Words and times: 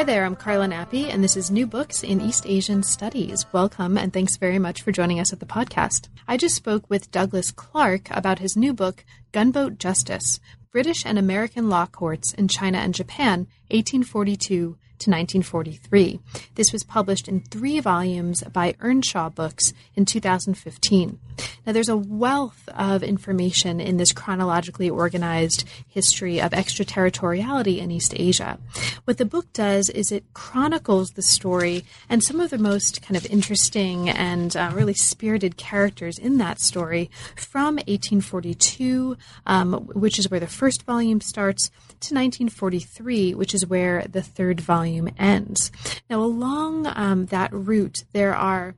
Hi 0.00 0.04
there, 0.04 0.24
I'm 0.24 0.34
Carla 0.34 0.66
Nappi, 0.66 1.12
and 1.12 1.22
this 1.22 1.36
is 1.36 1.50
New 1.50 1.66
Books 1.66 2.02
in 2.02 2.22
East 2.22 2.46
Asian 2.46 2.82
Studies. 2.82 3.44
Welcome, 3.52 3.98
and 3.98 4.10
thanks 4.10 4.38
very 4.38 4.58
much 4.58 4.80
for 4.80 4.92
joining 4.92 5.20
us 5.20 5.30
at 5.30 5.40
the 5.40 5.44
podcast. 5.44 6.08
I 6.26 6.38
just 6.38 6.54
spoke 6.54 6.88
with 6.88 7.10
Douglas 7.10 7.50
Clark 7.50 8.08
about 8.10 8.38
his 8.38 8.56
new 8.56 8.72
book, 8.72 9.04
Gunboat 9.32 9.76
Justice 9.76 10.40
British 10.72 11.04
and 11.04 11.18
American 11.18 11.68
Law 11.68 11.84
Courts 11.84 12.32
in 12.32 12.48
China 12.48 12.78
and 12.78 12.94
Japan, 12.94 13.40
1842 13.68 14.78
to 15.00 15.10
1943. 15.10 16.20
This 16.54 16.72
was 16.72 16.84
published 16.84 17.28
in 17.28 17.40
three 17.40 17.80
volumes 17.80 18.42
by 18.44 18.74
Earnshaw 18.80 19.30
Books 19.30 19.72
in 19.94 20.04
2015. 20.04 21.18
Now, 21.66 21.72
there's 21.72 21.88
a 21.88 21.96
wealth 21.96 22.68
of 22.68 23.02
information 23.02 23.80
in 23.80 23.96
this 23.96 24.12
chronologically 24.12 24.90
organized 24.90 25.68
history 25.88 26.40
of 26.40 26.52
extraterritoriality 26.52 27.80
in 27.80 27.90
East 27.90 28.14
Asia. 28.16 28.58
What 29.04 29.18
the 29.18 29.24
book 29.24 29.52
does 29.52 29.88
is 29.90 30.12
it 30.12 30.24
chronicles 30.34 31.10
the 31.10 31.22
story 31.22 31.84
and 32.08 32.22
some 32.22 32.40
of 32.40 32.50
the 32.50 32.58
most 32.58 33.02
kind 33.02 33.16
of 33.16 33.26
interesting 33.26 34.08
and 34.08 34.56
uh, 34.56 34.70
really 34.74 34.94
spirited 34.94 35.56
characters 35.56 36.18
in 36.18 36.38
that 36.38 36.60
story 36.60 37.10
from 37.36 37.76
1842, 37.76 39.16
um, 39.46 39.72
which 39.94 40.18
is 40.18 40.30
where 40.30 40.40
the 40.40 40.46
first 40.46 40.82
volume 40.82 41.20
starts, 41.20 41.70
to 42.00 42.14
1943, 42.14 43.34
which 43.34 43.54
is 43.54 43.66
where 43.66 44.04
the 44.08 44.22
third 44.22 44.60
volume 44.60 45.10
ends. 45.18 45.70
Now, 46.08 46.22
along 46.22 46.86
um, 46.94 47.26
that 47.26 47.52
route, 47.52 48.04
there 48.12 48.34
are 48.34 48.74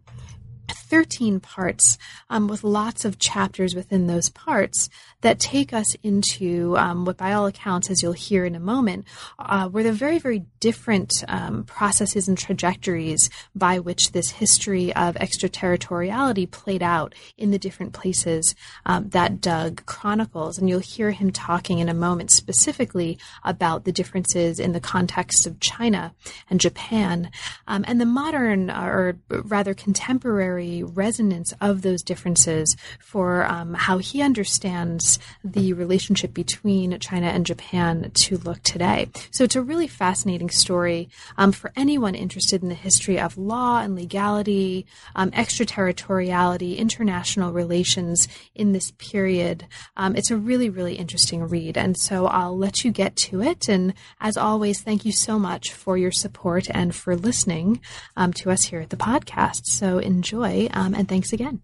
13 0.93 1.41
parts 1.41 1.97
um, 2.29 2.49
with 2.49 2.63
lots 2.65 3.05
of 3.05 3.19
chapters 3.19 3.75
within 3.75 4.07
those 4.07 4.29
parts 4.29 4.91
that 5.23 5.41
take 5.41 5.73
us 5.73 5.97
into 6.03 6.77
um, 6.77 7.05
what, 7.05 7.17
by 7.17 7.33
all 7.33 7.47
accounts, 7.47 7.91
as 7.91 8.03
you'll 8.03 8.13
hear 8.13 8.45
in 8.45 8.55
a 8.55 8.61
moment, 8.61 9.07
uh, 9.39 9.69
were 9.73 9.83
the 9.83 9.93
very, 9.93 10.19
very 10.19 10.45
different 10.61 11.13
um, 11.29 11.65
processes 11.65 12.29
and 12.29 12.37
trajectories 12.37 13.31
by 13.55 13.79
which 13.79 14.13
this 14.13 14.31
history 14.31 14.95
of 14.95 15.17
extraterritoriality 15.17 16.47
played 16.47 16.83
out 16.83 17.15
in 17.39 17.51
the 17.51 17.59
different 17.59 17.93
places 17.93 18.55
um, 18.85 19.09
that 19.11 19.41
Doug 19.41 19.85
chronicles. 19.87 20.59
And 20.59 20.69
you'll 20.69 20.81
hear 20.81 21.13
him 21.13 21.31
talking 21.31 21.79
in 21.79 21.89
a 21.89 21.95
moment 21.95 22.31
specifically 22.31 23.19
about 23.45 23.85
the 23.85 23.93
differences 23.93 24.59
in 24.59 24.73
the 24.73 24.81
context 24.81 25.47
of 25.47 25.61
China 25.61 26.15
and 26.51 26.61
Japan 26.61 27.31
um, 27.67 27.85
and 27.87 28.01
the 28.01 28.07
modern, 28.07 28.71
or 28.71 29.17
rather 29.31 29.75
contemporary 29.75 30.83
resonance 30.83 31.55
of 31.61 31.83
those 31.83 32.03
differences 32.03 32.77
for 32.99 33.45
um, 33.47 33.75
how 33.75 33.99
he 33.99 34.21
understands 34.21 35.12
the 35.45 35.73
relationship 35.73 36.35
between 36.35 36.99
China 36.99 37.27
and 37.27 37.47
Japan 37.47 38.11
to 38.15 38.39
look 38.39 38.63
today. 38.63 39.09
So 39.31 39.45
it's 39.45 39.57
a 39.57 39.63
really 39.63 39.87
fascinating 39.87 40.51
story 40.51 41.09
um, 41.37 41.53
for 41.53 41.73
anyone 41.77 42.15
interested 42.15 42.63
in 42.63 42.69
the 42.69 42.75
history 42.75 43.19
of 43.19 43.39
law 43.39 43.81
and 43.81 43.95
legality, 43.95 44.87
um, 45.15 45.31
extraterritoriality, 45.33 46.77
international 46.77 47.53
relations 47.53 48.29
in 48.55 48.73
this 48.73 48.93
period. 48.93 49.67
Um, 49.97 50.17
it's 50.17 50.31
a 50.31 50.37
really, 50.37 50.69
really 50.69 50.95
interesting 50.95 51.43
read. 51.49 51.77
And 51.77 51.97
so 51.97 52.27
I'll 52.27 52.57
let 52.57 52.85
you 52.85 52.91
get 52.91 53.17
to 53.17 53.43
it. 53.43 53.69
And 53.69 53.95
as 54.21 54.37
always, 54.37 54.81
thank 54.81 55.05
you 55.05 55.13
so 55.13 55.39
much 55.39 55.73
for 55.73 55.97
your 55.97 56.13
support 56.13 56.69
and 56.71 56.95
for 56.95 57.17
listening 57.17 57.81
um, 58.17 58.33
to 58.35 58.51
us 58.51 58.65
here 58.65 58.81
at 58.81 58.91
the 58.91 58.97
podcast. 58.97 59.67
So 59.67 59.99
enjoy 59.99 60.69
um, 60.73 60.95
and 60.95 61.09
thanks 61.09 61.33
again. 61.33 61.63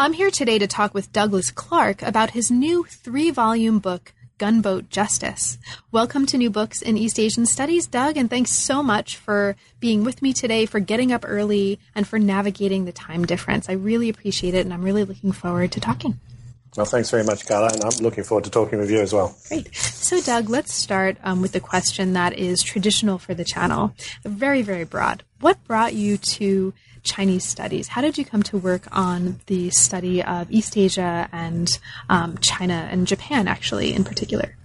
I'm 0.00 0.14
here 0.14 0.30
today 0.30 0.58
to 0.58 0.66
talk 0.66 0.94
with 0.94 1.12
Douglas 1.12 1.50
Clark 1.50 2.00
about 2.00 2.30
his 2.30 2.50
new 2.50 2.84
three 2.84 3.30
volume 3.30 3.80
book, 3.80 4.14
Gunboat 4.38 4.88
Justice. 4.88 5.58
Welcome 5.92 6.24
to 6.24 6.38
New 6.38 6.48
Books 6.48 6.80
in 6.80 6.96
East 6.96 7.18
Asian 7.18 7.44
Studies, 7.44 7.86
Doug, 7.86 8.16
and 8.16 8.30
thanks 8.30 8.50
so 8.50 8.82
much 8.82 9.18
for 9.18 9.56
being 9.78 10.02
with 10.02 10.22
me 10.22 10.32
today, 10.32 10.64
for 10.64 10.80
getting 10.80 11.12
up 11.12 11.26
early, 11.28 11.78
and 11.94 12.08
for 12.08 12.18
navigating 12.18 12.86
the 12.86 12.92
time 12.92 13.26
difference. 13.26 13.68
I 13.68 13.74
really 13.74 14.08
appreciate 14.08 14.54
it, 14.54 14.64
and 14.64 14.72
I'm 14.72 14.82
really 14.82 15.04
looking 15.04 15.32
forward 15.32 15.72
to 15.72 15.80
talking. 15.80 16.18
Well, 16.78 16.86
thanks 16.86 17.10
very 17.10 17.24
much, 17.24 17.46
Carla, 17.46 17.68
and 17.70 17.84
I'm 17.84 18.02
looking 18.02 18.24
forward 18.24 18.44
to 18.44 18.50
talking 18.50 18.78
with 18.78 18.90
you 18.90 19.00
as 19.00 19.12
well. 19.12 19.36
Great. 19.48 19.74
So, 19.74 20.22
Doug, 20.22 20.48
let's 20.48 20.72
start 20.72 21.18
um, 21.22 21.42
with 21.42 21.52
the 21.52 21.60
question 21.60 22.14
that 22.14 22.32
is 22.38 22.62
traditional 22.62 23.18
for 23.18 23.34
the 23.34 23.44
channel, 23.44 23.92
very, 24.24 24.62
very 24.62 24.84
broad. 24.84 25.24
What 25.40 25.62
brought 25.64 25.92
you 25.92 26.16
to 26.16 26.72
Chinese 27.02 27.44
studies. 27.44 27.88
How 27.88 28.00
did 28.00 28.18
you 28.18 28.24
come 28.24 28.42
to 28.44 28.58
work 28.58 28.86
on 28.92 29.40
the 29.46 29.70
study 29.70 30.22
of 30.22 30.50
East 30.50 30.76
Asia 30.76 31.28
and 31.32 31.78
um, 32.08 32.38
China 32.38 32.88
and 32.90 33.06
Japan, 33.06 33.48
actually, 33.48 33.94
in 33.94 34.04
particular? 34.04 34.56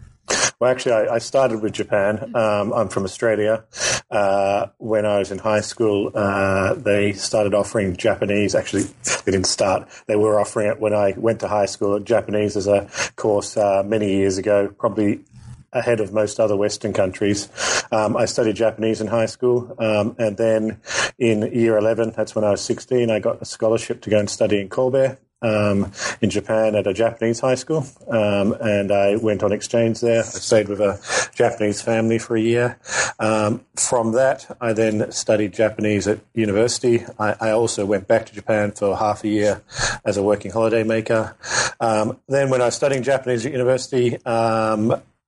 Well, 0.59 0.71
actually, 0.71 0.93
I, 0.93 1.15
I 1.15 1.17
started 1.19 1.61
with 1.61 1.73
Japan. 1.73 2.31
Um, 2.35 2.73
I'm 2.73 2.87
from 2.87 3.03
Australia. 3.03 3.63
Uh, 4.09 4.67
when 4.77 5.05
I 5.05 5.19
was 5.19 5.31
in 5.31 5.37
high 5.37 5.61
school, 5.61 6.11
uh, 6.15 6.73
they 6.75 7.13
started 7.13 7.53
offering 7.53 7.95
Japanese. 7.95 8.55
Actually, 8.55 8.83
they 9.25 9.31
didn't 9.31 9.47
start. 9.47 9.87
They 10.07 10.15
were 10.15 10.39
offering 10.39 10.67
it 10.67 10.79
when 10.79 10.93
I 10.93 11.13
went 11.17 11.41
to 11.41 11.47
high 11.47 11.65
school. 11.65 11.99
Japanese 11.99 12.55
as 12.55 12.67
a 12.67 12.89
course 13.15 13.57
uh, 13.57 13.83
many 13.85 14.15
years 14.15 14.37
ago, 14.37 14.73
probably 14.77 15.25
ahead 15.73 15.99
of 15.99 16.13
most 16.13 16.39
other 16.39 16.55
Western 16.55 16.93
countries. 16.93 17.49
Um, 17.91 18.17
I 18.17 18.25
studied 18.25 18.55
Japanese 18.55 19.01
in 19.01 19.07
high 19.07 19.25
school, 19.25 19.75
um, 19.79 20.15
and 20.17 20.37
then 20.37 20.81
in 21.17 21.41
year 21.53 21.77
11, 21.77 22.13
that's 22.15 22.35
when 22.35 22.43
I 22.43 22.51
was 22.51 22.61
16, 22.61 23.09
I 23.09 23.19
got 23.19 23.41
a 23.41 23.45
scholarship 23.45 24.01
to 24.01 24.09
go 24.09 24.19
and 24.19 24.29
study 24.29 24.59
in 24.61 24.69
Kobe. 24.69 25.17
Um, 25.41 25.91
in 26.21 26.31
Japan 26.31 26.73
at 26.73 26.87
a 26.87 26.93
Japanese 26.93 27.39
high 27.39 27.55
school, 27.55 27.85
um, 28.07 28.53
and 28.53 28.91
I 28.91 29.17
went 29.17 29.43
on 29.43 29.51
exchange 29.51 29.99
there. 29.99 30.21
I 30.21 30.23
stayed 30.23 30.69
with 30.69 30.79
a 30.79 30.99
Japanese 31.35 31.83
family 31.83 32.17
for 32.17 32.35
a 32.35 32.41
year. 32.41 32.79
Um, 33.19 33.63
from 33.75 34.13
that, 34.13 34.57
I 34.59 34.73
then 34.73 35.11
studied 35.11 35.53
Japanese 35.53 36.07
at 36.07 36.19
university. 36.33 37.05
I, 37.19 37.35
I, 37.39 37.51
also 37.51 37.85
went 37.85 38.07
back 38.07 38.25
to 38.25 38.33
Japan 38.33 38.71
for 38.71 38.97
half 38.97 39.23
a 39.23 39.27
year 39.27 39.61
as 40.03 40.17
a 40.17 40.23
working 40.23 40.51
holiday 40.51 40.83
maker. 40.83 41.35
Um, 41.79 42.19
then, 42.27 42.49
when 42.49 42.61
I 42.61 42.65
was 42.65 42.75
studying 42.75 43.03
Japanese 43.03 43.45
at 43.45 43.51
university, 43.51 44.17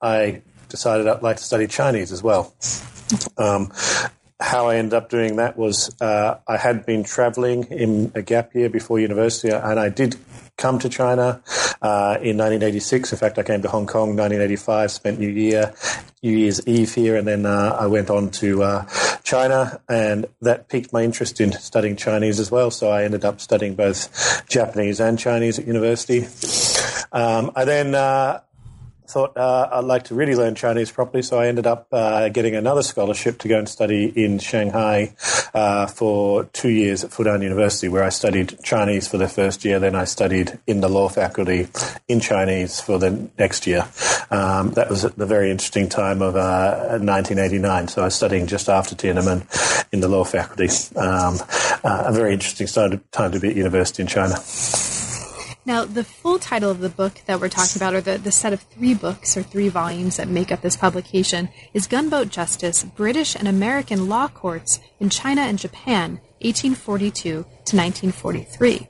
I 0.02 0.42
decided 0.70 1.08
I'd 1.08 1.22
like 1.22 1.38
to 1.38 1.44
study 1.44 1.68
Chinese 1.68 2.12
as 2.12 2.22
well. 2.22 2.54
Um, 3.38 3.72
how 4.40 4.68
I 4.68 4.76
ended 4.76 4.94
up 4.94 5.10
doing 5.10 5.38
that 5.38 5.58
was 5.58 6.00
uh, 6.00 6.40
I 6.48 6.58
had 6.58 6.86
been 6.86 7.04
traveling 7.04 7.64
in 7.66 8.12
a 8.14 8.22
gap 8.22 8.54
year 8.54 8.70
before 8.70 9.00
university, 9.00 9.50
and 9.50 9.80
I 9.80 9.90
did 9.90 10.16
come 10.58 10.80
to 10.80 10.90
China 10.90 11.42
uh, 11.82 12.18
in 12.22 12.38
1986. 12.38 13.14
In 13.14 13.18
fact, 13.18 13.40
I 13.40 13.44
came 13.44 13.62
to 13.62 13.68
Hong 13.68 13.88
Kong 13.88 14.10
1985, 14.16 14.92
spent 14.92 15.20
New 15.20 15.30
Year, 15.30 15.74
New 16.22 16.38
Year's 16.38 16.66
Eve 16.68 16.94
here, 16.94 17.16
and 17.16 17.28
then 17.28 17.46
uh, 17.46 17.78
I 17.80 17.88
went 17.88 18.10
on 18.10 18.30
to 18.32 18.64
uh, 18.64 18.86
China, 19.24 19.82
and 19.90 20.28
that 20.42 20.70
piqued 20.70 20.94
my 20.94 21.04
interest 21.04 21.42
in 21.42 21.52
studying 21.54 21.96
Chinese 21.96 22.40
as 22.40 22.52
well. 22.52 22.70
So 22.70 22.90
I 22.90 23.04
ended 23.04 23.26
up 23.26 23.42
studying 23.42 23.76
both 23.76 24.48
Japanese 24.48 25.00
and 25.00 25.18
Chinese 25.18 25.58
at 25.58 25.66
university. 25.66 26.28
Um, 27.12 27.52
I 27.56 27.66
then 27.66 27.96
uh, 27.96 28.42
thought 29.08 29.38
uh, 29.38 29.70
I'd 29.72 29.86
like 29.86 30.04
to 30.06 30.16
really 30.16 30.36
learn 30.36 30.56
Chinese 30.56 30.92
properly, 30.92 31.24
so 31.24 31.40
I 31.40 31.48
ended 31.48 31.66
up 31.66 31.88
uh, 31.92 32.30
getting 32.30 32.56
another 32.56 32.84
scholarship 32.84 33.40
to 33.40 33.48
go 33.48 33.58
and 33.58 33.68
study 33.68 34.06
in 34.06 34.40
Shanghai 34.40 35.14
uh, 35.54 35.88
for 35.88 36.44
two 36.46 36.70
years 36.70 37.04
at 37.04 37.12
Fudan 37.12 37.42
University, 37.42 37.88
where 37.88 38.04
I 38.04 38.10
studied 38.10 38.62
Chinese 38.64 39.08
for 39.08 39.18
the 39.18 39.28
first 39.28 39.64
year. 39.64 39.80
Then 39.80 39.96
I 39.96 40.04
studied 40.04 40.60
in 40.68 40.82
the 40.82 40.90
law 40.90 41.08
faculty 41.08 41.68
in 42.08 42.20
Chinese 42.20 42.82
for 42.82 43.00
the 43.00 43.30
next 43.40 43.66
year. 43.66 43.88
Um, 44.30 44.72
that 44.72 44.90
was 44.90 45.06
at 45.06 45.18
the 45.18 45.26
very 45.26 45.52
interesting 45.52 45.88
time 45.88 46.22
of 46.22 46.34
1989. 46.36 47.84
Uh, 47.84 47.88
so 47.88 48.02
I 48.02 48.06
was 48.06 48.16
studying 48.16 48.46
just 48.46 48.68
after 48.68 48.94
Tiananmen 48.94 49.88
in 49.94 50.02
the 50.02 50.10
law 50.10 50.26
faculty. 50.26 50.68
Um, 50.98 51.40
uh, 51.84 52.04
a 52.08 52.14
very 52.14 52.34
interesting 52.34 52.68
time 53.12 53.32
to 53.32 53.40
be 53.40 53.50
at 53.50 53.56
university 53.56 54.04
in 54.04 54.08
China. 54.08 54.36
Now, 55.68 55.84
the 55.84 56.06
full 56.06 56.40
title 56.40 56.72
of 56.72 56.80
the 56.80 56.88
book 56.88 57.20
that 57.26 57.42
we're 57.42 57.50
talking 57.50 57.78
about, 57.78 57.94
or 57.94 58.00
the, 58.00 58.18
the 58.18 58.32
set 58.32 58.54
of 58.54 58.62
three 58.62 58.94
books 58.94 59.36
or 59.36 59.44
three 59.44 59.68
volumes 59.68 60.16
that 60.16 60.30
make 60.30 60.50
up 60.50 60.62
this 60.62 60.78
publication, 60.78 61.50
is 61.74 61.88
Gunboat 61.88 62.30
Justice 62.30 62.86
British 62.86 63.36
and 63.36 63.50
American 63.50 64.08
Law 64.08 64.30
Courts 64.30 64.80
in 64.98 65.10
China 65.10 65.42
and 65.42 65.60
Japan, 65.60 66.22
1842 66.40 67.20
to 67.22 67.42
1943. 67.44 68.88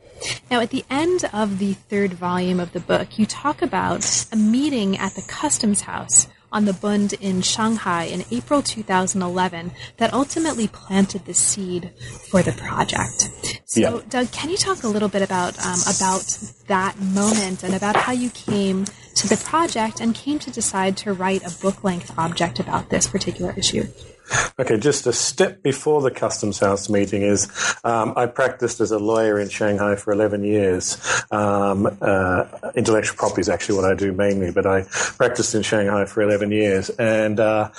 Now, 0.52 0.60
at 0.60 0.70
the 0.70 0.86
end 0.88 1.28
of 1.34 1.58
the 1.58 1.74
third 1.74 2.14
volume 2.14 2.60
of 2.60 2.74
the 2.74 2.80
book, 2.80 3.18
you 3.18 3.26
talk 3.26 3.64
about 3.64 4.28
a 4.32 4.36
meeting 4.36 5.00
at 5.00 5.16
the 5.16 5.24
customs 5.24 5.82
house 5.82 6.28
on 6.52 6.66
the 6.66 6.74
Bund 6.74 7.14
in 7.14 7.42
Shanghai 7.42 8.04
in 8.04 8.24
April 8.32 8.62
2011 8.62 9.72
that 9.98 10.14
ultimately 10.14 10.68
planted 10.68 11.26
the 11.26 11.34
seed 11.34 11.92
for 12.30 12.42
the 12.42 12.54
project. 12.54 13.30
So, 13.66 13.80
yeah. 13.80 14.02
Doug, 14.10 14.32
can 14.32 14.50
you 14.50 14.58
talk 14.58 14.84
a 14.84 14.88
little 14.88 15.10
bit 15.10 15.22
about 15.22 15.58
um, 15.66 15.80
about 15.88 16.24
that 16.68 17.00
moment 17.00 17.64
and 17.64 17.74
about 17.74 17.96
how 17.96 18.12
you 18.12 18.30
came 18.30 18.86
to 19.16 19.28
the 19.28 19.38
project 19.38 20.00
and 20.00 20.16
came 20.16 20.40
to 20.40 20.52
decide 20.52 20.96
to 20.98 21.14
write 21.14 21.46
a 21.46 21.56
book 21.62 21.84
length 21.84 22.18
object 22.18 22.60
about 22.60 22.90
this 22.90 23.08
particular 23.08 23.54
issue? 23.58 23.86
Okay, 24.60 24.78
just 24.78 25.06
a 25.08 25.14
step 25.14 25.62
before 25.62 26.02
the 26.02 26.12
Customs 26.12 26.60
House 26.60 26.90
meeting 26.90 27.22
is 27.22 27.48
um, 27.84 28.14
I 28.16 28.26
practiced 28.26 28.82
as 28.82 28.92
a 28.92 29.00
lawyer 29.00 29.40
in 29.40 29.50
Shanghai 29.50 29.96
for 29.96 30.12
11 30.12 30.44
years. 30.44 30.98
Um, 31.32 31.98
uh, 32.02 32.46
intellectual 32.76 33.18
property 33.18 33.42
is 33.42 33.50
actually 33.50 33.76
what 33.76 33.86
I 33.86 33.94
do 33.94 34.12
mainly, 34.12 34.52
but 34.52 34.66
I 34.66 34.84
practiced 35.18 35.54
in 35.56 35.62
Shanghai 35.62 36.06
for 36.06 36.22
11 36.22 36.52
years. 36.52 36.90
And 36.90 37.40
uh, 37.40 37.70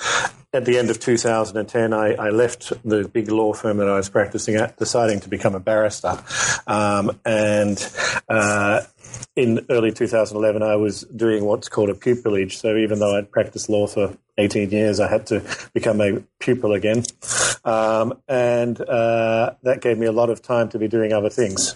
at 0.53 0.65
the 0.65 0.77
end 0.77 0.89
of 0.89 0.99
2010, 0.99 1.93
I, 1.93 2.13
I, 2.13 2.29
left 2.29 2.73
the 2.83 3.07
big 3.07 3.29
law 3.29 3.53
firm 3.53 3.77
that 3.77 3.87
I 3.87 3.95
was 3.95 4.09
practicing 4.09 4.55
at, 4.55 4.77
deciding 4.77 5.19
to 5.21 5.29
become 5.29 5.53
a 5.53 5.59
barrister. 5.59 6.17
Um, 6.65 7.19
and 7.23 7.77
uh, 8.27 8.81
in 9.35 9.65
early 9.69 9.91
2011, 9.91 10.63
I 10.63 10.75
was 10.75 11.01
doing 11.01 11.45
what's 11.45 11.69
called 11.69 11.89
a 11.89 11.93
pupillage. 11.93 12.53
So 12.53 12.75
even 12.77 12.99
though 12.99 13.17
I'd 13.17 13.31
practiced 13.31 13.69
law 13.69 13.85
for 13.85 14.17
18 14.39 14.71
years, 14.71 14.99
I 14.99 15.09
had 15.09 15.27
to 15.27 15.43
become 15.73 16.01
a 16.01 16.21
pupil 16.39 16.73
again. 16.73 17.03
Um, 17.63 18.19
and 18.27 18.79
uh, 18.81 19.53
that 19.63 19.81
gave 19.81 19.97
me 19.97 20.07
a 20.07 20.11
lot 20.11 20.29
of 20.29 20.41
time 20.41 20.69
to 20.69 20.79
be 20.79 20.87
doing 20.87 21.13
other 21.13 21.29
things. 21.29 21.75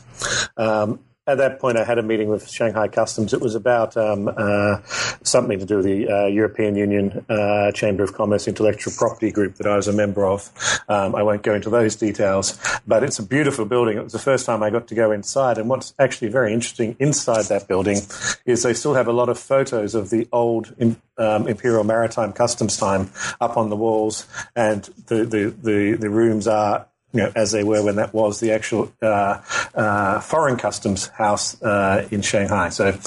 Um, 0.58 1.00
at 1.26 1.38
that 1.38 1.60
point, 1.60 1.78
I 1.78 1.86
had 1.86 1.98
a 1.98 2.04
meeting 2.04 2.28
with 2.28 2.50
Shanghai 2.50 2.90
Customs. 2.90 3.34
It 3.34 3.40
was 3.40 3.56
about 3.56 3.96
um, 3.96 4.28
uh, 4.28 4.82
something 5.24 5.58
to 5.58 5.66
do 5.66 5.78
with 5.78 5.86
the 5.86 6.10
uh, 6.10 6.26
European 6.26 6.76
Union 6.76 7.26
uh, 7.30 7.72
Chamber 7.72 8.04
of 8.04 8.14
Commerce 8.14 8.46
Intellectual 8.46 8.92
Property 8.98 9.32
Group 9.32 9.56
that 9.56 9.68
I 9.68 9.78
was 9.78 9.88
a 9.88 9.94
member 9.94 10.26
of. 10.26 10.52
Um, 10.90 11.16
I 11.16 11.24
won't 11.24 11.42
go 11.42 11.54
into 11.54 11.70
those 11.70 11.96
details, 11.96 12.60
but 12.86 13.04
it's 13.04 13.20
a 13.20 13.24
beautiful 13.24 13.64
building. 13.64 13.98
It 13.98 14.04
was 14.04 14.12
the 14.12 14.20
first 14.20 14.46
time 14.46 14.62
I 14.64 14.70
got 14.70 14.90
to 14.90 14.96
go 14.96 15.12
inside. 15.12 15.58
And 15.58 15.70
what's 15.70 15.94
actually 15.98 16.28
very 16.28 16.54
interesting 16.54 16.98
inside 17.00 17.46
that 17.46 17.70
building 17.70 18.00
is 18.46 18.64
they 18.64 18.74
still 18.74 18.96
have 18.96 19.08
a 19.08 19.14
lot 19.14 19.30
of 19.30 19.40
photos 19.40 19.96
of 19.96 20.10
the 20.10 20.28
old 20.34 20.76
um, 21.18 21.48
Imperial 21.48 21.86
Maritime 21.86 22.34
Customs 22.34 22.76
time 22.76 23.12
up 23.40 23.56
on 23.56 23.70
the 23.70 23.78
walls, 23.78 24.28
and 24.58 24.84
the, 25.08 25.24
the, 25.24 25.56
the, 25.62 25.98
the 25.98 26.10
rooms 26.10 26.48
are 26.50 26.88
you 27.14 27.22
know, 27.22 27.32
as 27.36 27.52
they 27.52 27.64
were 27.64 27.84
when 27.84 27.96
that 27.98 28.14
was 28.14 28.40
the 28.40 28.52
actual 28.52 28.92
uh, 29.02 29.40
uh, 29.76 30.20
foreign 30.20 30.58
customs 30.58 31.08
house 31.08 31.62
uh, 31.62 32.08
in 32.12 32.22
Shanghai. 32.22 32.70
So, 32.70 32.98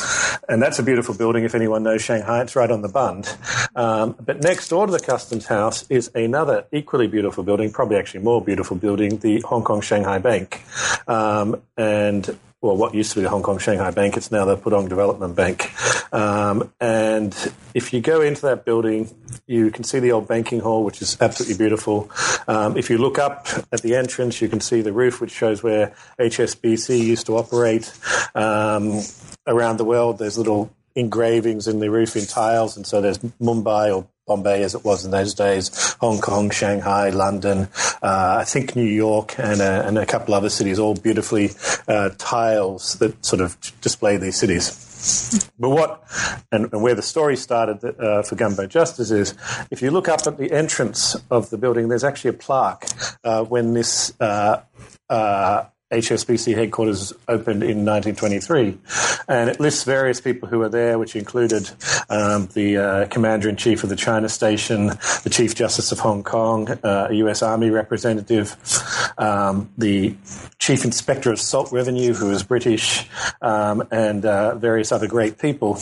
and 0.49 0.63
that's 0.63 0.79
a 0.79 0.83
beautiful 0.83 1.15
building. 1.15 1.45
If 1.45 1.55
anyone 1.55 1.83
knows 1.83 2.03
Shanghai, 2.03 2.43
it's 2.43 2.55
right 2.55 2.71
on 2.71 2.83
the 2.83 2.89
Bund. 2.89 3.37
Um, 3.75 4.15
but 4.25 4.43
next 4.43 4.69
door 4.69 4.87
to 4.87 4.93
the 4.93 5.01
customs 5.01 5.47
house 5.47 5.85
is 5.91 6.11
another 6.15 6.67
equally 6.73 7.09
beautiful 7.09 7.43
building, 7.43 7.73
probably 7.73 7.97
actually 7.97 8.21
more 8.21 8.41
beautiful 8.41 8.77
building, 8.77 9.19
the 9.19 9.41
Hong 9.41 9.65
Kong 9.65 9.81
Shanghai 9.81 10.19
Bank. 10.19 10.63
Um, 11.09 11.61
and 11.77 12.39
well, 12.67 12.77
what 12.77 12.95
used 12.95 13.13
to 13.13 13.17
be 13.17 13.23
the 13.23 13.31
Hong 13.31 13.45
Kong 13.45 13.59
Shanghai 13.59 13.93
Bank, 13.93 14.17
it's 14.17 14.33
now 14.33 14.45
the 14.45 14.57
Pudong 14.57 14.89
Development 14.89 15.37
Bank. 15.37 15.71
Um, 16.13 16.73
and 16.81 17.33
if 17.75 17.93
you 17.93 18.01
go 18.01 18.21
into 18.21 18.43
that 18.43 18.65
building, 18.65 19.09
you 19.47 19.71
can 19.71 19.85
see 19.85 20.01
the 20.01 20.11
old 20.11 20.27
banking 20.27 20.59
hall, 20.59 20.83
which 20.83 21.01
is 21.01 21.17
absolutely 21.21 21.57
beautiful. 21.57 22.11
Um, 22.49 22.77
if 22.77 22.91
you 22.91 22.99
look 22.99 23.19
up 23.19 23.47
at 23.71 23.83
the 23.83 23.95
entrance, 23.95 24.43
you 24.43 24.49
can 24.49 24.61
see 24.61 24.81
the 24.81 24.93
roof, 24.93 25.21
which 25.21 25.31
shows 25.31 25.63
where 25.63 25.95
HSBC 26.19 26.99
used 26.99 27.27
to 27.27 27.37
operate. 27.37 27.93
Um, 28.35 29.01
around 29.47 29.77
the 29.77 29.85
world, 29.85 30.19
there's 30.19 30.37
little 30.37 30.75
engravings 30.97 31.69
in 31.69 31.79
the 31.79 31.91
roof 31.91 32.17
in 32.17 32.27
tiles, 32.27 32.77
and 32.77 32.85
so 32.85 33.01
there's 33.01 33.19
Mumbai 33.19 33.95
or 33.95 34.09
Bombay 34.27 34.65
as 34.65 34.75
it 34.75 34.85
was 34.85 35.05
in 35.05 35.13
those 35.13 35.35
days, 35.35 35.95
Hong 36.01 36.21
Kong, 36.21 36.51
Shanghai, 36.51 37.11
London, 37.11 37.69
uh, 38.03 38.39
I 38.41 38.45
think 38.45 38.75
New 38.75 38.83
York, 38.83 39.39
and, 39.39 39.61
uh, 39.61 39.85
and 39.87 39.97
a 39.97 40.05
couple 40.05 40.35
other 40.35 40.51
cities, 40.51 40.81
all 40.81 40.95
beautifully 40.95 41.51
uh, 41.87 42.11
tiles 42.19 42.95
that 42.95 43.25
sort 43.25 43.41
of 43.41 43.57
display 43.81 44.17
these 44.17 44.37
cities. 44.37 45.49
But 45.61 45.69
what, 45.71 46.03
and, 46.51 46.73
and, 46.73 46.83
where 46.83 46.97
the 46.97 47.03
story 47.03 47.37
started 47.37 47.85
uh, 47.85 48.23
for 48.23 48.35
Gunboat 48.35 48.71
Justice 48.71 49.13
is, 49.13 49.35
if 49.71 49.81
you 49.81 49.93
look 49.93 50.09
up 50.09 50.27
at 50.27 50.39
the 50.39 50.51
entrance 50.51 51.15
of 51.31 51.51
the 51.51 51.59
building, 51.59 51.87
there's 51.87 52.03
actually 52.03 52.31
a 52.31 52.39
plaque 52.39 52.89
uh, 53.23 53.45
when 53.45 53.75
this 53.75 54.13
uh, 54.21 54.63
uh 55.09 55.67
HSBC 55.93 56.57
headquarters 56.57 57.13
opened 57.29 57.63
in 57.63 57.85
1923, 57.85 58.77
and 59.29 59.49
it 59.49 59.61
lists 59.61 59.85
various 59.85 60.21
people 60.21 60.49
who 60.49 60.59
were 60.59 60.69
there, 60.69 60.99
which 60.99 61.15
included 61.15 61.71
um, 62.11 62.49
the 62.55 62.77
uh, 62.77 63.07
commander 63.07 63.49
in 63.49 63.55
chief 63.55 63.85
of 63.85 63.89
the 63.89 63.95
China 63.95 64.29
station, 64.29 64.89
the 65.23 65.31
chief 65.31 65.55
justice 65.55 65.93
of 65.93 66.01
Hong 66.01 66.25
Kong, 66.25 66.69
uh, 66.83 67.07
a 67.11 67.15
U.S. 67.15 67.41
Army 67.41 67.71
representative, 67.71 68.57
um, 69.17 69.71
the 69.79 70.17
chief 70.59 70.85
inspector 70.85 71.31
of 71.31 71.39
salt 71.39 71.71
revenue, 71.71 72.15
who 72.15 72.31
was 72.31 72.43
British, 72.43 73.09
um, 73.41 73.87
and 73.93 74.27
uh, 74.27 74.57
various 74.57 74.91
other 74.91 75.07
great 75.07 75.39
people. 75.39 75.79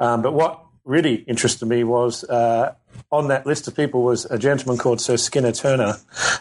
Um, 0.00 0.22
but 0.22 0.32
what 0.32 0.64
really 0.84 1.14
interested 1.14 1.66
me 1.66 1.84
was 1.84 2.24
uh, 2.24 2.74
on 3.10 3.28
that 3.28 3.46
list 3.46 3.68
of 3.68 3.76
people 3.76 4.02
was 4.02 4.24
a 4.26 4.38
gentleman 4.38 4.78
called 4.78 5.00
Sir 5.00 5.16
Skinner 5.16 5.52
Turner, 5.52 5.96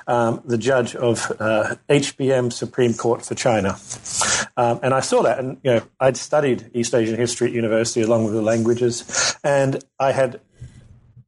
um, 0.07 0.41
the 0.45 0.57
judge 0.57 0.95
of 0.95 1.31
uh, 1.39 1.75
HBM 1.89 2.51
Supreme 2.51 2.93
Court 2.93 3.23
for 3.23 3.35
China. 3.35 3.77
Um, 4.57 4.79
and 4.83 4.93
I 4.93 4.99
saw 5.01 5.23
that, 5.23 5.39
and 5.39 5.57
you 5.63 5.71
know, 5.71 5.81
I'd 5.99 6.17
studied 6.17 6.69
East 6.73 6.93
Asian 6.95 7.17
history 7.17 7.49
at 7.49 7.53
university 7.53 8.01
along 8.01 8.25
with 8.25 8.33
the 8.33 8.41
languages, 8.41 9.37
and 9.43 9.83
I 9.99 10.11
had 10.11 10.39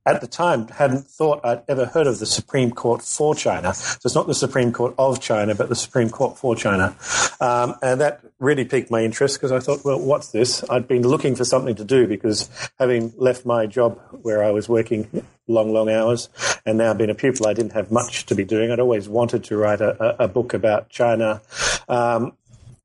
at 0.07 0.21
the 0.21 0.27
time 0.27 0.68
hadn't 0.69 1.06
thought 1.06 1.42
I'd 1.44 1.62
ever 1.68 1.86
heard 1.86 2.07
of 2.07 2.19
the 2.19 2.25
Supreme 2.25 2.71
Court 2.71 3.01
for 3.01 3.36
China. 3.36 3.74
So 3.74 4.00
it's 4.06 4.15
not 4.15 4.25
the 4.25 4.33
Supreme 4.33 4.71
Court 4.71 4.95
of 4.98 5.19
China, 5.19 5.54
but 5.54 5.68
the 5.68 5.75
Supreme 5.75 6.09
Court 6.09 6.38
for 6.38 6.56
China. 6.56 6.95
Um, 7.42 7.75
and 7.81 8.00
that 8.00 8.21
really 8.39 8.63
piqued 8.63 8.89
my 8.89 9.04
interest 9.04 9.36
because 9.36 9.51
I 9.51 9.59
thought, 9.59 9.83
well, 9.83 10.00
what's 10.00 10.31
this? 10.31 10.63
I'd 10.69 10.88
been 10.88 11.04
looking 11.04 11.36
for 11.36 11.44
something 11.44 11.75
to 11.75 11.83
do 11.83 12.07
because 12.07 12.50
having 12.80 13.13
left 13.18 13.45
my 13.45 13.65
job 13.65 14.00
where 14.21 14.44
I 14.44 14.51
was 14.51 14.69
working 14.69 15.25
long, 15.48 15.74
long 15.74 15.89
hours 15.89 16.30
and 16.65 16.77
now 16.77 16.94
being 16.94 17.09
a 17.09 17.15
pupil, 17.15 17.48
I 17.48 17.54
didn't 17.54 17.74
have 17.74 17.92
much 17.92 18.25
to 18.27 18.36
be 18.36 18.45
doing. 18.45 18.71
I'd 18.71 18.80
always 18.80 19.09
wanted 19.09 19.44
to 19.45 19.57
write 19.57 19.81
a, 19.81 20.24
a 20.24 20.27
book 20.30 20.54
about 20.54 20.89
China. 20.89 21.42
Um, 21.89 22.31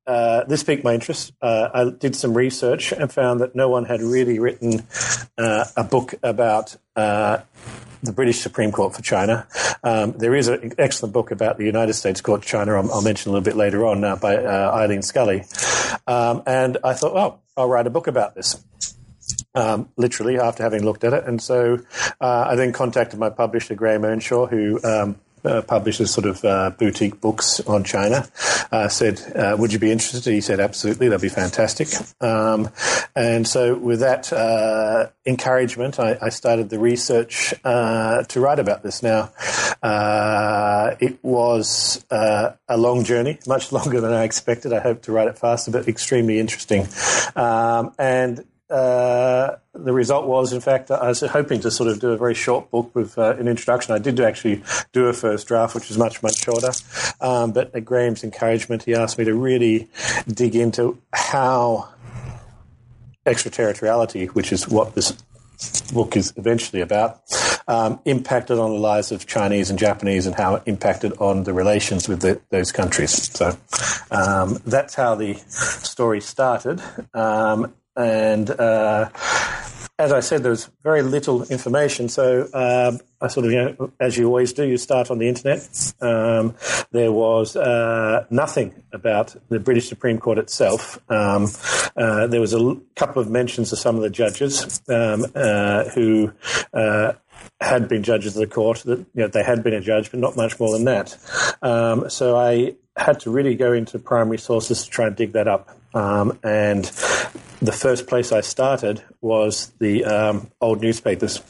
uh, 0.07 0.45
this 0.45 0.63
piqued 0.63 0.85
my 0.85 0.95
interest. 0.95 1.33
Uh, 1.41 1.69
I 1.73 1.91
did 1.91 2.17
some 2.17 2.35
research 2.35 2.93
and 2.93 3.13
found 3.13 3.41
that 3.41 3.55
no 3.55 3.69
one 3.69 3.85
had 3.85 4.03
really 4.03 4.39
written 4.39 4.85
uh, 5.39 5.65
a 5.77 5.85
book 5.85 6.15
about 6.23 6.77
uh, 6.97 7.39
the 8.03 8.13
British 8.13 8.41
Supreme 8.41 8.73
Court 8.73 8.95
for 8.95 9.03
China. 9.03 9.47
Um, 9.85 10.13
there 10.13 10.35
is 10.35 10.49
an 10.49 10.73
excellent 10.79 11.13
book 11.13 11.31
about 11.31 11.57
the 11.57 11.65
United 11.65 11.93
States 11.95 12.21
Court 12.21 12.43
China. 12.43 12.75
I'll, 12.75 12.93
I'll 12.93 13.03
mention 13.03 13.31
a 13.31 13.33
little 13.33 13.45
bit 13.45 13.57
later 13.57 13.87
on 13.87 14.03
uh, 14.03 14.17
by 14.17 14.37
uh, 14.37 14.73
Eileen 14.75 15.03
Scully. 15.03 15.45
Um, 16.07 16.43
and 16.47 16.79
I 16.83 16.95
thought, 16.95 17.17
oh, 17.17 17.39
I'll 17.57 17.69
write 17.69 17.87
a 17.87 17.91
book 17.91 18.09
about 18.09 18.35
this. 18.35 18.63
Um, 19.55 19.91
literally 19.97 20.39
after 20.39 20.63
having 20.63 20.83
looked 20.83 21.05
at 21.05 21.13
it. 21.13 21.25
And 21.25 21.41
so 21.41 21.79
I 22.21 22.55
then 22.57 22.73
contacted 22.73 23.21
my 23.21 23.31
publisher, 23.31 23.75
Graham 23.75 24.05
Earnshaw, 24.05 24.47
who 24.47 24.81
um, 24.83 25.17
uh, 25.45 25.63
publishes 25.63 26.11
sort 26.11 26.27
of 26.27 26.45
uh, 26.45 26.71
boutique 26.71 27.21
books 27.21 27.61
on 27.61 27.85
China, 27.85 28.29
uh, 28.71 28.89
said, 28.89 29.21
uh, 29.35 29.57
"Would 29.59 29.73
you 29.73 29.79
be 29.79 29.91
interested?" 29.91 30.33
He 30.33 30.41
said, 30.41 30.61
"Absolutely, 30.61 31.09
that'd 31.09 31.23
be 31.23 31.29
fantastic." 31.29 31.89
Um, 32.21 32.71
and 33.15 33.47
so, 33.47 33.77
with 33.77 34.01
that 34.01 34.33
uh, 34.33 35.09
encouragement, 35.27 35.99
I, 35.99 36.17
I, 36.21 36.29
started 36.29 36.71
the 36.71 36.79
research 36.79 37.55
to 37.63 38.27
write 38.37 38.59
about 38.59 38.83
this. 38.83 39.03
Now, 39.03 39.31
it 41.01 41.19
was 41.23 42.05
a 42.11 42.77
long 42.77 43.05
journey, 43.05 43.39
much 43.47 43.73
longer 43.73 44.01
than 44.01 44.13
I 44.13 44.25
expected. 44.25 44.73
I 44.73 44.81
hoped 44.81 45.05
to 45.05 45.13
write 45.13 45.29
it 45.29 45.39
faster, 45.39 45.71
but 45.71 45.89
extremely 45.89 46.39
interesting. 46.39 46.87
Um, 47.37 47.95
and 47.99 48.45
uh, 48.73 49.57
the 49.75 49.93
result 49.93 50.27
was, 50.27 50.53
in 50.53 50.61
fact, 50.61 50.91
I 50.91 51.09
was 51.09 51.21
hoping 51.21 51.61
to 51.61 51.71
sort 51.71 51.91
of 51.91 52.01
do 52.01 52.11
a 52.11 52.17
very 52.17 52.35
short 52.35 52.71
book 52.71 52.95
with 52.95 53.19
uh, 53.19 53.37
an 53.37 53.47
introduction. 53.47 53.95
I 53.95 53.99
did 53.99 54.19
actually 54.21 54.63
do 54.93 55.07
a 55.07 55.13
first 55.13 55.47
draft, 55.47 55.75
which 55.75 55.89
was 55.89 55.99
much, 55.99 56.23
much 56.23 56.39
shorter. 56.39 56.73
Um, 57.21 57.53
but 57.53 57.75
at 57.75 57.85
Graham's 57.85 58.25
encouragement, 58.25 58.85
he 58.85 58.95
asked 58.95 59.19
me 59.19 59.25
to 59.25 59.35
really 59.35 59.89
dig 60.27 60.57
into 60.57 60.99
how 61.13 61.91
extraterritoriality, 63.27 64.27
which 64.27 64.53
is 64.53 64.69
what 64.69 64.95
this 64.95 65.13
book 65.93 66.17
is 66.17 66.33
eventually 66.37 66.81
about, 66.81 67.21
um, 67.69 68.01
impacted 68.05 68.59
on 68.59 68.71
the 68.73 68.79
lives 68.79 69.13
of 69.13 69.27
Chinese 69.27 69.71
and 69.71 69.79
Japanese 69.79 70.27
and 70.27 70.35
how 70.35 70.57
it 70.57 70.63
impacted 70.67 71.13
on 71.19 71.45
the 71.45 71.53
relations 71.53 72.09
with 72.09 72.21
the, 72.21 72.41
those 72.51 72.73
countries. 72.73 73.31
So 73.33 73.57
um, 74.11 74.59
that's 74.67 74.95
how 74.95 75.15
the 75.15 75.35
story 75.47 76.21
started. 76.21 76.83
Um, 77.15 77.75
and 77.97 78.51
uh, 78.51 79.11
as 79.99 80.13
I 80.13 80.21
said, 80.21 80.43
there 80.43 80.51
was 80.51 80.69
very 80.83 81.03
little 81.03 81.45
information. 81.45 82.09
So 82.09 82.49
um, 82.55 82.99
I 83.21 83.29
sort 83.29 83.47
of, 83.47 83.53
you 83.53 83.63
know, 83.63 83.93
as 84.01 84.17
you 84.17 84.27
always 84.27 84.53
do, 84.53 84.67
you 84.67 84.77
start 84.77 85.11
on 85.11 85.19
the 85.19 85.29
internet. 85.29 85.93
Um, 86.01 86.57
there 86.91 87.13
was 87.13 87.57
uh, 87.57 88.27
nothing 88.31 88.83
about 88.93 89.37
the 89.49 89.61
British 89.61 89.89
Supreme 89.89 90.19
Court 90.19 90.39
itself. 90.39 90.99
Um, 91.09 91.49
uh, 91.97 92.27
there 92.27 92.41
was 92.41 92.53
a 92.53 92.59
l- 92.59 92.81
couple 92.97 93.23
of 93.23 93.31
mentions 93.31 93.73
of 93.73 93.79
some 93.79 93.97
of 93.97 94.03
the 94.03 94.11
judges 94.11 94.83
um, 94.89 95.27
uh, 95.35 95.85
who 95.91 96.33
uh, 96.73 97.13
had 97.61 97.89
been 97.89 98.03
judges 98.03 98.35
of 98.35 98.41
the 98.41 98.53
court. 98.53 98.79
That 98.79 98.99
you 98.99 99.07
know, 99.15 99.29
they 99.29 99.45
had 99.45 99.63
been 99.63 99.75
a 99.75 99.81
judge, 99.81 100.11
but 100.11 100.19
not 100.19 100.37
much 100.37 100.59
more 100.59 100.73
than 100.73 100.85
that. 100.87 101.17
Um, 101.63 102.11
so 102.11 102.37
I 102.37 102.75
had 102.97 103.21
to 103.21 103.31
really 103.31 103.55
go 103.55 103.73
into 103.73 103.99
primary 103.99 104.39
sources 104.39 104.85
to 104.85 104.91
try 104.91 105.07
and 105.07 105.17
dig 105.17 105.33
that 105.33 105.49
up. 105.49 105.77
Um, 105.95 106.39
and 106.43 106.91
the 107.63 107.73
first 107.73 108.09
place 108.09 108.33
I 108.33 108.41
started 108.41 109.03
was 109.21 109.73
the 109.79 110.05
um, 110.05 110.51
old 110.61 110.83
newspapers. 110.83 111.41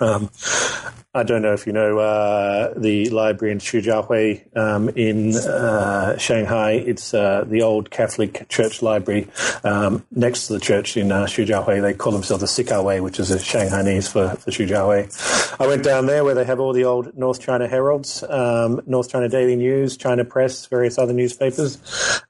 Um, 0.00 0.30
I 1.16 1.22
don't 1.22 1.40
know 1.40 1.54
if 1.54 1.66
you 1.66 1.72
know 1.72 1.98
uh, 1.98 2.74
the 2.76 3.08
library 3.08 3.50
in 3.52 3.58
Xujiahui 3.58 4.54
um, 4.54 4.90
in 4.90 5.34
uh, 5.34 6.18
Shanghai. 6.18 6.72
It's 6.72 7.14
uh, 7.14 7.44
the 7.46 7.62
old 7.62 7.90
Catholic 7.90 8.46
Church 8.50 8.82
library 8.82 9.26
um, 9.64 10.04
next 10.10 10.48
to 10.48 10.52
the 10.52 10.60
church 10.60 10.94
in 10.98 11.10
uh, 11.10 11.24
Xujiahui. 11.24 11.80
They 11.80 11.94
call 11.94 12.12
themselves 12.12 12.42
the 12.42 12.62
Sikawei, 12.62 13.02
which 13.02 13.18
is 13.18 13.30
a 13.30 13.38
Shanghainese 13.38 14.12
for, 14.12 14.28
for 14.36 14.50
Xujiahui. 14.50 15.56
I 15.58 15.66
went 15.66 15.84
down 15.84 16.04
there 16.04 16.22
where 16.22 16.34
they 16.34 16.44
have 16.44 16.60
all 16.60 16.74
the 16.74 16.84
old 16.84 17.16
North 17.16 17.40
China 17.40 17.66
Heralds, 17.66 18.22
um, 18.24 18.82
North 18.84 19.08
China 19.08 19.26
Daily 19.26 19.56
News, 19.56 19.96
China 19.96 20.22
Press, 20.22 20.66
various 20.66 20.98
other 20.98 21.14
newspapers, 21.14 21.78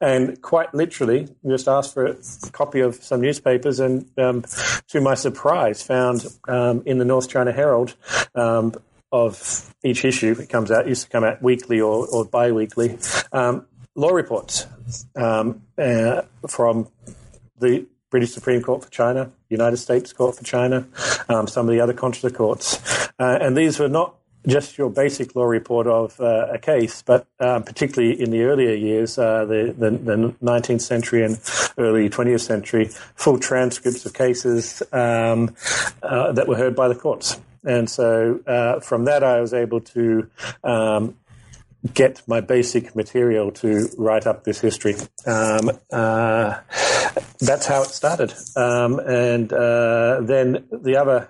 and 0.00 0.40
quite 0.42 0.72
literally 0.72 1.26
just 1.44 1.66
asked 1.66 1.92
for 1.92 2.06
a 2.06 2.16
copy 2.52 2.78
of 2.78 2.94
some 3.02 3.20
newspapers, 3.20 3.80
and 3.80 4.08
um, 4.16 4.44
to 4.86 5.00
my 5.00 5.14
surprise, 5.14 5.82
found 5.82 6.24
um, 6.46 6.84
in 6.86 6.98
the 6.98 7.04
North 7.04 7.28
China 7.28 7.50
Herald 7.50 7.96
um, 8.36 8.75
of 9.24 9.74
each 9.82 10.04
issue. 10.04 10.36
It 10.38 10.48
comes 10.48 10.70
out, 10.70 10.86
used 10.88 11.04
to 11.04 11.08
come 11.08 11.24
out 11.24 11.42
weekly 11.42 11.80
or, 11.80 12.06
or 12.06 12.24
bi 12.24 12.52
weekly. 12.52 12.98
Um, 13.32 13.66
law 13.94 14.10
reports 14.10 14.66
um, 15.14 15.62
uh, 15.78 16.22
from 16.48 16.88
the 17.58 17.86
British 18.10 18.32
Supreme 18.32 18.62
Court 18.62 18.84
for 18.84 18.90
China, 18.90 19.32
United 19.48 19.78
States 19.78 20.12
Court 20.12 20.36
for 20.36 20.44
China, 20.44 20.86
um, 21.28 21.46
some 21.48 21.68
of 21.68 21.72
the 21.72 21.80
other 21.80 21.92
consular 21.92 22.34
courts. 22.34 23.08
Uh, 23.18 23.38
and 23.40 23.56
these 23.56 23.78
were 23.78 23.88
not 23.88 24.14
just 24.46 24.78
your 24.78 24.90
basic 24.90 25.34
law 25.34 25.44
report 25.44 25.86
of 25.86 26.20
uh, 26.20 26.46
a 26.52 26.58
case, 26.58 27.02
but 27.02 27.26
um, 27.40 27.64
particularly 27.64 28.20
in 28.20 28.30
the 28.30 28.42
earlier 28.42 28.74
years, 28.74 29.18
uh, 29.18 29.44
the, 29.44 29.74
the, 29.76 29.90
the, 29.90 30.34
19th 30.40 30.80
century 30.80 31.24
and 31.24 31.40
early 31.78 32.08
20th 32.08 32.42
century, 32.42 32.88
full 33.16 33.38
transcripts 33.38 34.06
of 34.06 34.14
cases 34.14 34.82
um, 34.92 35.54
uh, 36.02 36.30
that 36.32 36.46
were 36.46 36.56
heard 36.56 36.76
by 36.76 36.86
the 36.86 36.94
courts. 36.94 37.40
And 37.66 37.90
so 37.90 38.40
uh, 38.46 38.80
from 38.80 39.04
that, 39.04 39.22
I 39.22 39.40
was 39.40 39.52
able 39.52 39.80
to 39.80 40.30
um, 40.64 41.16
get 41.92 42.22
my 42.26 42.40
basic 42.40 42.96
material 42.96 43.50
to 43.52 43.88
write 43.98 44.26
up 44.26 44.44
this 44.44 44.60
history. 44.60 44.94
Um, 45.26 45.70
uh, 45.92 46.60
that's 47.40 47.66
how 47.66 47.82
it 47.82 47.88
started. 47.88 48.32
Um, 48.56 48.98
and 49.00 49.52
uh, 49.52 50.20
then 50.22 50.66
the 50.70 50.96
other 50.96 51.28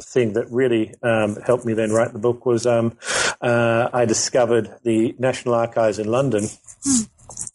thing 0.00 0.34
that 0.34 0.50
really 0.50 0.94
um, 1.02 1.36
helped 1.36 1.64
me 1.64 1.72
then 1.72 1.90
write 1.90 2.12
the 2.12 2.18
book 2.18 2.44
was 2.44 2.66
um, 2.66 2.98
uh, 3.40 3.88
I 3.92 4.04
discovered 4.04 4.74
the 4.82 5.14
National 5.18 5.54
Archives 5.54 5.98
in 5.98 6.08
London 6.08 6.48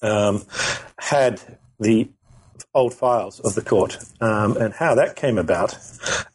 um, 0.02 0.44
had 0.98 1.42
the 1.80 2.10
old 2.74 2.94
files 2.94 3.40
of 3.42 3.54
the 3.56 3.62
court 3.62 3.98
um, 4.22 4.56
and 4.58 4.74
how 4.74 4.96
that 4.96 5.16
came 5.16 5.38
about 5.38 5.78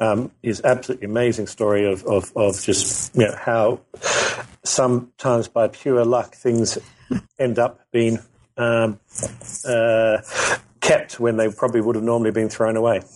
um, 0.01 0.31
is 0.43 0.61
absolutely 0.65 1.07
amazing 1.07 1.47
story 1.47 1.91
of, 1.91 2.05
of, 2.05 2.31
of 2.37 2.61
just 2.63 3.15
you 3.15 3.23
know 3.23 3.35
how 3.39 3.81
sometimes 4.63 5.49
by 5.49 5.69
pure 5.69 6.05
luck 6.05 6.35
things 6.35 6.79
end 7.39 7.59
up 7.59 7.81
being 7.91 8.19
um, 8.59 8.99
uh, 9.67 10.19
kept 10.87 11.19
when 11.19 11.37
they 11.37 11.51
probably 11.51 11.81
would 11.81 11.97
have 11.97 12.05
normally 12.05 12.31
been 12.31 12.49
thrown 12.49 12.77
away. 12.77 13.03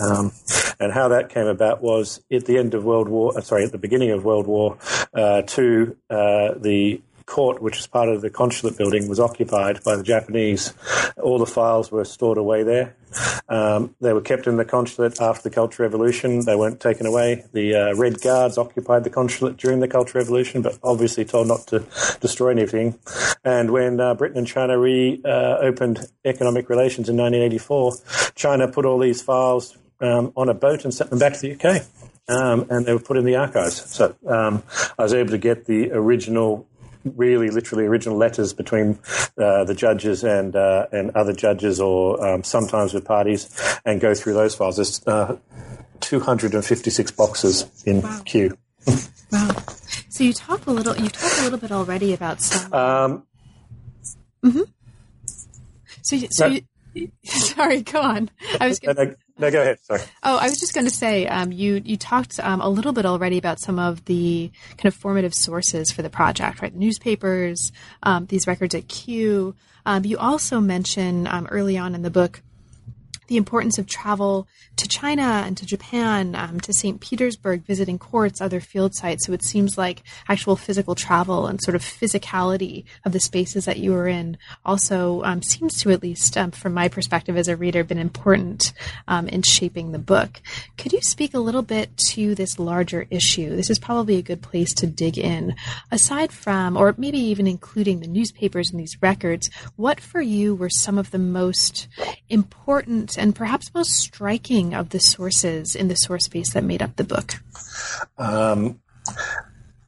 Um, 0.00 0.32
and 0.80 0.92
how 0.92 1.08
that 1.08 1.28
came 1.28 1.46
about 1.46 1.82
was 1.82 2.20
at 2.32 2.46
the 2.46 2.58
end 2.58 2.74
of 2.74 2.84
World 2.84 3.08
War, 3.08 3.36
uh, 3.36 3.40
sorry, 3.40 3.64
at 3.64 3.72
the 3.72 3.78
beginning 3.78 4.10
of 4.10 4.24
World 4.24 4.46
War 4.46 4.76
uh, 5.14 5.42
II, 5.56 5.92
uh, 6.10 6.54
the 6.56 7.00
court, 7.26 7.62
which 7.62 7.76
was 7.76 7.86
part 7.86 8.08
of 8.08 8.20
the 8.20 8.30
consulate 8.30 8.76
building, 8.76 9.08
was 9.08 9.20
occupied 9.20 9.82
by 9.84 9.96
the 9.96 10.02
Japanese. 10.02 10.74
All 11.22 11.38
the 11.38 11.46
files 11.46 11.90
were 11.90 12.04
stored 12.04 12.38
away 12.38 12.62
there. 12.62 12.96
Um, 13.48 13.94
they 14.00 14.12
were 14.12 14.20
kept 14.20 14.46
in 14.46 14.56
the 14.56 14.64
consulate 14.64 15.20
after 15.20 15.48
the 15.48 15.54
Cultural 15.54 15.88
Revolution. 15.88 16.44
They 16.44 16.56
weren't 16.56 16.80
taken 16.80 17.06
away. 17.06 17.44
The 17.52 17.74
uh, 17.74 17.94
Red 17.94 18.20
Guards 18.20 18.58
occupied 18.58 19.04
the 19.04 19.10
consulate 19.10 19.56
during 19.56 19.80
the 19.80 19.88
Cultural 19.88 20.22
Revolution, 20.22 20.62
but 20.62 20.78
obviously 20.82 21.24
told 21.24 21.48
not 21.48 21.66
to 21.68 21.84
destroy 22.20 22.50
anything. 22.50 22.98
And 23.44 23.70
when 23.70 24.00
uh, 24.00 24.14
Britain 24.14 24.38
and 24.38 24.46
China 24.46 24.78
reopened 24.78 25.98
uh, 25.98 26.02
economic 26.24 26.68
relations 26.68 27.08
in 27.08 27.16
1984, 27.16 28.32
China 28.34 28.68
put 28.68 28.84
all 28.84 28.98
these 28.98 29.22
files 29.22 29.76
um, 30.00 30.32
on 30.36 30.48
a 30.48 30.54
boat 30.54 30.84
and 30.84 30.92
sent 30.92 31.10
them 31.10 31.18
back 31.18 31.34
to 31.34 31.40
the 31.40 31.54
UK. 31.54 31.82
Um, 32.26 32.66
and 32.70 32.86
they 32.86 32.92
were 32.94 33.00
put 33.00 33.18
in 33.18 33.26
the 33.26 33.36
archives. 33.36 33.84
So 33.90 34.14
um, 34.26 34.62
I 34.98 35.02
was 35.02 35.12
able 35.12 35.30
to 35.30 35.38
get 35.38 35.66
the 35.66 35.92
original 35.92 36.66
really 37.04 37.50
literally 37.50 37.84
original 37.84 38.16
letters 38.16 38.52
between 38.52 38.98
uh, 39.38 39.64
the 39.64 39.74
judges 39.74 40.24
and 40.24 40.56
uh, 40.56 40.86
and 40.92 41.10
other 41.10 41.32
judges, 41.32 41.80
or 41.80 42.24
um, 42.26 42.44
sometimes 42.44 42.94
with 42.94 43.04
parties, 43.04 43.48
and 43.84 44.00
go 44.00 44.14
through 44.14 44.34
those 44.34 44.54
files. 44.54 44.76
There's 44.76 45.06
uh, 45.06 45.36
256 46.00 47.10
boxes 47.12 47.66
in 47.86 48.02
wow. 48.02 48.20
Kew. 48.24 48.56
wow. 49.32 49.50
So 50.08 50.24
you 50.24 50.32
talk 50.32 50.66
a 50.66 50.70
little. 50.70 50.96
You 50.96 51.08
talked 51.08 51.40
a 51.40 51.42
little 51.42 51.58
bit 51.58 51.72
already 51.72 52.12
about 52.14 52.40
some. 52.40 52.72
Um, 52.72 53.26
mm-hmm. 54.44 54.62
So, 56.02 56.18
so 56.30 56.46
you, 56.46 56.60
Sorry, 57.24 57.82
go 57.82 58.00
on. 58.00 58.30
I 58.60 58.68
was. 58.68 58.80
Gonna, 58.80 59.04
no, 59.04 59.14
no, 59.38 59.50
go 59.50 59.60
ahead. 59.60 59.78
Sorry. 59.82 60.00
Oh, 60.22 60.38
I 60.38 60.48
was 60.48 60.58
just 60.58 60.74
going 60.74 60.86
to 60.86 60.92
say, 60.92 61.26
um, 61.26 61.52
you 61.52 61.80
you 61.84 61.96
talked 61.96 62.38
um, 62.40 62.60
a 62.60 62.68
little 62.68 62.92
bit 62.92 63.06
already 63.06 63.38
about 63.38 63.60
some 63.60 63.78
of 63.78 64.04
the 64.04 64.50
kind 64.76 64.86
of 64.86 64.94
formative 64.94 65.34
sources 65.34 65.90
for 65.90 66.02
the 66.02 66.10
project, 66.10 66.62
right? 66.62 66.74
Newspapers, 66.74 67.72
um, 68.02 68.26
these 68.26 68.46
records 68.46 68.74
at 68.74 68.88
Kew. 68.88 69.54
Um, 69.86 70.04
you 70.04 70.18
also 70.18 70.60
mention 70.60 71.26
um, 71.26 71.46
early 71.50 71.76
on 71.76 71.94
in 71.94 72.02
the 72.02 72.10
book 72.10 72.42
the 73.26 73.36
importance 73.36 73.78
of 73.78 73.86
travel 73.86 74.46
to 74.76 74.88
China 74.88 75.42
and 75.46 75.56
to 75.56 75.66
Japan, 75.66 76.34
um, 76.34 76.60
to 76.60 76.72
St. 76.72 77.00
Petersburg, 77.00 77.64
visiting 77.64 77.98
courts, 77.98 78.40
other 78.40 78.60
field 78.60 78.94
sites. 78.94 79.26
So 79.26 79.32
it 79.32 79.44
seems 79.44 79.78
like 79.78 80.02
actual 80.28 80.56
physical 80.56 80.94
travel 80.94 81.46
and 81.46 81.60
sort 81.62 81.74
of 81.74 81.82
physicality 81.82 82.84
of 83.04 83.12
the 83.12 83.20
spaces 83.20 83.64
that 83.64 83.78
you 83.78 83.92
were 83.92 84.08
in 84.08 84.36
also 84.64 85.22
um, 85.22 85.42
seems 85.42 85.78
to, 85.80 85.90
at 85.90 86.02
least 86.02 86.36
um, 86.36 86.50
from 86.50 86.74
my 86.74 86.88
perspective 86.88 87.36
as 87.36 87.48
a 87.48 87.56
reader, 87.56 87.84
been 87.84 87.98
important 87.98 88.72
um, 89.08 89.28
in 89.28 89.42
shaping 89.42 89.92
the 89.92 89.98
book. 89.98 90.40
Could 90.76 90.92
you 90.92 91.00
speak 91.00 91.34
a 91.34 91.38
little 91.38 91.62
bit 91.62 91.96
to 92.10 92.34
this 92.34 92.58
larger 92.58 93.06
issue? 93.10 93.54
This 93.54 93.70
is 93.70 93.78
probably 93.78 94.16
a 94.16 94.22
good 94.22 94.42
place 94.42 94.74
to 94.74 94.86
dig 94.86 95.18
in. 95.18 95.54
Aside 95.90 96.32
from, 96.32 96.76
or 96.76 96.94
maybe 96.98 97.18
even 97.18 97.46
including 97.46 98.00
the 98.00 98.06
newspapers 98.06 98.70
and 98.70 98.80
these 98.80 99.00
records, 99.00 99.50
what 99.76 100.00
for 100.00 100.20
you 100.20 100.54
were 100.54 100.70
some 100.70 100.98
of 100.98 101.10
the 101.10 101.18
most 101.18 101.88
important 102.28 103.13
and 103.16 103.34
perhaps 103.34 103.72
most 103.74 103.92
striking 103.92 104.74
of 104.74 104.90
the 104.90 105.00
sources 105.00 105.74
in 105.74 105.88
the 105.88 105.94
source 105.94 106.28
base 106.28 106.52
that 106.52 106.64
made 106.64 106.82
up 106.82 106.96
the 106.96 107.04
book? 107.04 107.34
Um, 108.18 108.80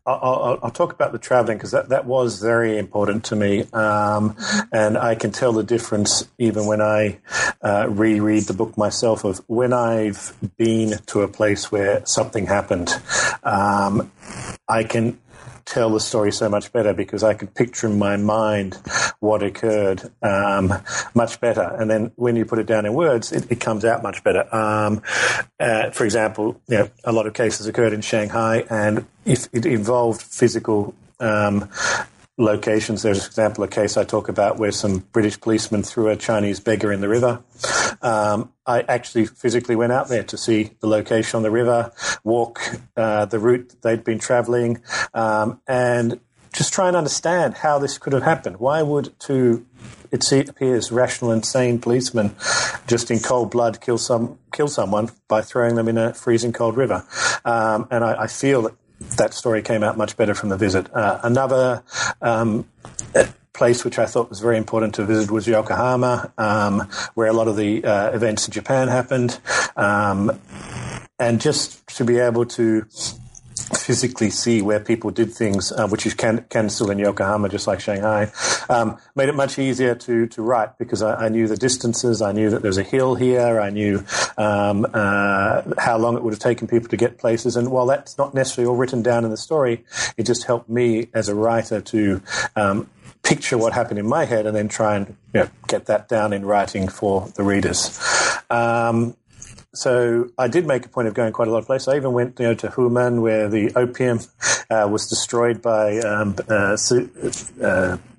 I'll, 0.06 0.60
I'll, 0.62 0.70
talk 0.70 0.92
about 0.92 1.10
the 1.10 1.18
traveling 1.18 1.58
because 1.58 1.72
that, 1.72 1.88
that 1.88 2.04
was 2.04 2.40
very 2.40 2.78
important 2.78 3.24
to 3.24 3.36
me. 3.36 3.64
Um, 3.72 4.36
and 4.70 4.96
I 4.96 5.16
can 5.16 5.32
tell 5.32 5.52
the 5.52 5.64
difference 5.64 6.28
even 6.38 6.66
when 6.66 6.80
I 6.80 7.18
uh, 7.60 7.88
reread 7.88 8.44
the 8.44 8.52
book 8.52 8.78
myself 8.78 9.24
of 9.24 9.38
when 9.48 9.72
I've 9.72 10.32
been 10.56 10.98
to 11.06 11.22
a 11.22 11.28
place 11.28 11.72
where 11.72 12.06
something 12.06 12.46
happened. 12.46 12.90
Um, 13.42 14.12
I 14.68 14.84
can 14.84 15.18
tell 15.66 15.90
the 15.90 16.00
story 16.00 16.32
so 16.32 16.48
much 16.48 16.72
better 16.72 16.94
because 16.94 17.22
I 17.22 17.34
could 17.34 17.54
picture 17.54 17.88
in 17.88 17.98
my 17.98 18.16
mind 18.16 18.78
what 19.18 19.42
occurred 19.42 20.10
um, 20.22 20.72
much 21.14 21.40
better. 21.40 21.62
And 21.78 21.90
then 21.90 22.12
when 22.16 22.36
you 22.36 22.44
put 22.44 22.60
it 22.60 22.66
down 22.66 22.86
in 22.86 22.94
words, 22.94 23.32
it, 23.32 23.50
it 23.50 23.60
comes 23.60 23.84
out 23.84 24.02
much 24.02 24.22
better. 24.24 24.48
Um, 24.54 25.02
uh, 25.58 25.90
for 25.90 26.04
example, 26.04 26.60
you 26.68 26.78
know, 26.78 26.90
a 27.04 27.12
lot 27.12 27.26
of 27.26 27.34
cases 27.34 27.66
occurred 27.66 27.92
in 27.92 28.00
Shanghai, 28.00 28.64
and 28.70 29.06
if 29.24 29.48
it 29.52 29.66
involved 29.66 30.22
physical 30.22 30.94
um, 31.18 31.68
locations. 32.38 33.02
There's, 33.02 33.22
for 33.22 33.28
example, 33.28 33.64
a 33.64 33.68
case 33.68 33.96
I 33.96 34.04
talk 34.04 34.28
about 34.28 34.58
where 34.58 34.72
some 34.72 34.98
British 35.12 35.40
policemen 35.40 35.82
threw 35.82 36.08
a 36.08 36.16
Chinese 36.16 36.60
beggar 36.60 36.92
in 36.92 37.00
the 37.00 37.08
river. 37.08 37.42
Um, 38.02 38.52
I 38.66 38.82
actually 38.82 39.26
physically 39.26 39.76
went 39.76 39.92
out 39.92 40.08
there 40.08 40.22
to 40.24 40.36
see 40.36 40.70
the 40.80 40.86
location 40.86 41.38
on 41.38 41.42
the 41.42 41.50
river, 41.50 41.92
walk 42.24 42.60
uh, 42.96 43.24
the 43.24 43.38
route 43.38 43.74
they'd 43.82 44.04
been 44.04 44.18
traveling, 44.18 44.82
um, 45.14 45.60
and 45.66 46.20
just 46.52 46.72
try 46.72 46.88
and 46.88 46.96
understand 46.96 47.54
how 47.54 47.78
this 47.78 47.98
could 47.98 48.12
have 48.12 48.22
happened. 48.22 48.58
Why 48.58 48.82
would 48.82 49.18
two 49.18 49.66
it 50.12 50.48
appears 50.48 50.92
rational 50.92 51.30
and 51.30 51.44
sane 51.44 51.78
policemen 51.78 52.34
just 52.86 53.10
in 53.10 53.18
cold 53.18 53.50
blood 53.50 53.80
kill 53.80 53.98
some 53.98 54.38
kill 54.52 54.68
someone 54.68 55.10
by 55.28 55.42
throwing 55.42 55.74
them 55.74 55.88
in 55.88 55.98
a 55.98 56.14
freezing 56.14 56.52
cold 56.52 56.76
river. 56.76 57.04
Um, 57.44 57.86
and 57.90 58.04
I, 58.04 58.22
I, 58.22 58.26
feel 58.26 58.62
that 58.62 58.74
that 59.16 59.34
story 59.34 59.62
came 59.62 59.82
out 59.82 59.96
much 59.96 60.16
better 60.16 60.34
from 60.34 60.48
the 60.48 60.56
visit. 60.56 60.92
Uh, 60.94 61.20
another 61.22 61.82
um, 62.22 62.66
place 63.52 63.84
which 63.84 63.98
I 63.98 64.06
thought 64.06 64.28
was 64.28 64.40
very 64.40 64.58
important 64.58 64.94
to 64.96 65.04
visit 65.04 65.30
was 65.30 65.46
Yokohama, 65.46 66.32
um, 66.38 66.88
where 67.14 67.28
a 67.28 67.32
lot 67.32 67.48
of 67.48 67.56
the 67.56 67.84
uh, 67.84 68.10
events 68.10 68.46
in 68.46 68.52
Japan 68.52 68.88
happened. 68.88 69.40
Um, 69.76 70.38
and 71.18 71.40
just 71.40 71.86
to 71.96 72.04
be 72.04 72.18
able 72.18 72.44
to 72.46 72.86
physically 73.74 74.30
see 74.30 74.62
where 74.62 74.80
people 74.80 75.10
did 75.10 75.32
things, 75.32 75.72
uh, 75.72 75.88
which 75.88 76.06
is 76.06 76.14
can, 76.14 76.44
can 76.48 76.68
still 76.70 76.90
in 76.90 76.98
Yokohama, 76.98 77.48
just 77.48 77.66
like 77.66 77.80
Shanghai, 77.80 78.30
um, 78.68 78.98
made 79.14 79.28
it 79.28 79.34
much 79.34 79.58
easier 79.58 79.94
to, 79.94 80.26
to 80.28 80.42
write 80.42 80.78
because 80.78 81.02
I, 81.02 81.26
I, 81.26 81.28
knew 81.28 81.46
the 81.46 81.56
distances. 81.56 82.22
I 82.22 82.32
knew 82.32 82.50
that 82.50 82.62
there's 82.62 82.78
a 82.78 82.82
hill 82.82 83.14
here. 83.14 83.60
I 83.60 83.70
knew 83.70 84.04
um, 84.38 84.86
uh, 84.92 85.62
how 85.78 85.98
long 85.98 86.16
it 86.16 86.22
would 86.22 86.32
have 86.32 86.40
taken 86.40 86.68
people 86.68 86.88
to 86.88 86.96
get 86.96 87.18
places. 87.18 87.56
And 87.56 87.70
while 87.70 87.86
that's 87.86 88.16
not 88.18 88.34
necessarily 88.34 88.70
all 88.70 88.76
written 88.76 89.02
down 89.02 89.24
in 89.24 89.30
the 89.30 89.36
story, 89.36 89.84
it 90.16 90.24
just 90.24 90.44
helped 90.44 90.68
me 90.68 91.08
as 91.12 91.28
a 91.28 91.34
writer 91.34 91.80
to 91.80 92.22
um, 92.54 92.88
picture 93.22 93.58
what 93.58 93.72
happened 93.72 93.98
in 93.98 94.06
my 94.06 94.24
head 94.24 94.46
and 94.46 94.56
then 94.56 94.68
try 94.68 94.96
and 94.96 95.08
you 95.34 95.40
know, 95.40 95.48
get 95.66 95.86
that 95.86 96.08
down 96.08 96.32
in 96.32 96.44
writing 96.44 96.88
for 96.88 97.28
the 97.34 97.42
readers. 97.42 97.98
Um, 98.48 99.16
so 99.76 100.30
I 100.38 100.48
did 100.48 100.66
make 100.66 100.86
a 100.86 100.88
point 100.88 101.08
of 101.08 101.14
going 101.14 101.32
quite 101.32 101.48
a 101.48 101.50
lot 101.50 101.58
of 101.58 101.66
places. 101.66 101.88
I 101.88 101.96
even 101.96 102.12
went 102.12 102.38
you 102.40 102.46
know, 102.46 102.54
to 102.54 102.70
Humen, 102.70 103.20
where 103.20 103.48
the 103.48 103.72
opium 103.76 104.20
uh, 104.70 104.88
was 104.90 105.08
destroyed 105.08 105.62
by 105.62 105.98
um, 105.98 106.34
uh, 106.48 106.76
uh, 106.76 106.76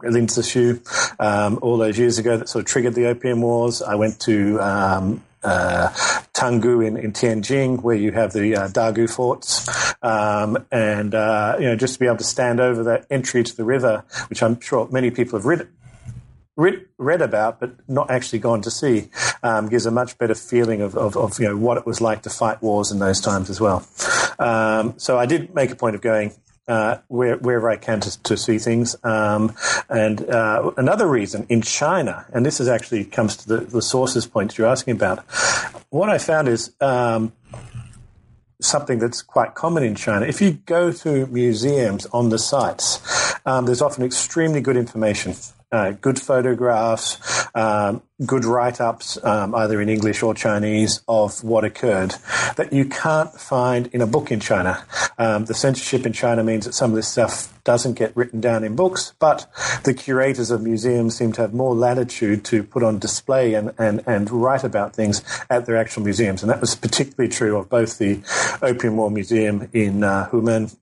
Lin 0.03 0.27
Zexu 0.27 1.19
um, 1.19 1.59
all 1.61 1.77
those 1.77 1.97
years 1.97 2.17
ago. 2.17 2.37
That 2.37 2.49
sort 2.49 2.63
of 2.63 2.67
triggered 2.67 2.95
the 2.95 3.07
opium 3.07 3.41
wars. 3.41 3.81
I 3.81 3.95
went 3.95 4.19
to 4.21 4.59
um, 4.59 5.23
uh, 5.43 5.89
Tanggu 6.33 6.85
in, 6.85 6.97
in 6.97 7.13
Tianjin, 7.13 7.81
where 7.81 7.95
you 7.95 8.11
have 8.11 8.33
the 8.33 8.55
uh, 8.55 8.67
Dagu 8.67 9.09
forts, 9.09 9.67
um, 10.03 10.65
and 10.71 11.15
uh, 11.15 11.55
you 11.59 11.65
know 11.65 11.75
just 11.75 11.95
to 11.95 11.99
be 11.99 12.05
able 12.05 12.17
to 12.17 12.23
stand 12.23 12.59
over 12.59 12.83
that 12.83 13.05
entry 13.09 13.43
to 13.43 13.55
the 13.55 13.63
river, 13.63 14.03
which 14.29 14.43
I'm 14.43 14.59
sure 14.59 14.87
many 14.91 15.11
people 15.11 15.39
have 15.39 15.45
read, 15.45 15.67
read, 16.57 16.85
read 16.97 17.21
about 17.21 17.59
but 17.61 17.71
not 17.87 18.11
actually 18.11 18.39
gone 18.39 18.61
to 18.63 18.71
see, 18.71 19.09
um, 19.43 19.69
gives 19.69 19.85
a 19.85 19.91
much 19.91 20.17
better 20.17 20.35
feeling 20.35 20.81
of, 20.81 20.97
of, 20.97 21.15
of, 21.15 21.39
you 21.39 21.47
know 21.47 21.55
what 21.55 21.77
it 21.77 21.85
was 21.85 22.01
like 22.01 22.23
to 22.23 22.29
fight 22.29 22.61
wars 22.61 22.91
in 22.91 22.99
those 22.99 23.21
times 23.21 23.49
as 23.49 23.61
well. 23.61 23.87
Um, 24.39 24.95
so 24.97 25.17
I 25.17 25.25
did 25.25 25.55
make 25.55 25.71
a 25.71 25.75
point 25.75 25.95
of 25.95 26.01
going. 26.01 26.33
Uh, 26.69 26.99
where, 27.07 27.37
wherever 27.37 27.69
I 27.69 27.77
can 27.77 28.01
to, 28.01 28.21
to 28.23 28.35
see 28.35 28.57
things. 28.57 28.93
Um, 29.01 29.55
and 29.87 30.29
uh, 30.29 30.71
another 30.75 31.07
reason 31.07 31.45
in 31.47 31.61
China, 31.61 32.25
and 32.33 32.45
this 32.45 32.59
is 32.59 32.67
actually 32.67 33.05
comes 33.05 33.37
to 33.37 33.47
the, 33.47 33.57
the 33.61 33.81
sources 33.81 34.27
point 34.27 34.57
you're 34.57 34.67
asking 34.67 34.95
about, 34.95 35.19
what 35.91 36.09
I 36.09 36.17
found 36.17 36.49
is 36.49 36.73
um, 36.81 37.31
something 38.59 38.99
that's 38.99 39.21
quite 39.21 39.55
common 39.55 39.83
in 39.83 39.95
China. 39.95 40.25
If 40.25 40.41
you 40.41 40.59
go 40.65 40.91
to 40.91 41.27
museums 41.27 42.05
on 42.07 42.27
the 42.27 42.37
sites, 42.37 42.99
um, 43.45 43.65
there's 43.65 43.81
often 43.81 44.03
extremely 44.03 44.59
good 44.59 44.75
information 44.75 45.35
uh, 45.71 45.91
good 45.91 46.19
photographs, 46.19 47.47
um, 47.55 48.01
good 48.25 48.45
write 48.45 48.81
ups, 48.81 49.23
um, 49.23 49.53
either 49.53 49.79
in 49.79 49.89
English 49.89 50.23
or 50.23 50.33
Chinese, 50.33 51.01
of 51.07 51.43
what 51.43 51.63
occurred 51.63 52.15
that 52.55 52.73
you 52.73 52.85
can't 52.85 53.31
find 53.33 53.87
in 53.87 54.01
a 54.01 54.07
book 54.07 54.31
in 54.31 54.39
China. 54.39 54.83
Um, 55.19 55.45
the 55.45 55.53
censorship 55.53 56.05
in 56.05 56.13
China 56.13 56.43
means 56.43 56.65
that 56.65 56.73
some 56.73 56.91
of 56.91 56.95
this 56.95 57.07
stuff 57.07 57.53
doesn't 57.63 57.95
get 57.95 58.15
written 58.15 58.39
down 58.39 58.63
in 58.63 58.75
books, 58.77 59.13
but 59.19 59.45
the 59.83 59.93
curators 59.93 60.51
of 60.51 60.61
museums 60.61 61.17
seem 61.17 61.33
to 61.33 61.41
have 61.41 61.53
more 61.53 61.75
latitude 61.75 62.45
to 62.45 62.63
put 62.63 62.81
on 62.81 62.97
display 62.97 63.55
and, 63.55 63.73
and, 63.77 64.01
and 64.07 64.31
write 64.31 64.63
about 64.63 64.95
things 64.95 65.21
at 65.49 65.65
their 65.65 65.75
actual 65.75 66.01
museums. 66.01 66.41
And 66.41 66.49
that 66.49 66.61
was 66.61 66.75
particularly 66.75 67.29
true 67.29 67.57
of 67.57 67.67
both 67.67 67.97
the 67.97 68.21
Opium 68.61 68.95
War 68.95 69.11
Museum 69.11 69.67
in 69.73 70.03
uh, 70.03 70.29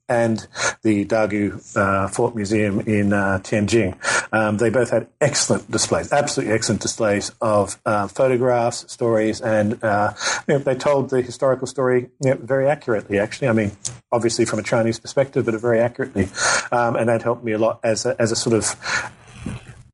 and 0.07 0.47
the 0.83 1.05
Dagu 1.05 1.75
uh, 1.75 2.07
Fort 2.07 2.35
Museum 2.35 2.81
in 2.81 3.13
uh, 3.13 3.39
Tianjin. 3.39 3.97
Um, 4.31 4.57
they 4.57 4.69
both 4.69 4.91
had 4.91 5.07
excellent 5.19 5.69
displays, 5.71 6.13
absolutely 6.13 6.53
excellent 6.53 6.81
displays 6.81 7.24
of 7.41 7.79
uh, 7.85 8.07
photographs, 8.07 8.91
stories, 8.91 9.41
and 9.41 9.83
uh, 9.83 10.13
you 10.47 10.55
know, 10.55 10.59
they 10.59 10.75
told 10.75 11.09
the 11.09 11.21
historical 11.21 11.67
story 11.67 12.09
you 12.23 12.31
know, 12.31 12.37
very 12.37 12.67
accurately, 12.67 13.19
actually. 13.19 13.47
I 13.47 13.53
mean, 13.53 13.71
obviously 14.11 14.45
from 14.45 14.59
a 14.59 14.63
Chinese 14.63 14.99
perspective, 14.99 15.45
but 15.45 15.59
very 15.59 15.79
accurately 15.79 16.29
um, 16.71 16.95
and 16.95 17.09
that 17.09 17.21
helped 17.21 17.43
me 17.43 17.51
a 17.53 17.57
lot 17.57 17.79
as 17.83 18.05
a, 18.05 18.15
as 18.19 18.31
a 18.31 18.35
sort 18.35 18.55
of 18.55 19.11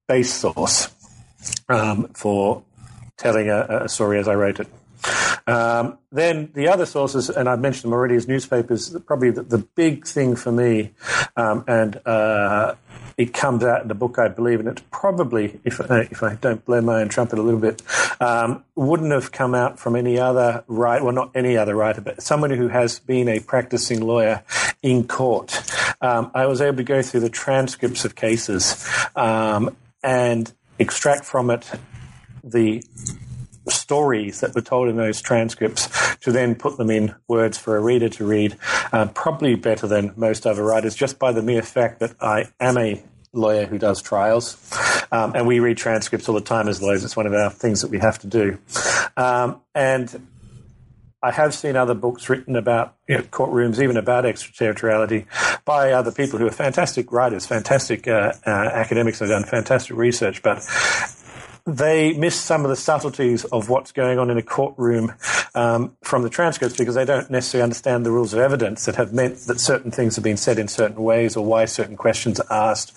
base 0.08 0.34
source 0.34 0.89
um, 1.70 2.08
for 2.13 2.63
telling 3.17 3.50
a, 3.50 3.84
a, 3.84 3.89
story 3.89 4.20
as 4.20 4.28
I 4.28 4.36
wrote 4.36 4.60
it. 4.60 4.67
Um, 5.48 5.98
then 6.12 6.52
the 6.54 6.68
other 6.68 6.86
sources, 6.86 7.30
and 7.30 7.50
I've 7.50 7.60
mentioned 7.60 7.92
them 7.92 7.94
already, 7.94 8.16
as 8.16 8.28
newspapers. 8.28 8.96
Probably 9.06 9.32
the, 9.32 9.44
the 9.44 9.58
big 9.58 10.06
thing 10.06 10.36
for 10.36 10.52
me, 10.52 10.92
um, 11.36 11.64
and 11.68 12.00
uh, 12.06 12.76
it 13.18 13.34
comes 13.34 13.64
out 13.64 13.82
in 13.82 13.88
the 13.88 13.96
book, 13.96 14.18
I 14.18 14.28
believe, 14.28 14.60
and 14.60 14.70
it's 14.70 14.84
probably, 14.92 15.60
if, 15.64 15.80
uh, 15.80 16.06
if 16.10 16.24
I 16.24 16.36
don't 16.36 16.64
blow 16.66 16.82
my 16.82 17.02
own 17.02 17.10
trumpet 17.10 17.40
a 17.40 17.42
little 17.42 17.60
bit, 17.60 17.82
um, 18.20 18.64
wouldn't 18.76 19.12
have 19.12 19.32
come 19.32 19.54
out 19.54 19.80
from 19.80 19.96
any 19.96 20.20
other 20.20 20.64
writer, 20.68 21.04
well, 21.04 21.14
not 21.14 21.32
any 21.36 21.58
other 21.58 21.76
writer, 21.76 22.02
but 22.02 22.22
someone 22.22 22.52
who 22.52 22.68
has 22.68 23.00
been 23.00 23.28
a 23.28 23.40
practicing 23.40 24.02
lawyer 24.02 24.44
in 24.82 25.08
court. 25.08 25.62
Um, 26.02 26.32
I 26.34 26.48
was 26.48 26.62
able 26.62 26.78
to 26.78 26.84
go 26.84 27.02
through 27.02 27.20
the 27.20 27.30
transcripts 27.30 28.06
of 28.06 28.16
cases 28.16 28.88
um, 29.16 29.76
and 30.04 30.52
extract 30.80 31.26
from 31.26 31.52
it 31.52 31.70
the 32.44 32.84
stories 33.67 34.39
that 34.39 34.56
were 34.56 34.62
told 34.62 34.89
in 34.89 34.97
those 34.97 35.21
transcripts 35.21 36.15
to 36.17 36.32
then 36.32 36.56
put 36.56 36.78
them 36.78 36.89
in 36.89 37.15
words 37.28 37.58
for 37.58 37.78
a 37.78 37.82
reader 37.82 38.10
to 38.10 38.26
read, 38.26 38.58
uh, 38.91 39.08
probably 39.08 39.56
better 39.56 39.88
than 39.88 40.13
most 40.15 40.45
other 40.45 40.63
writers, 40.63 40.95
just 40.95 41.19
by 41.19 41.32
the 41.32 41.41
mere 41.41 41.62
fact 41.62 42.00
that 42.00 42.15
I 42.21 42.45
am 42.60 42.78
a 42.78 43.04
lawyer 43.34 43.65
who 43.65 43.78
does 43.78 44.02
trials, 44.02 44.58
um, 45.12 45.34
and 45.36 45.47
we 45.47 45.60
read 45.60 45.78
transcripts 45.78 46.28
all 46.28 46.36
the 46.36 46.41
time 46.41 46.67
as 46.67 46.82
lawyers. 46.82 47.04
It's 47.04 47.15
one 47.15 47.28
of 47.28 47.34
our 47.34 47.50
things 47.50 47.82
that 47.82 47.89
we 47.89 48.00
have 48.00 48.19
to 48.19 48.28
do. 48.28 48.58
Um, 49.15 49.62
and 49.74 50.28
I 51.24 51.32
have 51.32 51.54
seen 51.54 51.76
other 51.76 51.93
books 51.93 52.30
written 52.30 52.56
about 52.56 52.95
you 53.08 53.17
know, 53.17 53.24
courtrooms, 53.24 53.82
even 53.82 53.95
about 53.95 54.26
extraterritoriality, 54.26 55.28
by 55.65 55.91
other 55.91 56.12
people 56.12 56.39
who 56.39 56.47
are 56.47 56.52
fantastic 56.52 57.12
writers, 57.12 57.45
fantastic 57.45 58.08
uh, 58.08 58.34
uh, 58.45 58.50
academics, 58.50 59.19
have 59.19 59.30
done 59.30 59.43
fantastic 59.43 59.95
research, 59.95 60.41
but 60.41 60.58
they 61.65 62.13
miss 62.13 62.39
some 62.39 62.63
of 62.63 62.69
the 62.69 62.76
subtleties 62.76 63.45
of 63.45 63.69
what's 63.69 63.91
going 63.91 64.19
on 64.19 64.30
in 64.30 64.38
a 64.38 64.41
courtroom 64.41 65.13
um, 65.54 65.95
from 66.02 66.24
the 66.24 66.30
transcripts 66.30 66.78
because 66.78 66.95
they 66.95 67.06
don't 67.06 67.30
necessarily 67.30 67.63
understand 67.63 68.06
the 68.06 68.12
rules 68.12 68.34
of 68.34 68.39
evidence 68.39 68.86
that 68.86 68.95
have 68.95 69.13
meant 69.13 69.38
that 69.47 69.60
certain 69.60 69.91
things 69.91 70.15
have 70.15 70.24
been 70.24 70.38
said 70.38 70.58
in 70.58 70.67
certain 70.67 71.04
ways 71.04 71.36
or 71.36 71.45
why 71.45 71.65
certain 71.65 71.97
questions 71.97 72.39
are 72.39 72.71
asked 72.71 72.93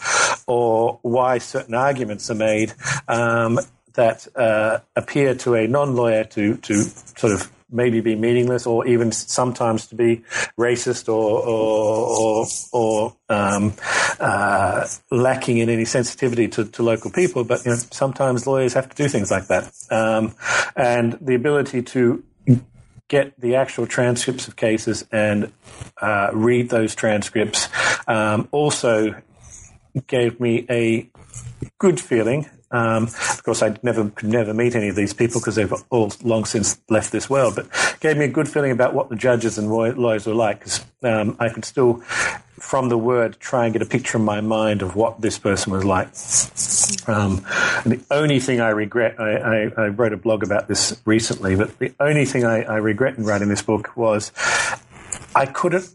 or 0.46 0.98
why 1.02 1.38
certain 1.38 1.74
arguments 1.74 2.30
are 2.30 2.34
made 2.34 2.72
um, 3.08 3.58
that 3.94 4.26
uh, 4.36 4.78
appear 4.96 5.34
to 5.34 5.54
a 5.54 5.66
non-lawyer 5.66 6.24
to, 6.24 6.56
to 6.58 6.74
sort 6.82 7.32
of 7.32 7.50
maybe 7.74 8.00
be 8.00 8.14
meaningless 8.14 8.66
or 8.66 8.86
even 8.86 9.12
sometimes 9.12 9.86
to 9.88 9.94
be 9.94 10.22
racist 10.58 11.08
or 11.08 11.42
or 11.46 12.04
or, 12.18 12.46
or 12.72 13.16
um, 13.28 13.74
uh, 14.20 14.86
lacking 15.10 15.58
in 15.58 15.68
any 15.68 15.84
sensitivity 15.84 16.48
to, 16.48 16.64
to, 16.64 16.82
local 16.82 17.10
people. 17.10 17.44
But 17.44 17.64
you 17.64 17.72
know, 17.72 17.76
sometimes 17.76 18.46
lawyers 18.46 18.74
have 18.74 18.88
to 18.88 18.96
do 18.96 19.08
things 19.08 19.30
like 19.30 19.48
that, 19.48 19.72
um, 19.90 20.34
and 20.76 21.18
the 21.20 21.34
ability 21.34 21.82
to 21.82 22.22
get 23.08 23.38
the 23.38 23.56
actual 23.56 23.86
transcripts 23.86 24.48
of 24.48 24.56
cases 24.56 25.04
and 25.12 25.52
uh, 26.00 26.30
read 26.32 26.70
those 26.70 26.94
transcripts 26.94 27.68
um, 28.08 28.48
also 28.50 29.14
gave 30.06 30.40
me 30.40 30.66
a 30.70 31.08
good 31.78 32.00
feeling 32.00 32.48
um, 32.74 33.04
of 33.04 33.42
course, 33.44 33.62
I 33.62 33.76
never 33.84 34.10
could 34.10 34.28
never 34.28 34.52
meet 34.52 34.74
any 34.74 34.88
of 34.88 34.96
these 34.96 35.14
people 35.14 35.40
because 35.40 35.54
they've 35.54 35.72
all 35.90 36.12
long 36.24 36.44
since 36.44 36.80
left 36.90 37.12
this 37.12 37.30
world. 37.30 37.54
But 37.54 37.66
it 37.66 38.00
gave 38.00 38.16
me 38.16 38.24
a 38.24 38.28
good 38.28 38.48
feeling 38.48 38.72
about 38.72 38.94
what 38.94 39.10
the 39.10 39.14
judges 39.14 39.58
and 39.58 39.70
lawyers 39.70 40.26
were 40.26 40.34
like 40.34 40.58
because 40.58 40.84
um, 41.04 41.36
I 41.38 41.50
could 41.50 41.64
still, 41.64 42.00
from 42.58 42.88
the 42.88 42.98
word, 42.98 43.38
try 43.38 43.66
and 43.66 43.72
get 43.72 43.80
a 43.80 43.86
picture 43.86 44.18
in 44.18 44.24
my 44.24 44.40
mind 44.40 44.82
of 44.82 44.96
what 44.96 45.20
this 45.20 45.38
person 45.38 45.72
was 45.72 45.84
like. 45.84 46.08
Um, 47.06 47.44
the 47.86 48.00
only 48.10 48.40
thing 48.40 48.60
I 48.60 48.70
regret, 48.70 49.20
I, 49.20 49.36
I, 49.36 49.72
I, 49.76 49.88
wrote 49.88 50.12
a 50.12 50.16
blog 50.16 50.42
about 50.42 50.66
this 50.66 51.00
recently, 51.04 51.54
but 51.54 51.78
the 51.78 51.94
only 52.00 52.24
thing 52.24 52.44
I, 52.44 52.62
I 52.62 52.78
regret 52.78 53.18
in 53.18 53.24
writing 53.24 53.50
this 53.50 53.62
book 53.62 53.96
was 53.96 54.32
I 55.32 55.46
couldn't 55.46 55.88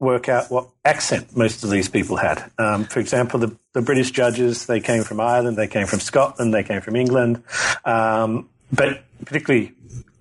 work 0.00 0.28
out 0.28 0.50
what 0.50 0.68
accent 0.84 1.36
most 1.36 1.62
of 1.62 1.70
these 1.70 1.88
people 1.88 2.16
had. 2.16 2.50
Um, 2.58 2.84
for 2.84 3.00
example, 3.00 3.38
the, 3.38 3.56
the, 3.74 3.82
British 3.82 4.10
judges, 4.10 4.66
they 4.66 4.80
came 4.80 5.04
from 5.04 5.20
Ireland, 5.20 5.58
they 5.58 5.68
came 5.68 5.86
from 5.86 6.00
Scotland, 6.00 6.54
they 6.54 6.62
came 6.62 6.80
from 6.80 6.96
England. 6.96 7.42
Um, 7.84 8.48
but 8.72 9.04
particularly 9.24 9.72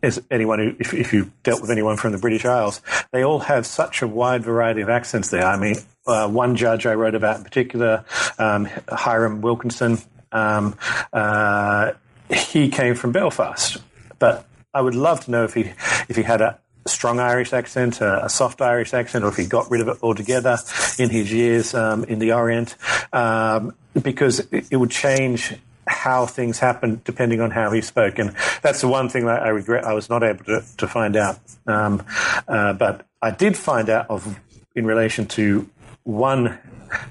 as 0.03 0.21
anyone 0.29 0.59
who, 0.59 0.75
if, 0.79 0.93
if 0.93 1.13
you 1.13 1.31
dealt 1.43 1.61
with 1.61 1.71
anyone 1.71 1.97
from 1.97 2.11
the 2.11 2.17
British 2.17 2.45
Isles, 2.45 2.81
they 3.11 3.23
all 3.23 3.39
have 3.39 3.65
such 3.65 4.01
a 4.01 4.07
wide 4.07 4.43
variety 4.43 4.81
of 4.81 4.89
accents 4.89 5.29
there. 5.29 5.45
I 5.45 5.57
mean, 5.57 5.75
uh, 6.05 6.27
one 6.27 6.55
judge 6.55 6.85
I 6.85 6.93
wrote 6.93 7.15
about 7.15 7.37
in 7.37 7.43
particular, 7.43 8.05
um, 8.37 8.67
Hiram 8.89 9.41
Wilkinson, 9.41 9.97
Um, 10.31 10.75
uh, 11.11 11.93
he 12.29 12.69
came 12.69 12.95
from 12.95 13.11
Belfast, 13.11 13.77
but 14.19 14.45
I 14.73 14.81
would 14.81 14.95
love 14.95 15.25
to 15.25 15.31
know 15.31 15.43
if 15.45 15.55
he 15.55 15.71
if 16.07 16.15
he 16.15 16.21
had 16.21 16.41
a 16.41 16.59
strong 16.89 17.19
Irish 17.19 17.53
accent, 17.53 18.01
a, 18.01 18.25
a 18.25 18.29
soft 18.29 18.61
Irish 18.61 18.93
accent, 18.93 19.23
or 19.23 19.29
if 19.29 19.37
he 19.37 19.45
got 19.45 19.69
rid 19.71 19.81
of 19.81 19.87
it 19.87 19.97
altogether 20.01 20.57
in 20.97 21.09
his 21.09 21.31
years 21.31 21.73
um, 21.73 22.03
in 22.05 22.19
the 22.19 22.33
Orient, 22.33 22.75
um, 23.13 23.73
because 24.01 24.39
it, 24.51 24.67
it 24.71 24.77
would 24.77 24.91
change 24.91 25.55
how 25.87 26.25
things 26.25 26.59
happened 26.59 27.03
depending 27.03 27.41
on 27.41 27.51
how 27.51 27.71
he 27.71 27.81
spoke. 27.81 28.19
And 28.19 28.35
that's 28.61 28.81
the 28.81 28.87
one 28.87 29.09
thing 29.09 29.25
that 29.25 29.41
I 29.41 29.49
regret 29.49 29.85
I 29.85 29.93
was 29.93 30.09
not 30.09 30.23
able 30.23 30.45
to, 30.45 30.63
to 30.77 30.87
find 30.87 31.15
out. 31.15 31.39
Um, 31.65 32.03
uh, 32.47 32.73
but 32.73 33.05
I 33.21 33.31
did 33.31 33.57
find 33.57 33.89
out 33.89 34.09
of 34.09 34.39
in 34.75 34.85
relation 34.85 35.25
to 35.25 35.67
one 36.09 36.57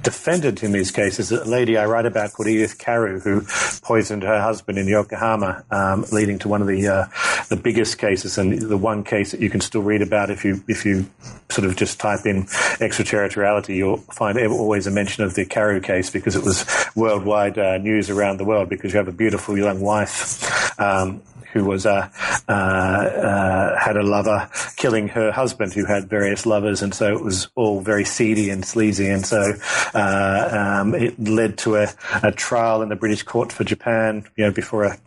defendant 0.03 0.63
in 0.63 0.73
these 0.73 0.91
cases, 0.91 1.31
a 1.31 1.45
lady 1.45 1.77
I 1.77 1.87
write 1.87 2.07
about 2.07 2.33
called 2.33 2.49
Edith 2.49 2.79
Carew, 2.79 3.21
who 3.21 3.43
poisoned 3.83 4.25
her 4.25 4.41
husband 4.41 4.77
in 4.77 4.89
Yokohama, 4.89 5.65
um, 5.71 6.05
leading 6.11 6.39
to 6.41 6.49
one 6.49 6.61
of 6.61 6.67
the 6.67 6.89
uh, 6.89 7.07
the 7.49 7.57
biggest 7.57 7.99
cases 7.99 8.39
and 8.39 8.61
the 8.61 8.77
one 8.77 9.05
case 9.05 9.31
that 9.31 9.41
you 9.41 9.51
can 9.51 9.61
still 9.61 9.83
read 9.83 10.03
about 10.03 10.31
if 10.31 10.45
you 10.45 10.63
if 10.67 10.85
you 10.85 11.07
sort 11.49 11.67
of 11.67 11.77
just 11.77 12.01
type 12.01 12.27
in 12.27 12.47
extraterritoriality, 12.81 13.77
you'll 13.77 13.99
find 13.99 14.39
always 14.39 14.87
a 14.87 14.91
mention 14.91 15.25
of 15.25 15.35
the 15.35 15.45
Carew 15.45 15.81
case 15.81 16.11
because 16.11 16.35
it 16.35 16.45
was 16.45 16.65
worldwide 16.95 17.59
uh, 17.59 17.79
news 17.79 18.11
around 18.11 18.39
the 18.39 18.45
world 18.45 18.69
because 18.69 18.93
you 18.93 18.99
have 18.99 19.09
a 19.09 19.13
beautiful 19.13 19.57
young 19.57 19.81
wife. 19.81 20.81
Um, 20.81 21.23
who 21.53 21.65
was 21.65 21.87
uh, 21.87 22.09
uh, 22.49 22.53
uh, 22.53 23.79
had 23.79 23.97
a 23.97 24.03
lover 24.03 24.49
killing 24.77 25.09
her 25.09 25.33
husband, 25.33 25.73
who 25.73 25.85
had 25.85 26.09
various 26.09 26.47
lovers, 26.47 26.83
and 26.83 26.95
so 26.95 27.15
it 27.15 27.23
was 27.23 27.49
all 27.55 27.81
very 27.81 28.05
seedy 28.05 28.51
and 28.51 28.65
sleazy, 28.65 29.09
and 29.09 29.25
so 29.25 29.55
uh, 29.95 30.79
um, 30.83 30.95
it 30.95 31.19
led 31.19 31.59
to 31.59 31.77
a, 31.77 31.89
a, 32.23 32.33
trial 32.33 32.83
in 32.83 32.89
the 32.89 32.97
British 32.97 33.23
court 33.23 33.51
for 33.51 33.65
Japan, 33.65 34.25
you 34.37 34.45
know, 34.45 34.51
before 34.51 34.85
a, 34.85 34.99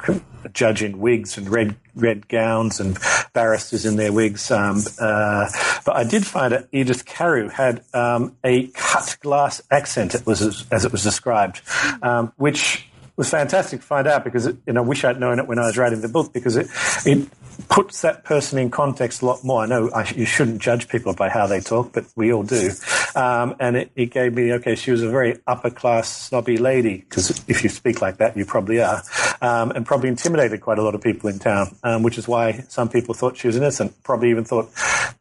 a 0.44 0.50
judge 0.50 0.82
in 0.82 1.00
wigs 1.00 1.38
and 1.38 1.50
red 1.50 1.76
red 1.96 2.28
gowns 2.28 2.80
and 2.80 2.98
barristers 3.34 3.86
in 3.86 3.96
their 3.96 4.12
wigs. 4.12 4.50
Um, 4.52 4.82
uh, 5.00 5.50
but 5.86 5.96
I 5.96 6.04
did 6.04 6.26
find 6.26 6.54
that 6.54 6.68
Edith 6.72 7.06
Carew 7.06 7.50
had 7.50 7.84
um, 7.94 8.36
a 8.44 8.68
cut 8.68 9.18
glass 9.22 9.62
accent, 9.72 10.16
it 10.16 10.26
was 10.26 10.42
as, 10.72 10.86
it 10.86 10.92
was 10.92 11.04
described, 11.04 11.62
um, 12.02 12.34
which 12.38 12.88
was 13.16 13.30
fantastic 13.30 13.82
to 13.82 13.86
find 13.86 14.08
out 14.08 14.24
because 14.24 14.48
it, 14.48 14.58
I 14.68 14.82
wish 14.82 15.04
I'd 15.04 15.20
known 15.20 15.40
it 15.40 15.48
when 15.48 15.60
I 15.60 15.68
was 15.68 15.78
writing 15.78 16.02
the 16.02 16.10
book 16.10 16.34
because 16.34 16.56
it 16.56 16.68
it 17.06 17.28
puts 17.70 18.02
that 18.02 18.24
person 18.24 18.60
in 18.60 18.70
context 18.70 19.22
a 19.22 19.26
lot 19.26 19.44
more. 19.44 19.64
I 19.64 19.66
know 19.66 19.90
I, 19.92 20.10
you 20.16 20.26
shouldn't 20.26 20.62
judge 20.62 20.88
people 20.88 21.14
by 21.14 21.30
how 21.30 21.48
they 21.48 21.60
talk, 21.60 21.94
but 21.94 22.06
we 22.16 22.32
all 22.32 22.44
do. 22.44 22.72
Um, 23.16 23.56
and 23.60 23.76
it, 23.78 23.92
it, 23.96 24.12
gave 24.12 24.34
me 24.34 24.54
okay. 24.54 24.76
She 24.76 24.92
was 24.92 25.02
a 25.02 25.10
very 25.10 25.40
upper 25.48 25.70
class 25.70 26.10
snobby 26.10 26.58
lady 26.58 26.98
because 26.98 27.30
if 27.48 27.64
you 27.64 27.70
speak 27.70 28.02
like 28.02 28.18
that, 28.18 28.38
you 28.38 28.46
probably 28.46 28.82
are, 28.82 29.02
um, 29.42 29.72
and 29.72 29.86
probably 29.86 30.10
intimidated 30.10 30.62
quite 30.62 30.80
a 30.80 30.84
lot 30.84 30.96
of 30.96 31.02
people 31.02 31.30
in 31.30 31.40
town, 31.40 31.76
um, 31.84 32.04
which 32.04 32.18
is 32.18 32.28
why 32.28 32.64
some 32.70 32.90
people 32.90 33.14
thought 33.14 33.38
she 33.38 33.48
was 33.48 33.56
innocent. 33.56 34.02
Probably 34.04 34.30
even 34.30 34.44
thought, 34.44 34.70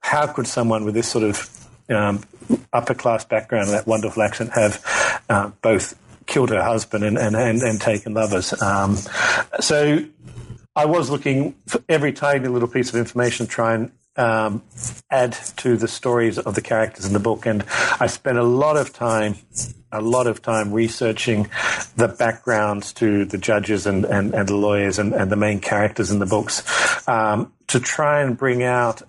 how 0.00 0.26
could 0.26 0.46
someone 0.46 0.84
with 0.84 0.94
this 0.94 1.08
sort 1.08 1.24
of 1.24 1.68
um, 1.88 2.22
upper 2.72 2.94
class 2.94 3.24
background 3.24 3.68
and 3.68 3.74
that 3.74 3.86
wonderful 3.86 4.22
accent 4.22 4.50
have 4.52 5.22
uh, 5.28 5.50
both 5.62 5.98
killed 6.26 6.50
her 6.50 6.62
husband 6.62 7.04
and, 7.04 7.18
and, 7.18 7.34
and, 7.34 7.60
and 7.60 7.80
taken 7.80 8.14
lovers. 8.14 8.60
Um, 8.62 8.96
so 9.58 10.04
I 10.76 10.84
was 10.84 11.10
looking 11.10 11.56
for 11.66 11.82
every 11.88 12.12
tiny 12.12 12.46
little 12.48 12.68
piece 12.68 12.90
of 12.90 12.94
information 12.94 13.46
to 13.46 13.52
try 13.52 13.74
and 13.74 13.92
um, 14.16 14.62
add 15.10 15.32
to 15.58 15.76
the 15.76 15.88
stories 15.88 16.38
of 16.38 16.54
the 16.54 16.60
characters 16.60 17.06
in 17.06 17.12
the 17.12 17.18
book. 17.18 17.46
And 17.46 17.64
I 17.98 18.06
spent 18.06 18.38
a 18.38 18.44
lot 18.44 18.76
of 18.76 18.92
time, 18.92 19.36
a 19.90 20.00
lot 20.00 20.26
of 20.26 20.42
time 20.42 20.72
researching 20.72 21.48
the 21.96 22.08
backgrounds 22.08 22.92
to 22.94 23.24
the 23.24 23.38
judges 23.38 23.86
and, 23.86 24.04
and, 24.04 24.32
and 24.32 24.48
the 24.48 24.56
lawyers 24.56 24.98
and, 24.98 25.12
and 25.12 25.30
the 25.30 25.36
main 25.36 25.60
characters 25.60 26.10
in 26.10 26.18
the 26.18 26.26
books 26.26 26.62
um, 27.08 27.52
to 27.68 27.80
try 27.80 28.22
and 28.22 28.36
bring 28.36 28.62
out 28.62 29.02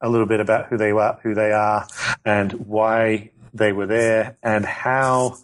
a 0.00 0.08
little 0.08 0.26
bit 0.26 0.40
about 0.40 0.66
who 0.66 0.76
they 0.76 0.92
were, 0.92 1.16
who 1.22 1.34
they 1.34 1.52
are, 1.52 1.86
and 2.24 2.52
why 2.52 3.30
they 3.54 3.72
were 3.72 3.86
there, 3.86 4.36
and 4.42 4.64
how 4.66 5.36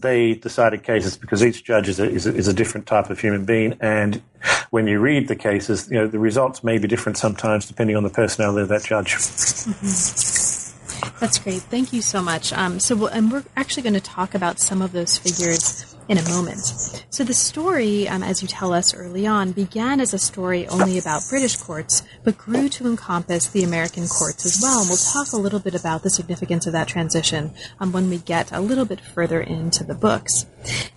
they 0.00 0.34
decided 0.34 0.82
cases 0.82 1.16
because 1.16 1.44
each 1.44 1.64
judge 1.64 1.88
is 1.88 2.00
a, 2.00 2.08
is 2.08 2.26
a, 2.26 2.34
is 2.34 2.48
a 2.48 2.54
different 2.54 2.86
type 2.86 3.10
of 3.10 3.20
human 3.20 3.44
being, 3.44 3.76
and 3.80 4.22
when 4.70 4.86
you 4.86 5.00
read 5.00 5.28
the 5.28 5.36
cases, 5.36 5.88
you 5.90 5.96
know 5.96 6.06
the 6.06 6.18
results 6.18 6.64
may 6.64 6.78
be 6.78 6.88
different 6.88 7.18
sometimes 7.18 7.66
depending 7.66 7.96
on 7.96 8.02
the 8.02 8.10
personality 8.10 8.62
of 8.62 8.68
that 8.68 8.84
judge. 8.84 9.14
Mm-hmm. 9.14 11.20
That's 11.20 11.38
great. 11.38 11.62
Thank 11.62 11.92
you 11.92 12.02
so 12.02 12.22
much. 12.22 12.52
Um, 12.52 12.80
so, 12.80 12.96
we'll, 12.96 13.08
and 13.08 13.30
we're 13.30 13.44
actually 13.56 13.82
going 13.82 13.94
to 13.94 14.00
talk 14.00 14.34
about 14.34 14.58
some 14.58 14.82
of 14.82 14.92
those 14.92 15.18
figures 15.18 15.96
in 16.08 16.18
a 16.18 16.28
moment. 16.28 17.04
So 17.10 17.22
the 17.22 17.34
story, 17.34 18.08
um, 18.08 18.22
as 18.22 18.42
you 18.42 18.48
tell 18.48 18.72
us 18.72 18.94
early 18.94 19.26
on, 19.26 19.52
began 19.52 20.00
as 20.00 20.14
a 20.14 20.18
story 20.18 20.66
only 20.68 20.98
about 20.98 21.22
British 21.28 21.56
courts, 21.56 22.02
but 22.24 22.38
grew 22.38 22.68
to 22.70 22.86
encompass 22.86 23.48
the 23.48 23.62
American 23.62 24.06
courts 24.08 24.46
as 24.46 24.58
well. 24.62 24.80
And 24.80 24.88
we'll 24.88 24.96
talk 24.96 25.32
a 25.32 25.36
little 25.36 25.60
bit 25.60 25.74
about 25.74 26.02
the 26.02 26.10
significance 26.10 26.66
of 26.66 26.72
that 26.72 26.88
transition 26.88 27.52
um, 27.78 27.92
when 27.92 28.08
we 28.08 28.18
get 28.18 28.50
a 28.52 28.60
little 28.60 28.86
bit 28.86 29.00
further 29.00 29.40
into 29.40 29.84
the 29.84 29.94
books. 29.94 30.46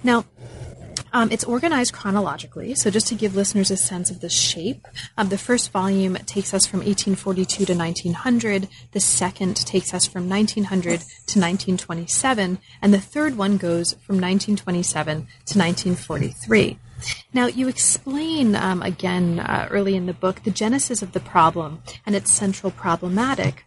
Now, 0.03 0.25
um, 1.13 1.31
it's 1.31 1.43
organized 1.43 1.93
chronologically, 1.93 2.75
so 2.75 2.89
just 2.89 3.07
to 3.07 3.15
give 3.15 3.35
listeners 3.35 3.71
a 3.71 3.77
sense 3.77 4.09
of 4.09 4.21
the 4.21 4.29
shape, 4.29 4.87
um, 5.17 5.29
the 5.29 5.37
first 5.37 5.71
volume 5.71 6.15
takes 6.25 6.53
us 6.53 6.65
from 6.65 6.79
1842 6.79 7.65
to 7.65 7.73
1900, 7.73 8.67
the 8.91 8.99
second 8.99 9.55
takes 9.57 9.93
us 9.93 10.07
from 10.07 10.29
1900 10.29 11.01
to 11.01 11.39
1927, 11.39 12.59
and 12.81 12.93
the 12.93 12.99
third 12.99 13.37
one 13.37 13.57
goes 13.57 13.93
from 13.93 14.15
1927 14.15 15.15
to 15.15 15.59
1943. 15.59 16.79
Now, 17.33 17.47
you 17.47 17.67
explain 17.67 18.55
um, 18.55 18.81
again 18.81 19.39
uh, 19.39 19.67
early 19.71 19.95
in 19.95 20.05
the 20.05 20.13
book 20.13 20.43
the 20.43 20.51
genesis 20.51 21.01
of 21.01 21.13
the 21.13 21.19
problem 21.19 21.81
and 22.05 22.15
its 22.15 22.31
central 22.31 22.71
problematic, 22.71 23.65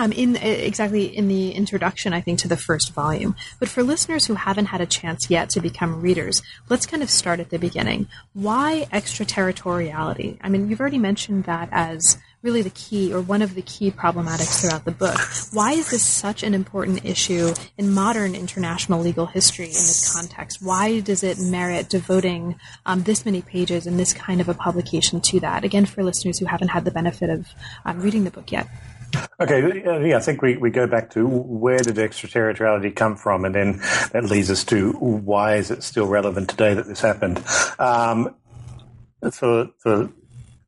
um, 0.00 0.12
in 0.12 0.36
exactly 0.36 1.04
in 1.04 1.28
the 1.28 1.52
introduction, 1.52 2.14
I 2.14 2.22
think, 2.22 2.38
to 2.40 2.48
the 2.48 2.56
first 2.56 2.94
volume. 2.94 3.36
But 3.58 3.68
for 3.68 3.82
listeners 3.82 4.24
who 4.24 4.34
haven't 4.34 4.66
had 4.66 4.80
a 4.80 4.86
chance 4.86 5.28
yet 5.28 5.50
to 5.50 5.60
become 5.60 6.00
readers, 6.00 6.42
let's 6.70 6.86
kind 6.86 7.02
of 7.02 7.10
start 7.10 7.38
at 7.38 7.50
the 7.50 7.58
beginning. 7.58 8.08
Why 8.32 8.86
extraterritoriality? 8.92 10.38
I 10.40 10.48
mean, 10.48 10.70
you've 10.70 10.80
already 10.80 10.98
mentioned 10.98 11.44
that 11.44 11.68
as 11.70 12.16
really 12.42 12.62
the 12.62 12.70
key 12.70 13.12
or 13.12 13.20
one 13.20 13.42
of 13.42 13.54
the 13.54 13.60
key 13.60 13.90
problematics 13.90 14.62
throughout 14.62 14.86
the 14.86 14.90
book. 14.90 15.18
Why 15.52 15.72
is 15.72 15.90
this 15.90 16.02
such 16.02 16.42
an 16.42 16.54
important 16.54 17.04
issue 17.04 17.52
in 17.76 17.92
modern 17.92 18.34
international 18.34 19.02
legal 19.02 19.26
history 19.26 19.66
in 19.66 19.72
this 19.72 20.14
context? 20.14 20.62
Why 20.62 21.00
does 21.00 21.22
it 21.22 21.38
merit 21.38 21.90
devoting 21.90 22.56
um, 22.86 23.02
this 23.02 23.26
many 23.26 23.42
pages 23.42 23.86
and 23.86 23.98
this 23.98 24.14
kind 24.14 24.40
of 24.40 24.48
a 24.48 24.54
publication 24.54 25.20
to 25.20 25.40
that? 25.40 25.64
Again, 25.64 25.84
for 25.84 26.02
listeners 26.02 26.38
who 26.38 26.46
haven't 26.46 26.68
had 26.68 26.86
the 26.86 26.90
benefit 26.90 27.28
of 27.28 27.48
um, 27.84 28.00
reading 28.00 28.24
the 28.24 28.30
book 28.30 28.50
yet. 28.50 28.66
Okay, 29.40 29.82
yeah, 29.84 30.16
I 30.16 30.20
think 30.20 30.42
we, 30.42 30.56
we 30.56 30.70
go 30.70 30.86
back 30.86 31.10
to 31.10 31.26
where 31.26 31.78
did 31.78 31.98
extraterritoriality 31.98 32.90
come 32.90 33.16
from, 33.16 33.44
and 33.44 33.54
then 33.54 33.78
that 34.12 34.24
leads 34.24 34.50
us 34.50 34.64
to 34.64 34.92
why 34.92 35.56
is 35.56 35.70
it 35.70 35.82
still 35.82 36.06
relevant 36.06 36.50
today 36.50 36.74
that 36.74 36.86
this 36.86 37.00
happened. 37.00 37.42
Um, 37.78 38.34
for, 39.32 39.70
for 39.78 40.10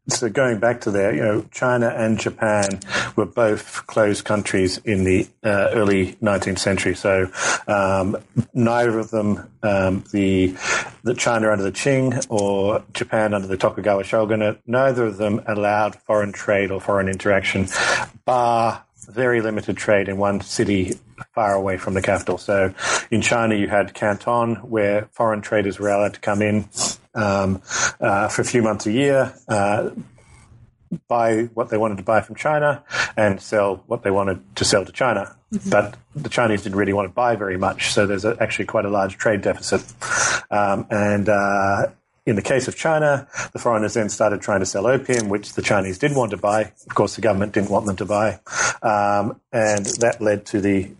so 0.09 0.29
going 0.29 0.59
back 0.59 0.81
to 0.83 0.91
there, 0.91 1.15
you 1.15 1.23
know, 1.23 1.47
China 1.53 1.89
and 1.89 2.19
Japan 2.19 2.81
were 3.15 3.27
both 3.27 3.87
closed 3.87 4.25
countries 4.25 4.79
in 4.79 5.05
the 5.05 5.29
uh, 5.45 5.71
early 5.73 6.15
19th 6.15 6.59
century. 6.59 6.95
So 6.95 7.31
um, 7.69 8.17
neither 8.53 8.99
of 8.99 9.11
them, 9.11 9.49
um, 9.63 10.05
the 10.13 10.57
the 11.05 11.15
China 11.15 11.51
under 11.51 11.65
the 11.65 11.73
Qing 11.73 12.27
or 12.29 12.83
Japan 12.93 13.35
under 13.35 13.47
the 13.47 13.57
Tokugawa 13.57 14.05
shogunate, 14.05 14.61
neither 14.67 15.07
of 15.07 15.17
them 15.19 15.41
allowed 15.47 15.97
foreign 15.97 16.33
trade 16.33 16.71
or 16.71 16.81
foreign 16.81 17.09
interaction, 17.09 17.69
bar 18.25 18.85
very 19.09 19.41
limited 19.41 19.77
trade 19.77 20.09
in 20.09 20.17
one 20.17 20.41
city 20.41 20.93
far 21.35 21.55
away 21.55 21.77
from 21.77 21.95
the 21.95 22.03
capital. 22.03 22.39
So 22.39 22.73
in 23.11 23.21
China, 23.21 23.55
you 23.55 23.69
had 23.69 23.95
Canton, 23.95 24.57
where 24.57 25.09
foreign 25.13 25.41
traders 25.41 25.79
were 25.79 25.89
allowed 25.89 26.15
to 26.15 26.21
come 26.21 26.41
in 26.41 26.69
um, 27.15 27.61
uh, 28.01 28.29
for 28.29 28.43
a 28.43 28.45
few 28.45 28.63
months 28.63 28.87
a 28.87 28.93
year, 28.93 29.35
uh, 29.49 29.91
buy 31.09 31.45
what 31.55 31.71
they 31.71 31.79
wanted 31.79 31.97
to 31.97 32.03
buy 32.03 32.21
from 32.21 32.37
China, 32.37 32.83
and 33.17 33.41
sell 33.41 33.83
what 33.87 34.03
they 34.03 34.11
wanted 34.11 34.57
to 34.57 34.65
sell 34.65 34.85
to 34.85 34.93
China. 34.93 35.37
Mm-hmm. 35.53 35.71
But 35.71 35.97
the 36.15 36.29
Chinese 36.29 36.63
didn't 36.63 36.77
really 36.77 36.93
want 36.93 37.09
to 37.09 37.15
buy 37.15 37.37
very 37.37 37.57
much, 37.57 37.93
so 37.93 38.07
there's 38.07 38.25
a, 38.25 38.37
actually 38.41 38.67
quite 38.67 38.85
a 38.85 38.91
large 38.91 39.17
trade 39.17 39.43
deficit. 39.43 39.83
Um, 40.51 40.87
and 40.91 41.29
uh, 41.29 41.87
in 42.25 42.37
the 42.37 42.43
case 42.43 42.69
of 42.69 42.77
China, 42.77 43.27
the 43.53 43.59
foreigners 43.59 43.95
then 43.95 44.09
started 44.09 44.41
trying 44.41 44.61
to 44.61 44.67
sell 44.67 44.87
opium, 44.87 45.29
which 45.29 45.55
the 45.55 45.63
Chinese 45.63 45.99
did 45.99 46.15
want 46.15 46.31
to 46.31 46.37
buy. 46.37 46.73
Of 46.87 46.95
course, 46.95 47.17
the 47.17 47.23
government 47.23 47.53
didn't 47.53 47.71
want 47.71 47.87
them 47.87 47.97
to 47.97 48.05
buy. 48.05 48.41
Um, 48.83 49.41
and 49.53 49.85
that 50.01 50.19
led 50.21 50.47
to 50.47 50.61
the 50.61 50.91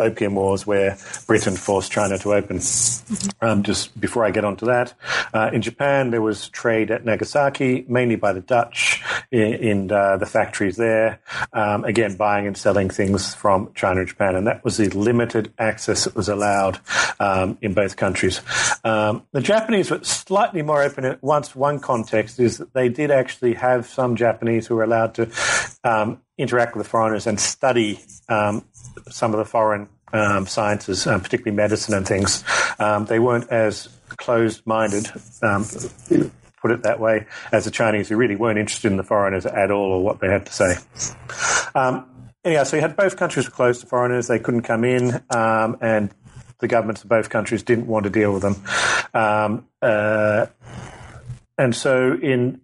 opium 0.00 0.34
wars 0.34 0.66
where 0.66 0.98
Britain 1.26 1.56
forced 1.56 1.92
China 1.92 2.18
to 2.18 2.34
open. 2.34 2.58
Mm-hmm. 2.58 3.44
Um, 3.44 3.62
just 3.62 3.98
before 4.00 4.24
I 4.24 4.30
get 4.30 4.44
onto 4.44 4.66
that, 4.66 4.94
uh, 5.32 5.50
in 5.52 5.62
Japan 5.62 6.10
there 6.10 6.22
was 6.22 6.48
trade 6.48 6.90
at 6.90 7.04
Nagasaki, 7.04 7.84
mainly 7.88 8.16
by 8.16 8.32
the 8.32 8.40
Dutch. 8.40 9.02
in, 9.30 9.54
in 9.54 9.92
uh, 9.92 10.16
the 10.16 10.26
factories 10.26 10.76
there. 10.76 11.20
Um, 11.52 11.84
again, 11.84 12.16
buying 12.16 12.46
and 12.46 12.56
selling 12.56 12.90
things 12.90 13.34
from 13.34 13.72
China 13.74 14.00
and 14.00 14.08
Japan, 14.08 14.36
and 14.36 14.46
that 14.46 14.64
was 14.64 14.76
the 14.76 14.88
limited 14.88 15.52
access 15.58 16.04
that 16.04 16.14
was 16.14 16.28
allowed 16.28 16.80
um, 17.18 17.58
in 17.60 17.74
both 17.74 17.96
countries. 17.96 18.40
Um, 18.84 19.26
the 19.32 19.40
Japanese 19.40 19.90
were 19.90 20.02
slightly 20.02 20.62
more 20.62 20.82
open. 20.82 21.04
In 21.04 21.18
once 21.20 21.54
one 21.54 21.80
context 21.80 22.40
is 22.40 22.58
that 22.58 22.72
they 22.74 22.88
did 22.88 23.10
actually 23.10 23.54
have 23.54 23.86
some 23.86 24.16
Japanese 24.16 24.66
who 24.66 24.76
were 24.76 24.84
allowed 24.84 25.14
to 25.14 25.30
um, 25.84 26.20
interact 26.38 26.74
with 26.74 26.86
foreigners 26.86 27.26
and 27.26 27.38
study 27.38 28.00
um, 28.28 28.64
some 29.08 29.32
of 29.32 29.38
the 29.38 29.44
foreign 29.44 29.88
um, 30.12 30.46
sciences, 30.46 31.06
um, 31.06 31.20
particularly 31.20 31.56
medicine 31.56 31.94
and 31.94 32.06
things. 32.06 32.44
Um, 32.78 33.06
they 33.06 33.18
weren't 33.18 33.48
as 33.50 33.88
closed 34.16 34.66
minded, 34.66 35.08
um, 35.42 35.64
put 36.60 36.70
it 36.72 36.82
that 36.82 36.98
way, 37.00 37.26
as 37.52 37.64
the 37.64 37.70
Chinese, 37.70 38.08
who 38.08 38.16
really 38.16 38.36
weren't 38.36 38.58
interested 38.58 38.90
in 38.90 38.96
the 38.96 39.04
foreigners 39.04 39.46
at 39.46 39.70
all 39.70 39.92
or 39.92 40.02
what 40.02 40.20
they 40.20 40.28
had 40.28 40.46
to 40.46 40.52
say. 40.52 40.76
Um, 41.74 42.06
anyhow, 42.44 42.64
so 42.64 42.76
you 42.76 42.82
had 42.82 42.96
both 42.96 43.16
countries 43.16 43.48
closed 43.48 43.80
to 43.82 43.86
foreigners, 43.86 44.26
they 44.26 44.38
couldn't 44.38 44.62
come 44.62 44.84
in, 44.84 45.22
and 45.30 46.10
the 46.58 46.68
governments 46.68 47.02
of 47.02 47.08
both 47.08 47.30
countries 47.30 47.62
didn't 47.62 47.86
want 47.86 48.04
to 48.04 48.10
deal 48.10 48.32
with 48.32 48.42
them. 48.42 48.62
Uh, 49.14 50.46
and 51.56 51.74
so 51.74 52.14
in 52.14 52.60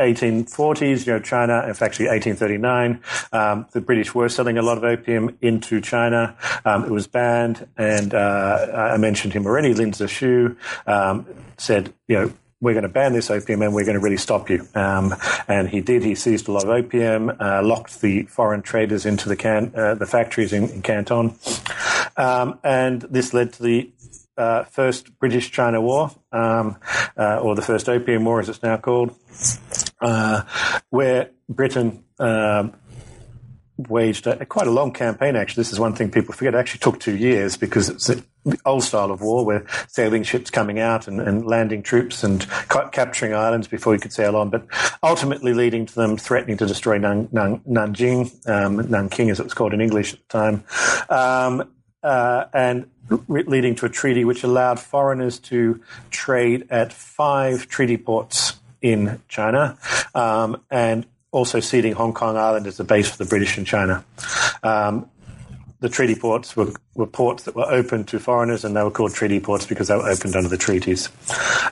1840s, 0.00 1.06
you 1.06 1.12
know, 1.12 1.20
China, 1.20 1.64
in 1.66 1.74
fact, 1.74 1.90
actually 1.90 2.06
1839, 2.06 3.00
um, 3.32 3.66
the 3.72 3.80
British 3.80 4.14
were 4.14 4.28
selling 4.28 4.58
a 4.58 4.62
lot 4.62 4.78
of 4.78 4.84
opium 4.84 5.36
into 5.40 5.80
China. 5.80 6.36
Um, 6.64 6.84
it 6.84 6.90
was 6.90 7.06
banned, 7.06 7.66
and 7.76 8.14
uh, 8.14 8.92
I 8.94 8.96
mentioned 8.96 9.32
him 9.32 9.46
already. 9.46 9.74
Lin 9.74 9.90
Zexu 9.90 10.56
um, 10.86 11.26
said, 11.58 11.92
you 12.06 12.16
know, 12.16 12.32
we're 12.60 12.74
going 12.74 12.82
to 12.82 12.90
ban 12.90 13.12
this 13.12 13.30
opium 13.30 13.62
and 13.62 13.74
we're 13.74 13.86
going 13.86 13.94
to 13.94 14.00
really 14.00 14.18
stop 14.18 14.50
you. 14.50 14.68
Um, 14.74 15.14
and 15.48 15.68
he 15.68 15.80
did. 15.80 16.04
He 16.04 16.14
seized 16.14 16.46
a 16.46 16.52
lot 16.52 16.64
of 16.64 16.68
opium, 16.68 17.32
uh, 17.40 17.62
locked 17.64 18.02
the 18.02 18.24
foreign 18.24 18.60
traders 18.60 19.06
into 19.06 19.28
the 19.28 19.36
can, 19.36 19.72
uh, 19.74 19.94
the 19.94 20.06
factories 20.06 20.52
in, 20.52 20.68
in 20.68 20.82
Canton, 20.82 21.36
um, 22.16 22.58
and 22.62 23.02
this 23.02 23.32
led 23.32 23.54
to 23.54 23.62
the 23.62 23.90
uh, 24.36 24.64
first 24.64 25.18
British 25.18 25.50
China 25.50 25.80
War, 25.80 26.10
um, 26.32 26.76
uh, 27.16 27.40
or 27.40 27.54
the 27.54 27.62
first 27.62 27.88
Opium 27.88 28.24
War, 28.24 28.40
as 28.40 28.48
it's 28.48 28.62
now 28.62 28.76
called, 28.76 29.14
uh, 30.00 30.42
where 30.90 31.30
Britain 31.48 32.04
um, 32.18 32.74
waged 33.88 34.26
a, 34.26 34.44
quite 34.46 34.66
a 34.66 34.70
long 34.70 34.92
campaign. 34.92 35.36
Actually, 35.36 35.62
this 35.62 35.72
is 35.72 35.80
one 35.80 35.94
thing 35.94 36.10
people 36.10 36.34
forget. 36.34 36.54
It 36.54 36.58
actually 36.58 36.80
took 36.80 37.00
two 37.00 37.16
years 37.16 37.56
because 37.56 37.88
it's 37.88 38.06
the 38.06 38.22
old 38.64 38.82
style 38.82 39.10
of 39.10 39.20
war, 39.20 39.44
where 39.44 39.66
sailing 39.88 40.22
ships 40.22 40.50
coming 40.50 40.78
out 40.78 41.08
and, 41.08 41.20
and 41.20 41.46
landing 41.46 41.82
troops 41.82 42.24
and 42.24 42.46
ca- 42.68 42.88
capturing 42.88 43.34
islands 43.34 43.68
before 43.68 43.94
you 43.94 44.00
could 44.00 44.12
sail 44.12 44.36
on, 44.36 44.50
but 44.50 44.66
ultimately 45.02 45.52
leading 45.52 45.86
to 45.86 45.94
them 45.94 46.16
threatening 46.16 46.56
to 46.56 46.66
destroy 46.66 46.98
Nan, 46.98 47.28
Nan, 47.32 47.60
Nanjing, 47.68 48.48
um, 48.48 48.76
Nanking, 48.88 49.30
as 49.30 49.40
it 49.40 49.44
was 49.44 49.54
called 49.54 49.74
in 49.74 49.80
English 49.80 50.14
at 50.14 50.20
the 50.20 50.38
time, 50.38 50.64
um, 51.10 51.70
uh, 52.02 52.46
and 52.54 52.88
re- 53.28 53.44
leading 53.44 53.74
to 53.74 53.86
a 53.86 53.90
treaty 53.90 54.24
which 54.24 54.42
allowed 54.42 54.80
foreigners 54.80 55.38
to 55.38 55.80
trade 56.10 56.66
at 56.70 56.92
five 56.92 57.68
treaty 57.68 57.98
ports 57.98 58.59
in 58.82 59.20
China, 59.28 59.76
um, 60.14 60.60
and 60.70 61.06
also 61.32 61.60
ceding 61.60 61.92
Hong 61.92 62.12
Kong 62.12 62.36
Island 62.36 62.66
as 62.66 62.80
a 62.80 62.84
base 62.84 63.10
for 63.10 63.18
the 63.18 63.28
British 63.28 63.58
in 63.58 63.64
China. 63.64 64.04
Um, 64.62 65.08
the 65.80 65.88
treaty 65.88 66.14
ports 66.14 66.56
were, 66.56 66.72
were 66.94 67.06
ports 67.06 67.44
that 67.44 67.54
were 67.54 67.70
open 67.70 68.04
to 68.04 68.18
foreigners, 68.18 68.64
and 68.64 68.76
they 68.76 68.82
were 68.82 68.90
called 68.90 69.14
treaty 69.14 69.40
ports 69.40 69.66
because 69.66 69.88
they 69.88 69.96
were 69.96 70.08
opened 70.08 70.36
under 70.36 70.48
the 70.48 70.58
treaties. 70.58 71.08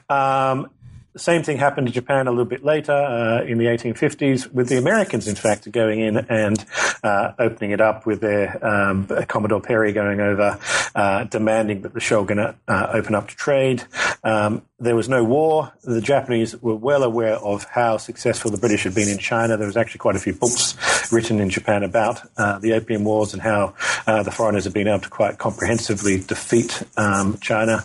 Um, 0.08 0.70
the 1.18 1.24
same 1.24 1.42
thing 1.42 1.56
happened 1.56 1.88
to 1.88 1.92
Japan 1.92 2.28
a 2.28 2.30
little 2.30 2.44
bit 2.44 2.64
later 2.64 2.92
uh, 2.92 3.42
in 3.42 3.58
the 3.58 3.64
1850s, 3.64 4.52
with 4.52 4.68
the 4.68 4.78
Americans, 4.78 5.26
in 5.26 5.34
fact, 5.34 5.70
going 5.72 5.98
in 5.98 6.16
and 6.16 6.64
uh, 7.02 7.32
opening 7.40 7.72
it 7.72 7.80
up 7.80 8.06
with 8.06 8.20
their 8.20 8.64
um, 8.64 9.08
Commodore 9.26 9.60
Perry 9.60 9.92
going 9.92 10.20
over, 10.20 10.58
uh, 10.94 11.24
demanding 11.24 11.82
that 11.82 11.92
the 11.92 12.00
shogunate 12.00 12.54
uh, 12.68 12.90
open 12.92 13.16
up 13.16 13.26
to 13.28 13.34
trade. 13.34 13.82
Um, 14.22 14.62
there 14.78 14.94
was 14.94 15.08
no 15.08 15.24
war. 15.24 15.72
The 15.82 16.00
Japanese 16.00 16.56
were 16.62 16.76
well 16.76 17.02
aware 17.02 17.34
of 17.34 17.64
how 17.64 17.96
successful 17.96 18.52
the 18.52 18.58
British 18.58 18.84
had 18.84 18.94
been 18.94 19.08
in 19.08 19.18
China. 19.18 19.56
There 19.56 19.66
was 19.66 19.76
actually 19.76 19.98
quite 19.98 20.14
a 20.14 20.20
few 20.20 20.34
books 20.34 20.76
written 21.10 21.40
in 21.40 21.50
Japan 21.50 21.82
about 21.82 22.20
uh, 22.36 22.60
the 22.60 22.74
Opium 22.74 23.02
Wars 23.02 23.32
and 23.32 23.42
how 23.42 23.74
uh, 24.06 24.22
the 24.22 24.30
foreigners 24.30 24.64
had 24.64 24.72
been 24.72 24.86
able 24.86 25.00
to 25.00 25.08
quite 25.08 25.38
comprehensively 25.38 26.20
defeat 26.20 26.84
um, 26.96 27.38
China. 27.40 27.84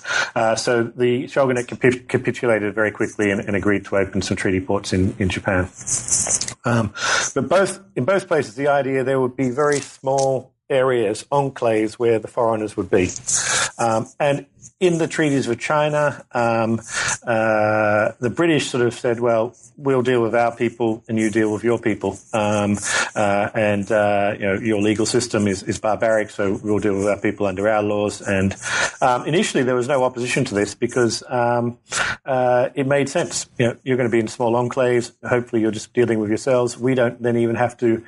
So 0.56 0.84
the 0.84 1.26
shogunate 1.28 1.68
capi- 1.68 2.02
capitulated 2.08 2.76
very 2.76 2.92
quickly 2.92 3.23
and, 3.32 3.42
and, 3.42 3.56
agreed 3.56 3.86
to 3.86 3.98
open 3.98 4.22
some 4.22 4.38
treaty 4.38 4.60
ports 4.60 4.94
in, 4.94 5.16
in 5.20 5.30
Japan. 5.30 5.70
Um, 6.66 6.94
but 7.36 7.50
both 7.50 7.80
in 7.96 8.06
both 8.06 8.28
places, 8.28 8.56
the 8.56 8.68
idea 8.68 9.04
there 9.04 9.20
would 9.20 9.36
be 9.36 9.50
very 9.50 9.80
small 9.80 10.54
areas, 10.70 11.24
enclaves, 11.32 11.94
where 11.94 12.20
the 12.20 12.28
foreigners 12.28 12.78
would 12.78 12.90
be. 12.90 13.10
Um, 13.78 14.08
and 14.20 14.46
in 14.80 14.98
the 14.98 15.08
treaties 15.08 15.48
with 15.48 15.60
China, 15.60 16.26
um, 16.34 16.82
uh, 17.26 18.12
the 18.20 18.30
British 18.30 18.70
sort 18.70 18.86
of 18.86 18.94
said, 18.94 19.20
well, 19.20 19.56
we'll 19.78 20.02
deal 20.02 20.22
with 20.22 20.36
our 20.36 20.56
people 20.56 21.04
and 21.08 21.18
you 21.18 21.30
deal 21.30 21.52
with 21.54 21.64
your 21.64 21.80
people. 21.80 22.18
Um, 22.34 22.78
uh, 23.16 23.50
and, 23.54 23.90
uh, 23.92 24.36
you 24.38 24.46
know, 24.46 24.54
your 24.56 24.82
legal 24.82 25.06
system 25.06 25.48
is, 25.48 25.64
is 25.64 25.80
barbaric, 25.80 26.30
so 26.30 26.60
we'll 26.64 26.80
deal 26.80 26.98
with 26.98 27.08
our 27.08 27.20
people 27.20 27.46
under 27.46 27.68
our 27.70 27.82
laws. 27.82 28.22
And 28.22 28.56
um, 29.02 29.26
initially 29.26 29.64
there 29.64 29.76
was 29.76 29.88
no 29.88 30.04
opposition 30.04 30.44
to 30.46 30.56
this 30.56 30.76
because 30.76 31.24
um, 31.30 31.78
uh, 32.26 32.70
it 32.76 32.88
made 32.88 33.10
sense. 33.10 33.48
You 33.58 33.68
know, 33.68 33.78
you're 33.84 33.98
going 33.98 34.10
to 34.10 34.12
be 34.12 34.20
in 34.20 34.28
small 34.28 34.54
enclaves. 34.54 35.12
Hopefully 35.24 35.62
you're 35.62 35.72
just 35.72 35.94
dealing 35.94 36.20
with 36.20 36.30
yourselves. 36.30 36.78
We 36.78 36.96
don't 36.96 37.22
then 37.22 37.38
even 37.38 37.56
have 37.56 37.78
to, 37.78 38.04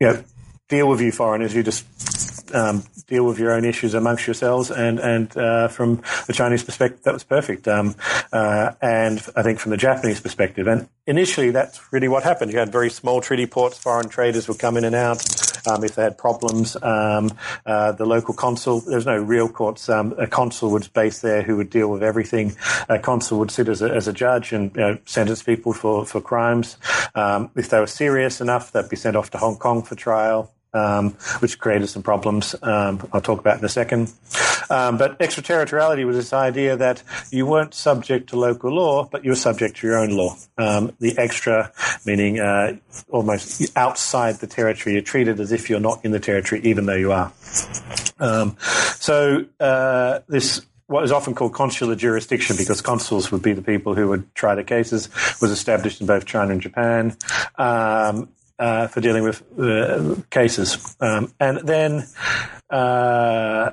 you 0.00 0.06
know, 0.06 0.24
deal 0.68 0.88
with 0.88 1.00
you 1.00 1.12
foreigners. 1.12 1.54
You 1.54 1.62
just 1.62 1.86
um, 2.54 2.84
deal 3.06 3.24
with 3.24 3.38
your 3.38 3.52
own 3.52 3.64
issues 3.64 3.94
amongst 3.94 4.26
yourselves. 4.26 4.70
And 4.70 4.98
and 4.98 5.36
uh, 5.36 5.68
from 5.68 6.02
the 6.26 6.32
Chinese 6.32 6.64
perspective, 6.64 7.02
that 7.04 7.14
was 7.14 7.24
perfect. 7.24 7.68
Um, 7.68 7.94
uh, 8.32 8.72
and 8.80 9.22
I 9.34 9.42
think 9.42 9.58
from 9.58 9.70
the 9.70 9.76
Japanese 9.76 10.20
perspective, 10.20 10.66
and 10.66 10.88
initially 11.06 11.50
that's 11.50 11.92
really 11.92 12.08
what 12.08 12.22
happened. 12.22 12.52
You 12.52 12.58
had 12.58 12.72
very 12.72 12.90
small 12.90 13.20
treaty 13.20 13.46
ports. 13.46 13.78
Foreign 13.78 14.08
traders 14.08 14.48
would 14.48 14.58
come 14.58 14.76
in 14.76 14.84
and 14.84 14.94
out. 14.94 15.24
Um, 15.66 15.82
if 15.82 15.96
they 15.96 16.02
had 16.02 16.16
problems, 16.16 16.76
um, 16.80 17.32
uh, 17.64 17.90
the 17.92 18.06
local 18.06 18.34
consul, 18.34 18.80
there's 18.80 19.06
no 19.06 19.16
real 19.16 19.48
courts, 19.48 19.88
um, 19.88 20.14
a 20.16 20.26
consul 20.26 20.70
was 20.70 20.86
based 20.86 21.22
there 21.22 21.42
who 21.42 21.56
would 21.56 21.70
deal 21.70 21.88
with 21.88 22.04
everything. 22.04 22.54
A 22.88 23.00
consul 23.00 23.40
would 23.40 23.50
sit 23.50 23.68
as 23.68 23.82
a, 23.82 23.90
as 23.90 24.06
a 24.06 24.12
judge 24.12 24.52
and 24.52 24.72
you 24.76 24.80
know, 24.80 24.98
sentence 25.06 25.42
people 25.42 25.72
for, 25.72 26.06
for 26.06 26.20
crimes. 26.20 26.76
Um, 27.16 27.50
if 27.56 27.68
they 27.68 27.80
were 27.80 27.88
serious 27.88 28.40
enough, 28.40 28.70
they'd 28.70 28.88
be 28.88 28.96
sent 28.96 29.16
off 29.16 29.30
to 29.30 29.38
Hong 29.38 29.56
Kong 29.56 29.82
for 29.82 29.96
trial 29.96 30.52
um, 30.76 31.10
which 31.40 31.58
created 31.58 31.88
some 31.88 32.02
problems. 32.02 32.54
Um, 32.62 33.08
I'll 33.12 33.20
talk 33.20 33.40
about 33.40 33.58
in 33.58 33.64
a 33.64 33.68
second. 33.68 34.12
Um, 34.68 34.98
but 34.98 35.20
extraterritoriality 35.20 36.04
was 36.04 36.16
this 36.16 36.32
idea 36.32 36.76
that 36.76 37.02
you 37.30 37.46
weren't 37.46 37.74
subject 37.74 38.30
to 38.30 38.36
local 38.36 38.72
law, 38.72 39.08
but 39.10 39.24
you 39.24 39.30
were 39.30 39.36
subject 39.36 39.76
to 39.78 39.86
your 39.86 39.98
own 39.98 40.10
law. 40.10 40.36
Um, 40.58 40.92
the 40.98 41.16
extra, 41.18 41.72
meaning 42.04 42.40
uh, 42.40 42.76
almost 43.08 43.76
outside 43.76 44.36
the 44.36 44.46
territory, 44.46 44.94
you're 44.94 45.02
treated 45.02 45.40
as 45.40 45.52
if 45.52 45.70
you're 45.70 45.80
not 45.80 46.04
in 46.04 46.10
the 46.10 46.20
territory, 46.20 46.60
even 46.64 46.86
though 46.86 46.94
you 46.94 47.12
are. 47.12 47.32
Um, 48.18 48.56
so 48.98 49.44
uh, 49.60 50.20
this 50.28 50.66
what 50.88 51.02
is 51.02 51.10
often 51.10 51.34
called 51.34 51.52
consular 51.52 51.96
jurisdiction, 51.96 52.56
because 52.56 52.80
consuls 52.80 53.32
would 53.32 53.42
be 53.42 53.52
the 53.52 53.62
people 53.62 53.94
who 53.94 54.08
would 54.08 54.32
try 54.34 54.54
the 54.54 54.62
cases, 54.62 55.08
was 55.40 55.50
established 55.50 56.00
in 56.00 56.06
both 56.06 56.24
China 56.26 56.52
and 56.52 56.60
Japan. 56.60 57.16
Um, 57.58 58.28
uh, 58.58 58.88
for 58.88 59.00
dealing 59.00 59.22
with 59.22 59.42
uh, 59.58 60.16
cases. 60.30 60.96
Um, 61.00 61.32
and 61.40 61.66
then 61.66 62.06
uh, 62.70 63.70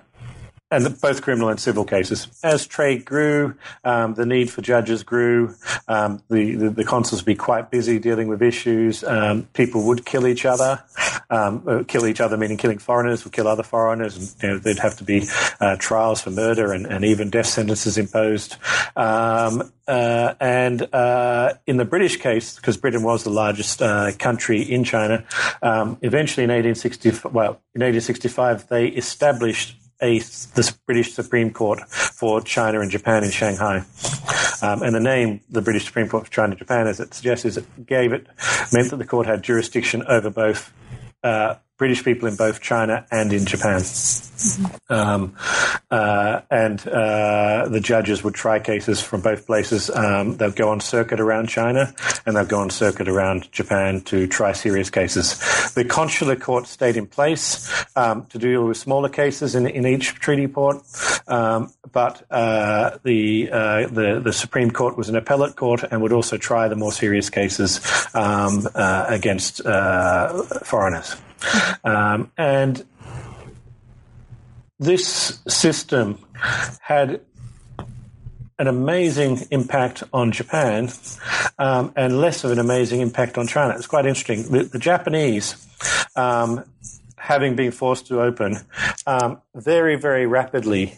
and 0.74 1.00
both 1.00 1.22
criminal 1.22 1.50
and 1.50 1.60
civil 1.60 1.86
cases. 1.86 2.28
As 2.44 2.66
trade 2.66 3.06
grew, 3.06 3.56
um, 3.84 4.16
the 4.16 4.26
need 4.26 4.50
for 4.50 4.62
judges 4.62 5.04
grew. 5.04 5.56
Um, 5.88 6.22
the, 6.30 6.56
the, 6.56 6.70
the 6.70 6.84
consuls 6.84 7.22
would 7.22 7.26
be 7.26 7.36
quite 7.36 7.70
busy 7.70 8.00
dealing 8.00 8.28
with 8.28 8.42
issues. 8.42 9.04
Um, 9.04 9.44
people 9.54 9.86
would 9.88 10.06
kill 10.06 10.28
each 10.28 10.46
other. 10.46 10.84
Um, 11.30 11.64
uh, 11.68 11.84
kill 11.88 12.06
each 12.06 12.22
other, 12.22 12.38
meaning 12.38 12.58
killing 12.58 12.78
foreigners, 12.78 13.24
would 13.24 13.34
kill 13.34 13.48
other 13.48 13.64
foreigners. 13.64 14.18
And, 14.18 14.44
you 14.44 14.50
know, 14.50 14.58
there'd 14.60 14.80
have 14.80 14.98
to 14.98 15.04
be 15.04 15.28
uh, 15.60 15.78
trials 15.78 16.22
for 16.22 16.30
murder 16.30 16.74
and, 16.74 16.86
and, 16.86 17.04
even 17.04 17.30
death 17.30 17.48
sentences 17.48 17.98
imposed. 17.98 18.58
Um, 18.96 19.72
uh, 19.88 20.34
and 20.40 20.94
uh, 20.94 21.54
in 21.66 21.78
the 21.78 21.86
British 21.86 22.18
case, 22.18 22.56
because 22.56 22.78
Britain 22.78 23.04
was 23.04 23.24
the 23.24 23.30
largest 23.30 23.82
uh, 23.82 24.12
country 24.20 24.62
in 24.62 24.84
China, 24.84 25.24
um, 25.62 25.98
eventually 26.02 26.44
in 26.44 26.50
1865, 26.50 27.34
well, 27.34 27.62
in 27.74 27.82
1865, 27.82 28.68
they 28.68 28.88
established 28.88 29.76
a 30.02 30.20
the 30.20 30.76
British 30.86 31.14
Supreme 31.14 31.52
Court 31.52 31.82
for 31.90 32.42
China 32.42 32.82
and 32.82 32.92
Japan 32.92 33.24
in 33.24 33.32
Shanghai. 33.32 33.84
Um, 34.62 34.82
and 34.82 34.96
the 34.96 35.00
name, 35.00 35.42
the 35.50 35.62
British 35.62 35.86
Supreme 35.86 36.08
Court 36.08 36.26
for 36.26 36.32
China 36.32 36.52
and 36.52 36.60
Japan, 36.60 36.88
as 36.88 37.00
it 37.00 37.14
suggests, 37.14 37.46
is 37.46 37.58
it 37.58 37.86
gave 37.86 38.14
it 38.14 38.28
meant 38.72 38.90
that 38.90 38.98
the 38.98 39.06
court 39.06 39.28
had 39.28 39.44
jurisdiction 39.44 40.04
over 40.08 40.30
both 40.30 40.74
uh, 41.24 41.56
British 41.84 42.06
people 42.06 42.30
in 42.30 42.38
both 42.38 42.62
China 42.62 43.06
and 43.12 43.34
in 43.34 43.46
Japan. 43.46 43.84
Um, 44.90 45.36
uh, 45.92 46.40
and 46.50 46.88
uh, 46.88 47.68
the 47.68 47.82
judges 47.82 48.24
would 48.24 48.36
try 48.36 48.60
cases 48.60 49.02
from 49.02 49.20
both 49.20 49.46
places. 49.46 49.90
Um, 49.90 50.38
they'll 50.38 50.52
go 50.52 50.70
on 50.70 50.80
circuit 50.80 51.20
around 51.20 51.50
China 51.50 51.94
and 52.26 52.38
they'll 52.38 52.46
go 52.46 52.62
on 52.62 52.70
circuit 52.70 53.10
around 53.10 53.52
Japan 53.52 54.00
to 54.04 54.28
try 54.28 54.54
serious 54.54 54.90
cases. 54.90 55.38
The 55.74 55.84
consular 55.84 56.38
court 56.38 56.68
stayed 56.68 56.96
in 56.96 57.06
place 57.06 57.70
um, 57.98 58.28
to 58.28 58.38
deal 58.38 58.66
with 58.66 58.78
smaller 58.78 59.10
cases 59.10 59.54
in, 59.54 59.68
in 59.68 59.86
each 59.86 60.16
treaty 60.16 60.48
port, 60.48 60.78
um, 61.28 61.74
but 61.92 62.26
uh, 62.32 62.98
the, 63.04 63.50
uh, 63.52 63.88
the, 63.88 64.22
the 64.24 64.32
Supreme 64.32 64.72
Court 64.72 64.98
was 64.98 65.10
an 65.10 65.18
appellate 65.18 65.58
court 65.58 65.84
and 65.84 66.02
would 66.02 66.14
also 66.14 66.38
try 66.38 66.70
the 66.70 66.78
more 66.78 66.94
serious 66.94 67.30
cases 67.30 67.82
um, 68.14 68.70
uh, 68.74 69.06
against 69.10 69.66
uh, 69.66 70.44
foreigners. 70.64 71.18
Um, 71.86 72.32
and 72.38 72.86
this 74.80 75.40
system 75.50 76.18
had 76.80 77.20
an 78.60 78.68
amazing 78.68 79.40
impact 79.52 80.04
on 80.14 80.32
Japan 80.32 80.90
um, 81.58 81.92
and 81.96 82.22
less 82.22 82.44
of 82.44 82.52
an 82.52 82.60
amazing 82.60 83.02
impact 83.02 83.38
on 83.38 83.48
China. 83.48 83.76
It's 83.76 83.88
quite 83.88 84.06
interesting. 84.06 84.44
The, 84.44 84.64
the 84.64 84.80
Japanese, 84.80 85.56
um, 86.16 86.64
having 87.18 87.56
been 87.56 87.72
forced 87.72 88.08
to 88.08 88.22
open, 88.22 88.58
um, 89.06 89.42
very, 89.56 89.96
very 89.96 90.26
rapidly 90.26 90.98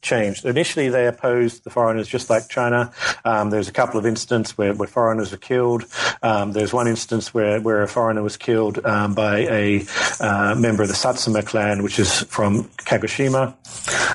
changed. 0.00 0.44
Initially, 0.44 0.88
they 0.88 1.06
opposed 1.06 1.64
the 1.64 1.70
foreigners 1.70 2.08
just 2.08 2.30
like 2.30 2.48
China. 2.48 2.92
Um, 3.24 3.50
there's 3.50 3.68
a 3.68 3.72
couple 3.72 3.98
of 3.98 4.06
instances 4.06 4.56
where, 4.56 4.74
where 4.74 4.88
foreigners 4.88 5.32
were 5.32 5.38
killed. 5.38 5.84
Um, 6.22 6.52
there's 6.52 6.72
one 6.72 6.88
instance 6.88 7.34
where, 7.34 7.60
where 7.60 7.82
a 7.82 7.88
foreigner 7.88 8.22
was 8.22 8.36
killed 8.36 8.84
um, 8.84 9.14
by 9.14 9.38
a 9.38 9.84
uh, 10.20 10.54
member 10.56 10.82
of 10.82 10.88
the 10.88 10.94
Satsuma 10.94 11.42
clan, 11.42 11.82
which 11.82 11.98
is 11.98 12.22
from 12.22 12.64
Kagoshima. 12.78 13.54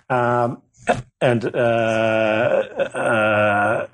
Um, 0.10 0.62
and 1.22 1.46
uh, 1.46 2.60
uh, 2.94 3.88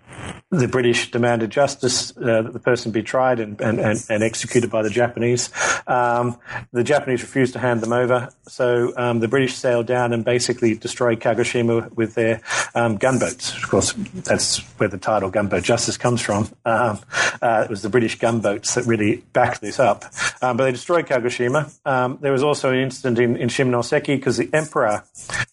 the 0.52 0.68
British 0.68 1.12
demanded 1.12 1.52
justice 1.52 2.16
uh, 2.18 2.42
that 2.42 2.54
the 2.54 2.60
person 2.60 2.92
be 2.92 3.04
tried 3.04 3.40
and, 3.40 3.62
and, 3.62 3.80
and, 3.80 4.04
and 4.10 4.24
executed 4.24 4.72
by 4.72 4.82
the 4.82 4.90
Japanese. 4.90 5.52
Um, 5.86 6.40
the 6.72 6.84
Japanese 6.84 7.22
refused 7.22 7.54
to 7.54 7.60
hand 7.60 7.82
them 7.82 7.94
over, 7.94 8.30
so 8.48 8.92
um, 8.98 9.20
the 9.20 9.28
British 9.28 9.54
sailed 9.54 9.86
down 9.86 10.12
and 10.12 10.26
basically 10.26 10.74
destroyed 10.74 11.20
Kagoshima 11.20 11.94
with 11.94 12.16
their 12.16 12.42
um, 12.74 12.98
gunboats. 12.98 13.56
Of 13.56 13.70
course, 13.70 13.94
that's 13.94 14.58
where 14.80 14.90
the 14.90 14.98
title 14.98 15.30
Gunboat 15.30 15.64
Justice 15.64 15.98
comes 15.98 16.22
from. 16.22 16.50
Um, 16.66 17.00
uh, 17.42 17.62
it 17.64 17.70
was 17.70 17.84
the 17.84 17.90
British 17.90 18.18
gunboats 18.18 18.74
that 18.74 18.86
really 18.86 19.24
backed 19.34 19.62
this 19.62 19.80
up. 19.80 20.06
Um, 20.42 20.58
but 20.58 20.66
they 20.66 20.72
destroyed 20.72 21.06
Kagoshima. 21.06 21.72
Um, 21.86 22.18
there 22.22 22.32
was 22.32 22.44
also 22.44 22.72
an 22.72 22.80
incident 22.80 23.20
in, 23.20 23.36
in 23.38 23.50
Shimonoseki 23.50 24.16
because 24.18 24.38
the 24.38 24.50
emperor 24.54 25.04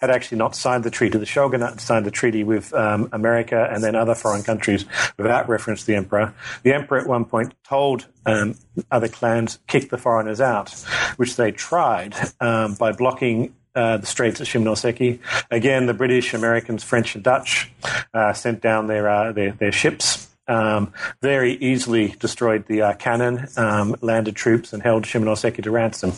had 0.01 0.11
actually 0.11 0.39
not 0.39 0.57
signed 0.57 0.85
the 0.85 0.91
treaty. 0.91 1.19
The 1.19 1.27
shogunate 1.27 1.81
signed 1.81 2.07
the 2.07 2.11
treaty 2.11 2.45
with 2.45 2.73
America 2.73 3.69
and 3.71 3.85
then 3.85 3.95
other 3.95 4.15
foreign 4.15 4.43
countries 4.43 4.86
without 5.17 5.49
reference 5.49 5.81
to 5.81 5.87
the 5.87 5.97
emperor. 5.97 6.35
The 6.63 6.73
emperor 6.73 6.99
at 6.99 7.07
one 7.07 7.25
point 7.25 7.55
told 7.65 8.07
um, 8.25 8.57
other 8.91 9.09
clans 9.09 9.59
kick 9.67 9.91
the 9.91 9.99
foreigners 9.99 10.41
out, 10.41 10.71
which 11.17 11.37
they 11.37 11.53
tried 11.53 12.15
um, 12.41 12.75
by 12.75 12.93
blocking 12.93 13.55
uh, 13.75 13.99
the 13.99 14.07
Straits 14.07 14.41
of 14.41 14.47
Shimonoseki. 14.47 15.21
Again, 15.51 15.87
the 15.87 15.95
British, 15.95 16.33
Americans, 16.35 16.83
French, 16.83 17.15
and 17.15 17.23
Dutch 17.23 17.71
uh, 18.15 18.33
sent 18.33 18.63
down 18.63 18.87
their, 18.87 19.09
uh, 19.09 19.33
their, 19.33 19.53
their 19.53 19.73
ships. 19.73 20.29
Um, 20.49 20.93
very 21.21 21.55
easily 21.55 22.15
destroyed 22.21 22.67
the 22.69 22.83
uh, 22.83 22.93
cannon, 22.95 23.49
um, 23.57 23.97
landed 24.01 24.37
troops, 24.37 24.73
and 24.73 24.81
held 24.81 25.03
Shimonoseki 25.03 25.63
to 25.65 25.71
ransom. 25.73 26.13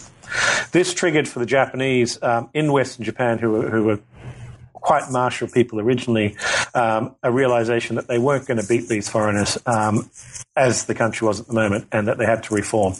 This 0.70 0.92
triggered 0.92 1.26
for 1.26 1.38
the 1.38 1.46
Japanese 1.46 2.22
um, 2.22 2.50
in 2.52 2.70
Western 2.70 3.06
Japan, 3.06 3.38
who 3.38 3.62
who 3.62 3.84
were 3.84 4.00
quite 4.88 5.10
martial 5.10 5.46
people 5.46 5.78
originally, 5.80 6.34
um, 6.74 7.14
a 7.22 7.30
realization 7.30 7.96
that 7.96 8.08
they 8.08 8.18
weren't 8.18 8.46
going 8.46 8.58
to 8.58 8.66
beat 8.66 8.88
these 8.88 9.06
foreigners 9.06 9.58
um, 9.66 10.08
as 10.56 10.86
the 10.86 10.94
country 10.94 11.28
was 11.28 11.38
at 11.40 11.46
the 11.46 11.52
moment 11.52 11.86
and 11.92 12.08
that 12.08 12.16
they 12.16 12.24
had 12.24 12.42
to 12.42 12.54
reform. 12.54 12.94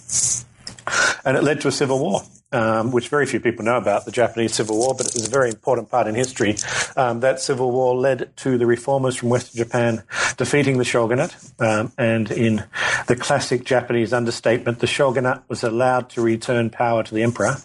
And 1.25 1.39
it 1.39 1.43
led 1.43 1.63
to 1.63 1.69
a 1.69 1.73
civil 1.73 1.99
war 1.99 2.21
um, 2.53 2.91
which 2.93 3.09
very 3.09 3.27
few 3.27 3.41
people 3.41 3.65
know 3.65 3.77
about, 3.77 4.05
the 4.05 4.11
Japanese 4.11 4.55
Civil 4.55 4.79
War, 4.79 4.95
but 4.97 5.07
it 5.07 5.15
was 5.15 5.27
a 5.27 5.31
very 5.31 5.51
important 5.51 5.91
part 5.91 6.07
in 6.07 6.15
history. 6.15 6.57
Um, 6.97 7.21
that 7.21 7.41
civil 7.41 7.71
war 7.71 7.95
led 7.95 8.35
to 8.39 8.57
the 8.57 8.67
reformers 8.67 9.17
from 9.17 9.29
Western 9.29 9.59
Japan 9.59 10.03
defeating 10.37 10.79
the 10.79 10.85
shogunate, 10.85 11.37
um, 11.59 11.93
and 11.99 12.31
in 12.31 12.65
the 13.07 13.17
classic 13.17 13.65
Japanese 13.65 14.13
understatement, 14.13 14.79
the 14.79 14.87
shogunate 14.87 15.43
was 15.49 15.63
allowed 15.63 16.11
to 16.11 16.23
return 16.23 16.71
power 16.71 17.03
to 17.03 17.15
the 17.15 17.23
emperor, 17.23 17.57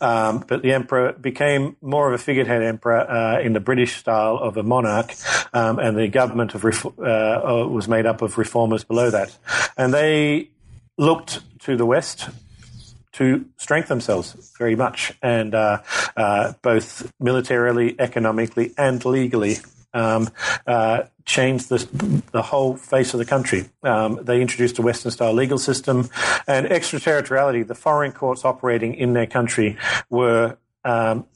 um, 0.00 0.44
but 0.46 0.62
the 0.62 0.72
emperor 0.72 1.12
became 1.12 1.76
more 1.82 2.08
of 2.08 2.14
a 2.14 2.22
figurehead 2.22 2.62
emperor 2.62 3.00
uh, 3.00 3.40
in 3.40 3.52
the 3.52 3.60
British 3.60 3.96
style 3.96 4.38
of 4.38 4.56
a 4.56 4.62
monarch, 4.62 5.14
um, 5.52 5.78
and 5.78 5.96
the 5.96 6.08
government 6.08 6.54
of 6.54 6.64
uh, 6.64 7.66
was 7.68 7.86
made 7.86 8.06
up 8.06 8.22
of 8.22 8.38
reformers 8.38 8.84
below 8.84 9.10
that, 9.10 9.36
and 9.76 9.92
they 9.92 10.48
looked 10.96 11.40
to 11.60 11.76
the 11.76 11.86
West 11.86 12.28
to 13.12 13.44
strengthen 13.56 13.98
themselves 13.98 14.52
very 14.58 14.76
much, 14.76 15.12
and 15.22 15.54
uh, 15.54 15.82
uh, 16.16 16.52
both 16.62 17.12
militarily, 17.20 17.96
economically, 17.98 18.72
and 18.76 19.04
legally. 19.04 19.56
Um, 19.94 20.30
uh, 20.66 21.02
changed 21.26 21.68
the, 21.68 22.22
the 22.32 22.40
whole 22.42 22.76
face 22.76 23.12
of 23.14 23.18
the 23.18 23.26
country. 23.26 23.66
Um, 23.82 24.18
they 24.22 24.40
introduced 24.40 24.78
a 24.78 24.82
Western 24.82 25.10
style 25.10 25.34
legal 25.34 25.58
system 25.58 26.08
and 26.46 26.66
extraterritoriality. 26.66 27.62
The 27.62 27.74
foreign 27.74 28.12
courts 28.12 28.44
operating 28.44 28.94
in 28.94 29.12
their 29.12 29.26
country 29.26 29.76
were 30.08 30.56
um, 30.84 31.26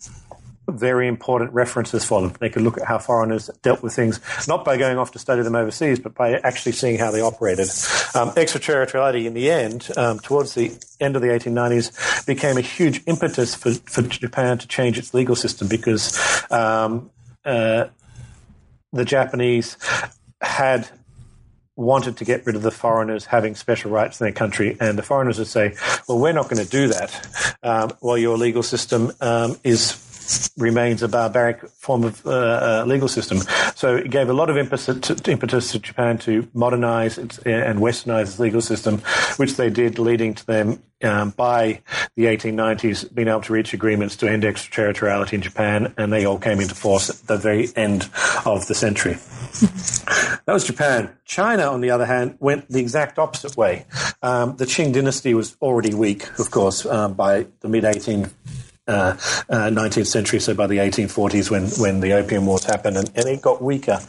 very 0.69 1.07
important 1.07 1.53
references 1.53 2.05
for 2.05 2.21
them. 2.21 2.35
They 2.41 2.49
could 2.49 2.63
look 2.63 2.79
at 2.79 2.87
how 2.87 2.99
foreigners 2.99 3.51
dealt 3.63 3.83
with 3.83 3.95
things, 3.95 4.21
not 4.49 4.65
by 4.65 4.77
going 4.77 4.99
off 4.99 5.13
to 5.13 5.19
study 5.19 5.43
them 5.43 5.55
overseas, 5.55 6.01
but 6.01 6.15
by 6.15 6.33
actually 6.35 6.73
seeing 6.73 6.99
how 6.99 7.11
they 7.11 7.21
operated. 7.21 7.69
Um, 8.15 8.33
extraterritoriality, 8.37 9.27
in 9.27 9.35
the 9.35 9.51
end, 9.51 9.89
um, 9.97 10.19
towards 10.19 10.55
the 10.55 10.73
end 11.01 11.17
of 11.17 11.23
the 11.23 11.29
1890s, 11.29 12.27
became 12.27 12.57
a 12.57 12.63
huge 12.63 13.03
impetus 13.07 13.55
for, 13.55 13.73
for 13.73 14.03
Japan 14.03 14.59
to 14.59 14.67
change 14.67 14.99
its 14.99 15.15
legal 15.15 15.37
system 15.37 15.69
because 15.69 16.19
um, 16.51 17.11
uh, 17.45 17.87
the 18.93 19.05
Japanese 19.05 19.77
had 20.41 20.89
wanted 21.77 22.17
to 22.17 22.25
get 22.25 22.47
rid 22.47 22.57
of 22.57 22.63
the 22.63 22.71
foreigners 22.71 23.27
having 23.27 23.55
special 23.55 23.91
rights 23.91 24.19
in 24.21 24.25
their 24.25 24.33
country, 24.33 24.77
and 24.81 24.99
the 24.99 25.03
foreigners 25.03 25.39
would 25.39 25.47
say, 25.47 25.75
"Well, 26.09 26.19
we're 26.19 26.33
not 26.33 26.49
going 26.49 26.65
to 26.65 26.71
do 26.71 26.89
that 26.89 27.59
um, 27.63 27.93
while 28.01 28.17
your 28.17 28.39
legal 28.39 28.63
system 28.63 29.13
um, 29.21 29.57
is 29.63 29.93
remains 30.57 31.03
a 31.03 31.09
barbaric 31.09 31.69
form 31.69 32.05
of 32.05 32.27
uh, 32.27 32.31
uh, 32.31 32.85
legal 32.87 33.09
system. 33.09 33.39
So 33.75 33.97
it 33.97 34.11
gave 34.11 34.29
a 34.29 34.33
lot 34.33 34.51
of 34.51 34.57
impetus 34.57 34.87
to, 34.87 35.31
impetus 35.31 35.73
to 35.73 35.79
Japan 35.79 36.19
to 36.19 36.49
modernize 36.55 37.19
its, 37.19 37.39
and 37.39 37.79
westernize 37.79 38.23
its 38.23 38.39
legal 38.39 38.61
system, 38.61 38.99
which 39.37 39.57
they 39.57 39.71
did, 39.71 39.99
leading 39.99 40.35
to 40.35 40.47
them 40.47 40.83
um, 41.03 41.31
by 41.31 41.83
the 42.15 42.25
1890s 42.25 43.12
being 43.15 43.29
able 43.29 43.43
to 43.43 43.53
reach 43.53 43.75
agreements 43.75 44.17
to 44.17 44.29
end 44.29 44.45
extraterritoriality 44.45 45.37
in 45.37 45.43
Japan, 45.43 45.93
and 45.99 46.12
they 46.12 46.25
all 46.25 46.39
came 46.39 46.61
into 46.61 46.75
force 46.75 47.11
at 47.11 47.17
the 47.27 47.37
very 47.37 47.69
end 47.77 48.09
of 48.45 48.67
the 48.67 48.75
century. 48.75 49.12
that 50.47 50.53
was 50.53 50.65
Japan. 50.65 51.11
China, 51.25 51.65
on 51.65 51.81
the 51.81 51.91
other 51.91 52.07
hand, 52.07 52.37
went 52.41 52.69
the 52.69 52.81
exact 52.81 53.19
opposite 53.19 53.57
way. 53.57 53.85
Um, 54.23 54.57
the 54.57 54.65
Qing 54.65 54.93
dynasty 54.93 55.35
was 55.35 55.57
already 55.61 55.95
weak, 55.95 56.39
of 56.39 56.51
course, 56.51 56.87
um, 56.87 57.15
by 57.15 57.47
the 57.61 57.69
mid 57.69 57.85
18 57.85 58.31
uh, 58.87 59.16
uh, 59.49 59.70
19th 59.70 60.07
century, 60.07 60.40
so 60.40 60.55
by 60.55 60.66
the 60.66 60.79
1840s 60.79 61.51
when, 61.51 61.66
when 61.81 62.01
the 62.01 62.12
Opium 62.12 62.46
Wars 62.46 62.64
happened, 62.64 62.96
and, 62.96 63.11
and 63.14 63.27
it 63.27 63.42
got 63.42 63.62
weaker. 63.62 64.01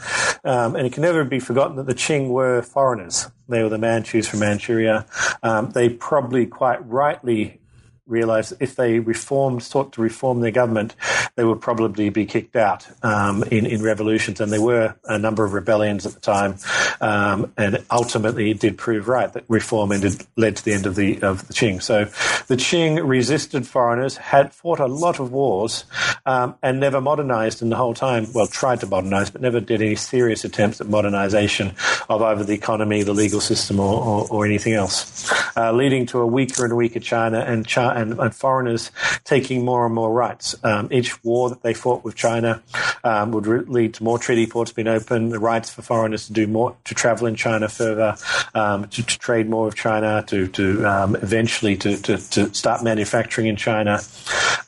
Um, 0.44 0.76
and 0.76 0.86
it 0.86 0.94
can 0.94 1.02
never 1.02 1.24
be 1.24 1.40
forgotten 1.40 1.78
that 1.78 1.86
the 1.86 1.96
Qing 1.96 2.30
were 2.30 2.62
foreigners. 2.62 3.30
They 3.50 3.64
were 3.64 3.70
the 3.70 3.78
Manchus 3.78 4.28
from 4.28 4.40
Manchuria. 4.42 5.06
Um, 5.42 5.72
they 5.72 5.90
probably 5.90 6.46
quite 6.46 6.86
rightly 6.88 7.60
realized 8.08 8.54
if 8.60 8.76
they 8.76 9.00
reformed, 9.00 9.64
sought 9.64 9.94
to 9.94 10.02
reform 10.02 10.40
their 10.42 10.52
government, 10.52 10.96
they 11.36 11.44
would 11.44 11.62
probably 11.62 12.10
be 12.10 12.26
kicked 12.26 12.56
out 12.56 12.88
um, 13.04 13.44
in, 13.44 13.66
in 13.66 13.84
revolutions. 13.84 14.42
And 14.42 14.52
there 14.52 14.62
were 14.62 14.96
a 15.06 15.20
number 15.20 15.44
of 15.44 15.54
rebellions 15.54 16.06
at 16.06 16.14
the 16.14 16.20
time. 16.20 16.56
Um, 17.02 17.54
and 17.58 17.84
ultimately, 17.92 18.52
it 18.52 18.60
did 18.60 18.78
prove 18.78 19.08
right 19.08 19.32
that 19.34 19.44
reform 19.48 19.92
ended, 19.92 20.26
led 20.36 20.56
to 20.58 20.66
the 20.66 20.74
end 20.74 20.86
of 20.86 20.96
the, 20.96 21.22
of 21.22 21.48
the 21.48 21.54
Qing. 21.54 21.82
So 21.82 22.06
the 22.48 22.56
Qing 22.56 23.08
resisted 23.08 23.68
foreigners, 23.68 24.18
had 24.18 24.54
fought 24.54 24.80
a 24.80 24.88
lot 24.88 25.20
of 25.20 25.32
wars, 25.32 25.86
um, 26.26 26.56
and 26.64 26.80
never 26.80 27.02
modernized 27.02 27.62
in 27.62 27.70
the 27.70 27.76
whole 27.76 27.94
time. 27.94 28.28
Well, 28.34 28.48
tried 28.48 28.80
to 28.82 28.88
modernize, 28.88 29.30
but 29.30 29.42
never 29.42 29.60
did 29.60 29.82
any 29.82 29.96
serious 29.96 30.44
attempts 30.46 30.82
at 30.82 30.88
modernization 30.88 31.76
of 32.10 32.22
either 32.22 32.44
the 32.44 32.54
economy, 32.54 33.04
the 33.04 33.14
legal 33.14 33.42
system, 33.42 33.80
or, 33.80 34.02
or, 34.02 34.28
or 34.30 34.46
anything 34.46 34.74
else, 34.74 35.32
uh, 35.56 35.72
leading 35.72 36.06
to 36.08 36.20
a 36.20 36.28
weaker 36.28 36.66
and 36.66 36.76
weaker 36.76 37.00
China 37.00 37.40
and 37.40 37.68
China 37.68 37.97
and, 37.98 38.20
and 38.20 38.36
foreigners 38.36 38.92
taking 39.24 39.66
more 39.66 39.86
and 39.86 39.96
more 39.96 40.14
rights. 40.14 40.56
Um, 40.64 40.88
each 40.92 41.24
war 41.24 41.50
that 41.50 41.64
they 41.64 41.74
fought 41.74 42.04
with 42.04 42.16
China 42.16 42.62
um, 43.04 43.32
would 43.32 43.48
re- 43.48 43.66
lead 43.66 43.96
to 43.96 44.04
more 44.04 44.20
treaty 44.20 44.46
ports 44.46 44.72
being 44.72 44.88
open, 44.88 45.30
the 45.30 45.40
rights 45.40 45.70
for 45.70 45.82
foreigners 45.82 46.28
to 46.28 46.34
do 46.34 46.48
more, 46.48 46.76
to 46.86 46.94
travel 46.94 47.28
in 47.28 47.36
China 47.36 47.68
further, 47.68 48.16
um, 48.54 48.88
to, 48.90 49.04
to, 49.04 49.18
trade 49.20 49.50
more 49.50 49.66
with 49.66 49.76
China, 49.76 50.24
to, 50.28 50.48
to 50.48 50.86
um, 50.86 51.16
eventually 51.16 51.76
to, 51.76 51.98
to, 51.98 52.18
to, 52.18 52.54
start 52.54 52.84
manufacturing 52.84 53.48
in 53.48 53.56
China. 53.56 54.00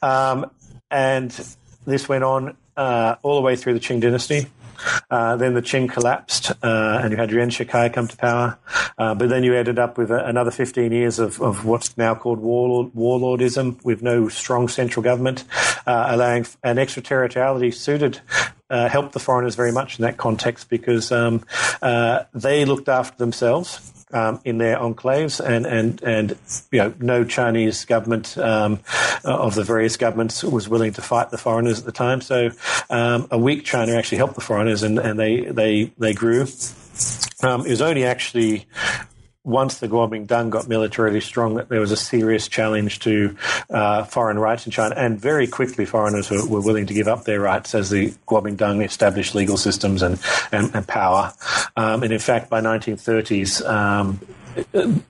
Um, 0.02 0.50
and 0.92 1.32
this 1.86 2.10
went 2.10 2.24
on 2.24 2.58
uh, 2.76 3.16
all 3.22 3.36
the 3.36 3.42
way 3.42 3.56
through 3.56 3.74
the 3.74 3.80
Qing 3.80 4.02
dynasty. 4.02 4.48
Uh, 5.10 5.36
then 5.36 5.54
the 5.54 5.62
Qing 5.62 5.90
collapsed, 5.90 6.52
uh, 6.64 7.00
and 7.02 7.12
you 7.12 7.18
had 7.18 7.32
Yuan 7.32 7.50
Shikai 7.50 7.92
come 7.94 8.08
to 8.08 8.18
power. 8.18 8.58
Uh, 8.98 9.16
but 9.16 9.30
then 9.30 9.44
you 9.44 9.54
ended 9.56 9.80
up 9.80 9.98
with 9.98 10.12
a, 10.12 10.26
another 10.26 10.52
15 10.52 10.92
years 10.92 11.20
of, 11.20 11.42
of, 11.42 11.66
what's 11.66 11.98
now 11.98 12.16
called 12.16 12.40
warlord, 12.40 12.94
warlordism, 12.94 13.84
with 13.84 14.02
no 14.02 14.28
strong 14.30 14.68
central 14.68 15.04
government, 15.04 15.44
uh, 15.86 16.08
allowing 16.10 16.46
an 16.64 16.78
extraterritoriality 16.78 17.72
suited. 17.72 18.22
Uh, 18.72 18.88
helped 18.88 19.14
the 19.14 19.20
foreigners 19.20 19.56
very 19.56 19.72
much 19.72 19.98
in 19.98 20.04
that 20.04 20.18
context 20.18 20.70
because 20.70 21.12
um, 21.12 21.44
uh, 21.82 22.24
they 22.36 22.66
looked 22.66 22.88
after 22.88 23.18
themselves 23.18 23.99
um, 24.12 24.40
in 24.44 24.58
their 24.58 24.78
enclaves, 24.78 25.44
and 25.44 25.66
and 25.66 26.02
and 26.04 26.38
you 26.72 26.80
know 26.80 26.94
no 27.00 27.24
Chinese 27.24 27.86
government 27.86 28.38
um, 28.38 28.80
of 29.24 29.56
the 29.56 29.64
various 29.64 29.98
governments 29.98 30.44
was 30.44 30.68
willing 30.68 30.94
to 30.94 31.02
fight 31.02 31.30
the 31.30 31.38
foreigners 31.38 31.80
at 31.80 31.86
the 31.86 31.92
time. 31.92 32.22
So 32.22 32.52
um, 32.90 33.28
a 33.32 33.38
weak 33.38 33.64
China 33.64 33.94
actually 33.94 34.18
helped 34.18 34.36
the 34.36 34.42
foreigners, 34.42 34.84
and, 34.84 35.00
and 35.00 35.20
they 35.20 35.42
they 35.42 35.92
they 35.98 36.14
grew. 36.14 36.46
Um, 37.42 37.66
it 37.66 37.70
was 37.70 37.82
only 37.82 38.06
actually 38.06 38.66
once 39.44 39.80
the 39.80 39.88
Kuomintang 39.88 40.50
got 40.50 40.68
militarily 40.68 41.22
strong, 41.22 41.56
that 41.56 41.70
there 41.70 41.80
was 41.80 41.92
a 41.92 41.98
serious 41.98 42.48
challenge 42.48 43.00
to 43.00 43.36
uh, 43.70 44.04
foreign 44.04 44.38
rights 44.38 44.66
in 44.66 44.72
China, 44.72 44.96
and 44.96 45.20
very 45.20 45.48
quickly 45.48 45.86
foreigners 45.86 46.30
were, 46.30 46.46
were, 46.46 46.62
willing 46.62 46.86
to 46.86 46.94
give 46.94 47.08
up 47.08 47.24
their 47.24 47.40
rights 47.40 47.74
as 47.74 47.90
the 47.90 48.12
Kuomintang 48.28 48.84
established 48.84 49.36
legal 49.36 49.58
systems 49.58 50.02
and 50.02 50.20
and, 50.52 50.74
and 50.76 50.88
power. 50.88 51.34
Um, 51.76 52.04
and 52.04 52.12
in 52.12 52.20
fact, 52.20 52.50
by 52.50 52.62
1930s. 52.62 53.68
Um, 53.68 54.20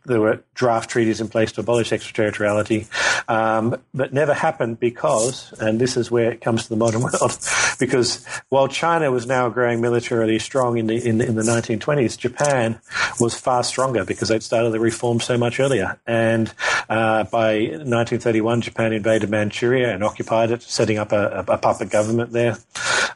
there 0.06 0.20
were 0.20 0.44
draft 0.54 0.90
treaties 0.90 1.22
in 1.22 1.28
place 1.28 1.52
to 1.54 1.62
abolish 1.62 1.92
extraterritoriality, 1.92 2.88
um, 3.28 3.80
but 3.94 4.14
never 4.14 4.34
happened 4.34 4.80
because, 4.80 5.54
and 5.60 5.80
this 5.80 5.98
is 5.98 6.12
where 6.12 6.32
it 6.32 6.42
comes 6.42 6.64
to 6.64 6.70
the 6.70 6.76
modern 6.76 7.02
world, 7.04 7.38
because 7.80 8.26
while 8.50 8.68
China 8.68 9.12
was 9.12 9.26
now 9.26 9.50
growing 9.50 9.82
militarily 9.82 10.40
strong 10.40 10.78
in 10.78 10.88
the 10.88 10.96
in 11.06 11.22
in 11.22 11.36
the 11.36 11.44
1920s, 11.44 12.18
Japan 12.18 12.80
was 13.20 13.34
far 13.34 13.64
stronger 13.64 14.06
because 14.06 14.30
they'd 14.30 14.44
started 14.44 14.72
the 14.72 14.80
reform 14.80 15.20
so 15.20 15.38
much 15.38 15.60
earlier. 15.60 16.00
And 16.06 16.54
uh, 16.90 17.24
by 17.26 17.60
1931, 17.60 18.62
Japan 18.62 18.94
invaded 18.94 19.30
Manchuria 19.30 19.94
and 19.94 20.04
occupied 20.04 20.52
it, 20.52 20.62
setting 20.62 20.98
up 20.98 21.12
a, 21.12 21.46
a 21.48 21.58
puppet 21.58 21.90
government 21.90 22.32
there. 22.32 22.58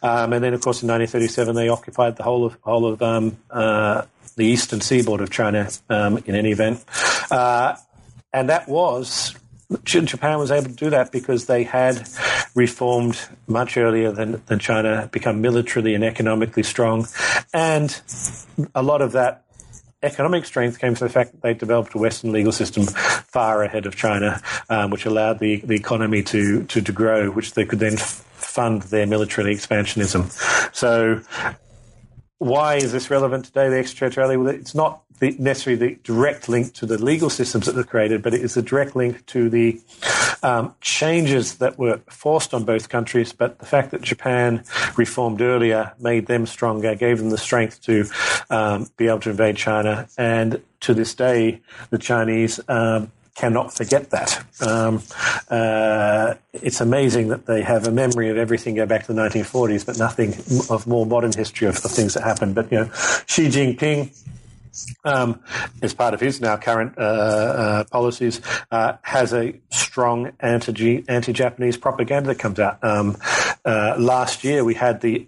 Um, 0.02 0.34
and 0.34 0.44
then, 0.44 0.54
of 0.54 0.62
course, 0.62 0.84
in 0.84 0.90
1937, 0.90 1.56
they 1.56 1.70
occupied 1.70 2.18
the 2.18 2.24
whole 2.24 2.46
of 2.46 2.58
whole 2.62 2.86
of 2.86 3.02
um, 3.02 3.38
uh, 3.50 4.04
the 4.36 4.46
eastern 4.46 4.82
seaboard 4.82 5.22
of 5.22 5.30
China 5.30 5.70
um, 5.90 6.18
in 6.26 6.36
any 6.36 6.52
event. 6.52 6.84
Uh, 7.32 7.76
and 8.32 8.50
that 8.50 8.68
was 8.68 9.36
Japan 9.84 10.38
was 10.38 10.52
able 10.52 10.70
to 10.70 10.76
do 10.76 10.90
that 10.92 11.12
because 11.12 11.46
they 11.46 11.64
had 11.64 12.08
reformed 12.56 13.20
much 13.48 13.78
earlier 13.78 14.12
than, 14.12 14.42
than 14.46 14.60
China, 14.60 15.10
become 15.12 15.42
militarily 15.42 15.96
and 15.96 16.04
economically 16.04 16.64
strong. 16.64 17.08
And 17.54 18.00
a 18.76 18.84
lot 18.84 19.02
of 19.02 19.14
that 19.14 19.44
economic 20.04 20.46
strength 20.46 20.80
came 20.80 20.96
from 20.96 21.08
the 21.08 21.14
fact 21.14 21.32
that 21.32 21.42
they 21.42 21.54
developed 21.54 21.96
a 21.96 21.98
Western 21.98 22.32
legal 22.32 22.52
system 22.52 22.86
far 22.86 23.64
ahead 23.64 23.86
of 23.86 23.96
China, 23.96 24.42
um, 24.70 24.92
which 24.92 25.06
allowed 25.06 25.40
the, 25.40 25.58
the 25.62 25.76
economy 25.76 26.22
to, 26.24 26.66
to, 26.66 26.82
to 26.82 26.92
grow, 26.92 27.32
which 27.32 27.54
they 27.54 27.66
could 27.66 27.80
then 27.80 27.98
fund 27.98 28.84
their 28.84 29.08
military 29.08 29.56
expansionism. 29.56 30.30
So 30.76 31.22
why 32.44 32.76
is 32.76 32.92
this 32.92 33.10
relevant 33.10 33.46
today, 33.46 33.70
the 33.70 33.78
extraterritoriality? 33.78 34.38
Well, 34.38 34.48
it's 34.50 34.76
not 34.76 35.02
the, 35.20 35.36
necessarily 35.40 35.88
the 35.88 36.00
direct 36.04 36.50
link 36.50 36.74
to 36.74 36.86
the 36.86 36.98
legal 36.98 37.30
systems 37.30 37.66
that 37.66 37.76
were 37.76 37.84
created, 37.84 38.22
but 38.22 38.34
it 38.34 38.42
is 38.42 38.58
a 38.58 38.62
direct 38.62 38.96
link 38.96 39.26
to 39.28 39.50
the 39.50 39.80
um, 40.42 40.76
changes 40.82 41.56
that 41.56 41.80
were 41.80 42.02
forced 42.10 42.54
on 42.54 42.66
both 42.66 42.90
countries. 42.90 43.32
But 43.32 43.60
the 43.60 43.66
fact 43.66 43.92
that 43.92 44.02
Japan 44.02 44.64
reformed 44.98 45.42
earlier 45.42 45.94
made 46.00 46.28
them 46.28 46.46
stronger, 46.46 46.96
gave 46.96 47.20
them 47.20 47.30
the 47.30 47.38
strength 47.38 47.82
to 47.84 48.06
um, 48.50 48.90
be 48.98 49.08
able 49.08 49.22
to 49.22 49.30
invade 49.30 49.56
China. 49.56 50.08
And 50.18 50.62
to 50.82 50.94
this 50.94 51.16
day, 51.16 51.62
the 51.90 51.98
Chinese 51.98 52.60
um, 52.68 53.12
cannot 53.36 53.74
forget 53.74 54.12
that. 54.12 54.44
Um, 54.62 55.02
uh, 55.50 56.36
it's 56.54 56.82
amazing 56.82 57.30
that 57.30 57.46
they 57.46 57.62
have 57.62 57.88
a 57.88 57.92
memory 57.92 58.30
of 58.30 58.38
everything 58.38 58.76
go 58.76 58.86
back 58.86 59.06
to 59.06 59.14
the 59.14 59.22
1940s, 59.22 59.86
but 59.86 59.98
nothing 59.98 60.34
of 60.70 60.86
more 60.88 61.06
modern 61.06 61.32
history 61.34 61.68
of, 61.68 61.78
of 61.84 61.92
things 61.92 62.14
that 62.14 62.24
happened. 62.24 62.56
But 62.56 62.72
you 62.72 62.80
know, 62.80 62.92
Xi 63.26 63.48
Jinping. 63.48 64.16
Um, 65.06 65.40
as 65.84 65.94
part 65.94 66.16
of 66.16 66.20
his 66.20 66.42
now 66.42 66.58
current 66.58 66.98
uh, 66.98 67.02
uh, 67.02 67.84
policies, 67.92 68.42
uh, 68.72 68.94
has 69.04 69.32
a 69.32 69.54
strong 69.70 70.32
anti 70.40 71.08
anti-Japanese 71.08 71.78
propaganda 71.78 72.30
that 72.30 72.40
comes 72.40 72.60
out. 72.60 72.84
Um, 72.84 73.16
uh, 73.64 73.96
last 74.00 74.44
year, 74.44 74.64
we 74.64 74.74
had 74.74 75.02
the 75.02 75.28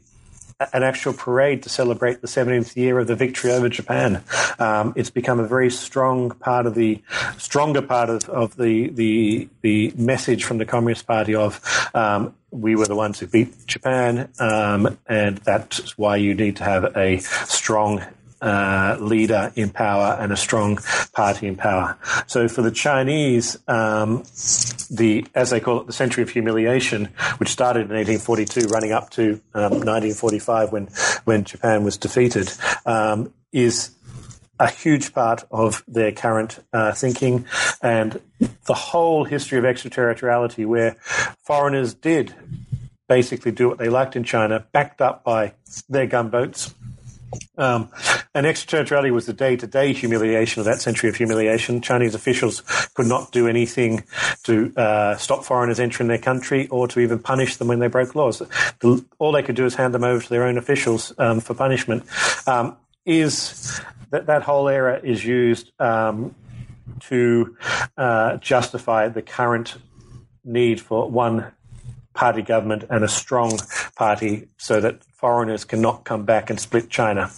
an 0.73 0.83
actual 0.83 1.13
parade 1.13 1.63
to 1.63 1.69
celebrate 1.69 2.21
the 2.21 2.27
70th 2.27 2.75
year 2.75 2.99
of 2.99 3.07
the 3.07 3.15
victory 3.15 3.51
over 3.51 3.67
Japan. 3.67 4.23
Um, 4.57 4.93
it's 4.95 5.09
become 5.09 5.39
a 5.39 5.47
very 5.47 5.69
strong 5.69 6.29
part 6.29 6.65
of 6.65 6.75
the 6.75 7.01
stronger 7.37 7.81
part 7.81 8.09
of, 8.09 8.29
of 8.29 8.55
the, 8.55 8.89
the 8.89 9.49
the 9.61 9.93
message 9.97 10.45
from 10.45 10.57
the 10.57 10.65
Communist 10.65 11.05
Party 11.05 11.35
of 11.35 11.59
um, 11.93 12.33
we 12.51 12.75
were 12.75 12.85
the 12.85 12.95
ones 12.95 13.19
who 13.19 13.27
beat 13.27 13.67
Japan, 13.67 14.29
um, 14.39 14.97
and 15.07 15.37
that's 15.39 15.97
why 15.97 16.15
you 16.15 16.33
need 16.33 16.55
to 16.57 16.63
have 16.63 16.95
a 16.95 17.17
strong 17.19 18.01
uh, 18.45 18.95
leader 18.99 19.51
in 19.55 19.71
power 19.71 20.15
and 20.19 20.31
a 20.31 20.37
strong 20.37 20.77
party 21.13 21.47
in 21.47 21.55
power. 21.55 21.97
So 22.27 22.47
for 22.47 22.61
the 22.61 22.71
Chinese, 22.71 23.57
um, 23.67 24.23
the 24.91 25.25
as 25.33 25.49
they 25.49 25.59
call 25.59 25.81
it, 25.81 25.87
the 25.87 25.93
century 25.93 26.21
of 26.21 26.29
humiliation, 26.29 27.05
which 27.37 27.49
started 27.49 27.89
in 27.89 27.95
1842, 27.95 28.67
running 28.67 28.91
up 28.91 29.09
to 29.11 29.41
um, 29.55 29.81
1945 29.81 30.71
when 30.71 30.87
when 31.25 31.43
Japan 31.43 31.83
was 31.83 31.97
defeated, 31.97 32.51
um, 32.85 33.33
is 33.51 33.91
a 34.59 34.69
huge 34.69 35.11
part 35.13 35.43
of 35.49 35.83
their 35.87 36.11
current 36.11 36.63
uh, 36.71 36.93
thinking 36.93 37.45
and 37.81 38.21
the 38.67 38.73
whole 38.73 39.25
history 39.25 39.57
of 39.57 39.65
extraterritoriality, 39.65 40.65
where 40.65 40.95
foreigners 41.43 41.93
did 41.93 42.33
basically 43.09 43.51
do 43.51 43.67
what 43.67 43.77
they 43.77 43.89
liked 43.89 44.15
in 44.15 44.23
China, 44.23 44.65
backed 44.71 45.01
up 45.01 45.23
by 45.23 45.53
their 45.89 46.07
gunboats 46.07 46.73
um, 47.57 47.89
and 48.33 48.45
extraterritoriality 48.45 49.11
was 49.11 49.25
the 49.25 49.33
day-to-day 49.33 49.93
humiliation 49.93 50.59
of 50.59 50.65
that 50.65 50.81
century 50.81 51.09
of 51.09 51.15
humiliation. 51.15 51.81
Chinese 51.81 52.15
officials 52.15 52.61
could 52.93 53.07
not 53.07 53.31
do 53.31 53.47
anything 53.47 54.03
to 54.43 54.73
uh, 54.75 55.15
stop 55.17 55.43
foreigners 55.43 55.79
entering 55.79 56.07
their 56.07 56.17
country 56.17 56.67
or 56.67 56.87
to 56.87 56.99
even 56.99 57.19
punish 57.19 57.57
them 57.57 57.67
when 57.67 57.79
they 57.79 57.87
broke 57.87 58.15
laws. 58.15 58.39
The, 58.79 59.03
all 59.19 59.31
they 59.31 59.43
could 59.43 59.55
do 59.55 59.65
is 59.65 59.75
hand 59.75 59.93
them 59.93 60.03
over 60.03 60.21
to 60.23 60.29
their 60.29 60.43
own 60.43 60.57
officials 60.57 61.13
um, 61.17 61.39
for 61.39 61.53
punishment. 61.53 62.03
Um, 62.47 62.77
is 63.05 63.79
that 64.09 64.25
that 64.25 64.43
whole 64.43 64.67
era 64.67 64.99
is 65.03 65.23
used 65.23 65.71
um, 65.79 66.35
to 67.01 67.55
uh, 67.97 68.37
justify 68.37 69.07
the 69.07 69.21
current 69.21 69.75
need 70.43 70.81
for 70.81 71.09
one 71.09 71.51
party 72.13 72.41
government 72.41 72.85
and 72.89 73.03
a 73.03 73.07
strong 73.07 73.59
party 73.95 74.47
so 74.57 74.79
that 74.79 75.03
foreigners 75.25 75.65
cannot 75.65 76.03
come 76.03 76.23
back 76.23 76.51
and 76.51 76.59
split 76.59 76.87
China. 76.87 77.31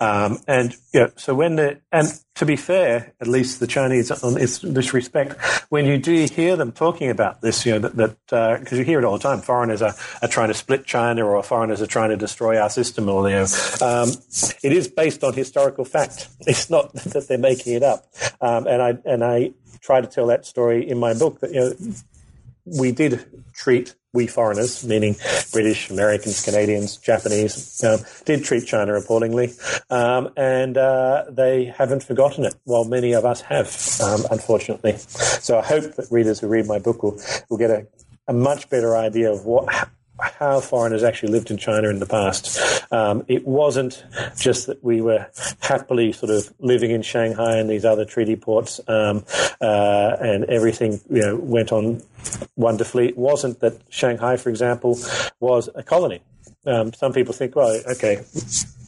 Um, 0.00 0.40
and 0.48 0.74
you 0.92 0.98
know, 0.98 1.12
so 1.14 1.36
when 1.36 1.54
the 1.54 1.78
and 1.92 2.08
to 2.34 2.44
be 2.44 2.56
fair, 2.56 3.14
at 3.20 3.28
least 3.28 3.60
the 3.60 3.68
Chinese 3.68 4.10
on 4.10 4.34
this, 4.34 4.58
this 4.58 4.92
respect, 4.92 5.40
when 5.68 5.86
you 5.86 5.98
do 5.98 6.24
hear 6.24 6.56
them 6.56 6.72
talking 6.72 7.10
about 7.10 7.40
this, 7.40 7.64
you 7.64 7.78
know 7.78 7.88
that 7.88 8.18
because 8.26 8.72
uh, 8.72 8.76
you 8.76 8.82
hear 8.82 8.98
it 8.98 9.04
all 9.04 9.18
the 9.18 9.22
time, 9.22 9.40
foreigners 9.40 9.82
are, 9.82 9.94
are 10.20 10.26
trying 10.26 10.48
to 10.48 10.54
split 10.54 10.84
China 10.84 11.24
or 11.24 11.40
foreigners 11.44 11.80
are 11.80 11.86
trying 11.86 12.10
to 12.10 12.16
destroy 12.16 12.58
our 12.58 12.70
system, 12.70 13.08
or 13.08 13.28
you 13.28 13.36
know, 13.36 13.46
um, 13.82 14.08
it 14.64 14.72
is 14.72 14.88
based 14.88 15.22
on 15.22 15.32
historical 15.32 15.84
fact. 15.84 16.26
It's 16.40 16.68
not 16.68 16.92
that 17.12 17.28
they're 17.28 17.38
making 17.38 17.74
it 17.74 17.84
up. 17.84 18.04
Um, 18.40 18.66
and 18.66 18.82
I 18.82 18.98
and 19.04 19.22
I 19.22 19.52
try 19.80 20.00
to 20.00 20.08
tell 20.08 20.26
that 20.26 20.44
story 20.44 20.90
in 20.90 20.98
my 20.98 21.14
book 21.14 21.38
that 21.38 21.52
you 21.52 21.60
know 21.60 21.72
we 22.64 22.90
did 22.90 23.24
treat 23.52 23.94
we 24.12 24.26
foreigners, 24.26 24.84
meaning 24.84 25.16
British, 25.52 25.90
Americans, 25.90 26.42
Canadians, 26.44 26.96
Japanese, 26.96 27.82
um, 27.84 28.00
did 28.24 28.44
treat 28.44 28.66
China 28.66 28.94
appallingly, 28.94 29.52
um, 29.90 30.30
and 30.36 30.78
uh, 30.78 31.24
they 31.30 31.66
haven't 31.66 32.02
forgotten 32.02 32.44
it, 32.44 32.54
while 32.64 32.84
many 32.84 33.12
of 33.12 33.24
us 33.24 33.42
have, 33.42 33.66
um, 34.02 34.24
unfortunately. 34.30 34.96
So 34.96 35.58
I 35.58 35.62
hope 35.62 35.94
that 35.96 36.08
readers 36.10 36.40
who 36.40 36.48
read 36.48 36.66
my 36.66 36.78
book 36.78 37.02
will, 37.02 37.20
will 37.50 37.58
get 37.58 37.70
a, 37.70 37.86
a 38.26 38.32
much 38.32 38.70
better 38.70 38.96
idea 38.96 39.30
of 39.30 39.44
what 39.44 39.68
how 40.20 40.60
foreigners 40.60 41.02
actually 41.02 41.32
lived 41.32 41.50
in 41.50 41.56
China 41.56 41.88
in 41.88 41.98
the 41.98 42.06
past. 42.06 42.82
Um, 42.92 43.24
it 43.28 43.46
wasn't 43.46 44.04
just 44.36 44.66
that 44.66 44.82
we 44.82 45.00
were 45.00 45.26
happily 45.60 46.12
sort 46.12 46.30
of 46.30 46.52
living 46.58 46.90
in 46.90 47.02
Shanghai 47.02 47.56
and 47.56 47.68
these 47.68 47.84
other 47.84 48.04
treaty 48.04 48.36
ports, 48.36 48.80
um, 48.88 49.24
uh, 49.60 50.16
and 50.20 50.44
everything 50.44 51.00
you 51.10 51.22
know 51.22 51.36
went 51.36 51.72
on 51.72 52.02
wonderfully. 52.56 53.08
It 53.08 53.18
wasn't 53.18 53.60
that 53.60 53.80
Shanghai, 53.90 54.36
for 54.36 54.50
example, 54.50 54.98
was 55.40 55.68
a 55.74 55.82
colony. 55.82 56.20
Um, 56.66 56.92
some 56.92 57.12
people 57.12 57.32
think, 57.32 57.56
well, 57.56 57.80
okay, 57.92 58.24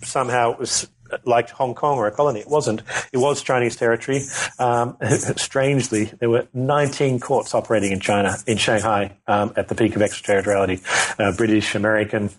somehow 0.02 0.52
it 0.52 0.58
was 0.58 0.88
like 1.24 1.50
Hong 1.50 1.74
Kong 1.74 1.98
or 1.98 2.06
a 2.06 2.12
colony. 2.12 2.40
It 2.40 2.48
wasn't. 2.48 2.82
It 3.12 3.18
was 3.18 3.42
Chinese 3.42 3.76
territory. 3.76 4.22
Um, 4.58 4.96
strangely, 5.36 6.04
there 6.18 6.30
were 6.30 6.46
19 6.54 7.20
courts 7.20 7.54
operating 7.54 7.92
in 7.92 8.00
China, 8.00 8.36
in 8.46 8.58
Shanghai, 8.58 9.16
um, 9.26 9.52
at 9.56 9.68
the 9.68 9.74
peak 9.74 9.96
of 9.96 10.02
extraterritoriality. 10.02 10.80
Uh, 11.18 11.32
British, 11.36 11.74
American, 11.74 12.30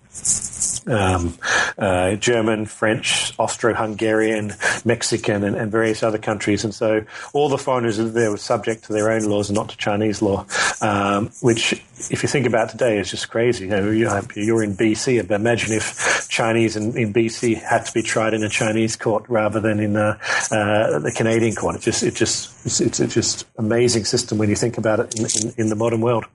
um, 0.87 1.37
uh, 1.77 2.15
German, 2.15 2.65
French, 2.65 3.33
Austro-Hungarian, 3.37 4.53
Mexican, 4.85 5.43
and, 5.43 5.55
and, 5.55 5.71
various 5.71 6.03
other 6.03 6.17
countries. 6.17 6.63
And 6.63 6.73
so 6.73 7.05
all 7.33 7.49
the 7.49 7.57
foreigners 7.57 7.97
there 7.97 8.31
were 8.31 8.37
subject 8.37 8.85
to 8.85 8.93
their 8.93 9.11
own 9.11 9.23
laws 9.23 9.49
and 9.49 9.55
not 9.55 9.69
to 9.69 9.77
Chinese 9.77 10.21
law, 10.21 10.45
um, 10.81 11.29
which, 11.41 11.73
if 12.09 12.23
you 12.23 12.29
think 12.29 12.45
about 12.45 12.69
today, 12.69 12.97
is 12.97 13.11
just 13.11 13.29
crazy. 13.29 13.65
You 13.65 13.69
know, 13.69 13.91
you're 13.91 14.63
in 14.63 14.75
BC. 14.75 15.29
Imagine 15.31 15.73
if 15.73 16.27
Chinese 16.29 16.75
in, 16.75 16.97
in 16.97 17.13
BC 17.13 17.61
had 17.61 17.85
to 17.85 17.93
be 17.93 18.01
tried 18.01 18.33
in 18.33 18.43
a 18.43 18.49
Chinese 18.61 18.95
court 18.95 19.25
rather 19.27 19.59
than 19.59 19.79
in 19.79 19.95
uh, 19.95 20.17
uh, 20.51 20.99
the 20.99 21.13
Canadian 21.15 21.55
court. 21.55 21.75
It 21.77 21.81
just, 21.81 22.03
it 22.03 22.15
just, 22.15 22.65
it's, 22.65 22.79
it's, 22.79 22.99
it's 22.99 23.13
just 23.13 23.47
amazing 23.57 24.05
system 24.05 24.37
when 24.37 24.49
you 24.49 24.55
think 24.55 24.77
about 24.77 24.99
it 24.99 25.19
in, 25.19 25.25
in, 25.39 25.53
in 25.61 25.69
the 25.69 25.75
modern 25.75 26.01
world. 26.01 26.25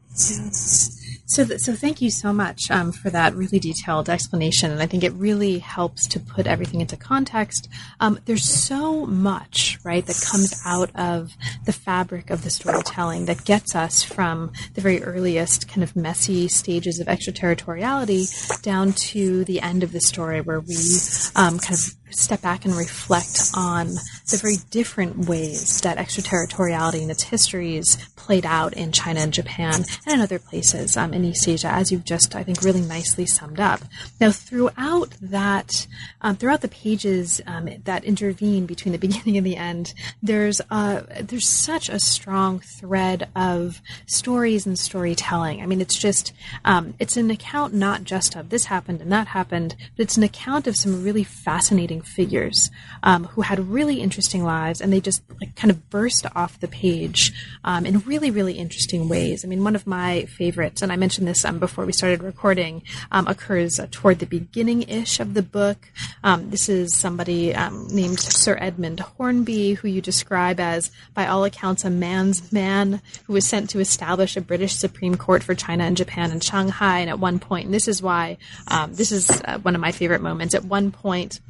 So, 1.28 1.44
so 1.44 1.74
thank 1.74 2.00
you 2.00 2.10
so 2.10 2.32
much 2.32 2.70
um, 2.70 2.92
for 2.92 3.10
that 3.10 3.34
really 3.34 3.58
detailed 3.58 4.08
explanation, 4.08 4.70
and 4.70 4.80
I 4.80 4.86
think 4.86 5.02
it 5.02 5.12
really 5.12 5.58
helps 5.58 6.06
to 6.08 6.20
put 6.20 6.46
everything 6.46 6.80
into 6.80 6.96
context. 6.96 7.68
Um, 7.98 8.20
there's 8.26 8.48
so 8.48 9.06
much, 9.06 9.78
right, 9.84 10.06
that 10.06 10.24
comes 10.24 10.62
out 10.64 10.90
of 10.94 11.32
the 11.64 11.72
fabric 11.72 12.30
of 12.30 12.44
the 12.44 12.50
storytelling 12.50 13.26
that 13.26 13.44
gets 13.44 13.74
us 13.74 14.04
from 14.04 14.52
the 14.74 14.80
very 14.80 15.02
earliest 15.02 15.68
kind 15.68 15.82
of 15.82 15.96
messy 15.96 16.46
stages 16.46 17.00
of 17.00 17.08
extraterritoriality 17.08 18.26
down 18.62 18.92
to 18.92 19.44
the 19.44 19.60
end 19.60 19.82
of 19.82 19.90
the 19.90 20.00
story, 20.00 20.40
where 20.40 20.60
we 20.60 20.76
um, 21.34 21.58
kind 21.58 21.74
of 21.74 21.94
step 22.10 22.42
back 22.42 22.64
and 22.64 22.76
reflect 22.76 23.50
on 23.54 23.88
the 24.30 24.38
very 24.40 24.56
different 24.70 25.28
ways 25.28 25.80
that 25.80 25.98
extraterritoriality 25.98 27.02
and 27.02 27.10
its 27.10 27.24
histories 27.24 27.96
played 28.16 28.44
out 28.44 28.72
in 28.72 28.90
China 28.90 29.20
and 29.20 29.32
Japan 29.32 29.84
and 30.04 30.14
in 30.14 30.20
other 30.20 30.40
places 30.40 30.96
um, 30.96 31.14
in 31.14 31.24
East 31.24 31.46
Asia, 31.46 31.68
as 31.68 31.92
you've 31.92 32.04
just, 32.04 32.34
I 32.34 32.42
think, 32.42 32.62
really 32.62 32.80
nicely 32.80 33.24
summed 33.24 33.60
up. 33.60 33.80
Now, 34.20 34.32
throughout 34.32 35.14
that, 35.20 35.86
um, 36.22 36.34
throughout 36.34 36.60
the 36.60 36.68
pages 36.68 37.40
um, 37.46 37.68
that 37.84 38.02
intervene 38.02 38.66
between 38.66 38.92
the 38.92 38.98
beginning 39.06 39.36
and 39.36 39.46
the 39.46 39.56
end, 39.56 39.94
there's 40.22 40.60
there's 41.20 41.48
such 41.48 41.88
a 41.88 42.00
strong 42.00 42.58
thread 42.58 43.28
of 43.36 43.80
stories 44.06 44.66
and 44.66 44.78
storytelling. 44.78 45.62
I 45.62 45.66
mean, 45.66 45.80
it's 45.80 45.98
just 45.98 46.32
um, 46.64 46.94
it's 46.98 47.16
an 47.16 47.30
account 47.30 47.74
not 47.74 48.04
just 48.04 48.34
of 48.34 48.48
this 48.48 48.64
happened 48.66 49.00
and 49.00 49.12
that 49.12 49.28
happened, 49.28 49.76
but 49.96 50.02
it's 50.02 50.16
an 50.16 50.24
account 50.24 50.66
of 50.66 50.76
some 50.76 51.04
really 51.04 51.24
fascinating 51.24 51.95
figures 52.02 52.70
um, 53.02 53.24
who 53.24 53.42
had 53.42 53.58
really 53.58 54.00
interesting 54.00 54.42
lives, 54.42 54.80
and 54.80 54.92
they 54.92 55.00
just 55.00 55.22
like 55.40 55.54
kind 55.56 55.70
of 55.70 55.90
burst 55.90 56.26
off 56.34 56.60
the 56.60 56.68
page 56.68 57.32
um, 57.64 57.86
in 57.86 58.00
really, 58.00 58.30
really 58.30 58.54
interesting 58.54 59.08
ways. 59.08 59.44
I 59.44 59.48
mean, 59.48 59.64
one 59.64 59.76
of 59.76 59.86
my 59.86 60.24
favorites, 60.24 60.82
and 60.82 60.92
I 60.92 60.96
mentioned 60.96 61.26
this 61.26 61.44
um, 61.44 61.58
before 61.58 61.86
we 61.86 61.92
started 61.92 62.22
recording, 62.22 62.82
um, 63.10 63.26
occurs 63.26 63.78
uh, 63.78 63.86
toward 63.90 64.18
the 64.18 64.26
beginning 64.26 64.82
ish 64.82 65.20
of 65.20 65.34
the 65.34 65.42
book. 65.42 65.90
Um, 66.24 66.50
this 66.50 66.68
is 66.68 66.94
somebody 66.94 67.54
um, 67.54 67.88
named 67.88 68.20
Sir 68.20 68.56
Edmund 68.60 69.00
Hornby, 69.00 69.74
who 69.74 69.88
you 69.88 70.00
describe 70.00 70.60
as, 70.60 70.90
by 71.14 71.26
all 71.26 71.44
accounts, 71.44 71.84
a 71.84 71.90
man's 71.90 72.52
man 72.52 73.00
who 73.26 73.32
was 73.32 73.46
sent 73.46 73.70
to 73.70 73.80
establish 73.80 74.36
a 74.36 74.40
British 74.40 74.74
Supreme 74.74 75.16
Court 75.16 75.42
for 75.42 75.54
China 75.54 75.84
and 75.84 75.96
Japan 75.96 76.30
in 76.30 76.40
Shanghai. 76.40 77.00
And 77.00 77.10
at 77.10 77.18
one 77.18 77.38
point, 77.38 77.66
and 77.66 77.74
this 77.74 77.88
is 77.88 78.02
why 78.02 78.38
this 78.88 79.12
is 79.12 79.30
uh, 79.44 79.58
one 79.58 79.74
of 79.74 79.80
my 79.80 79.92
favorite 79.92 80.20
moments. 80.20 80.54
At 80.54 80.64
one 80.64 80.90
point, 80.90 81.40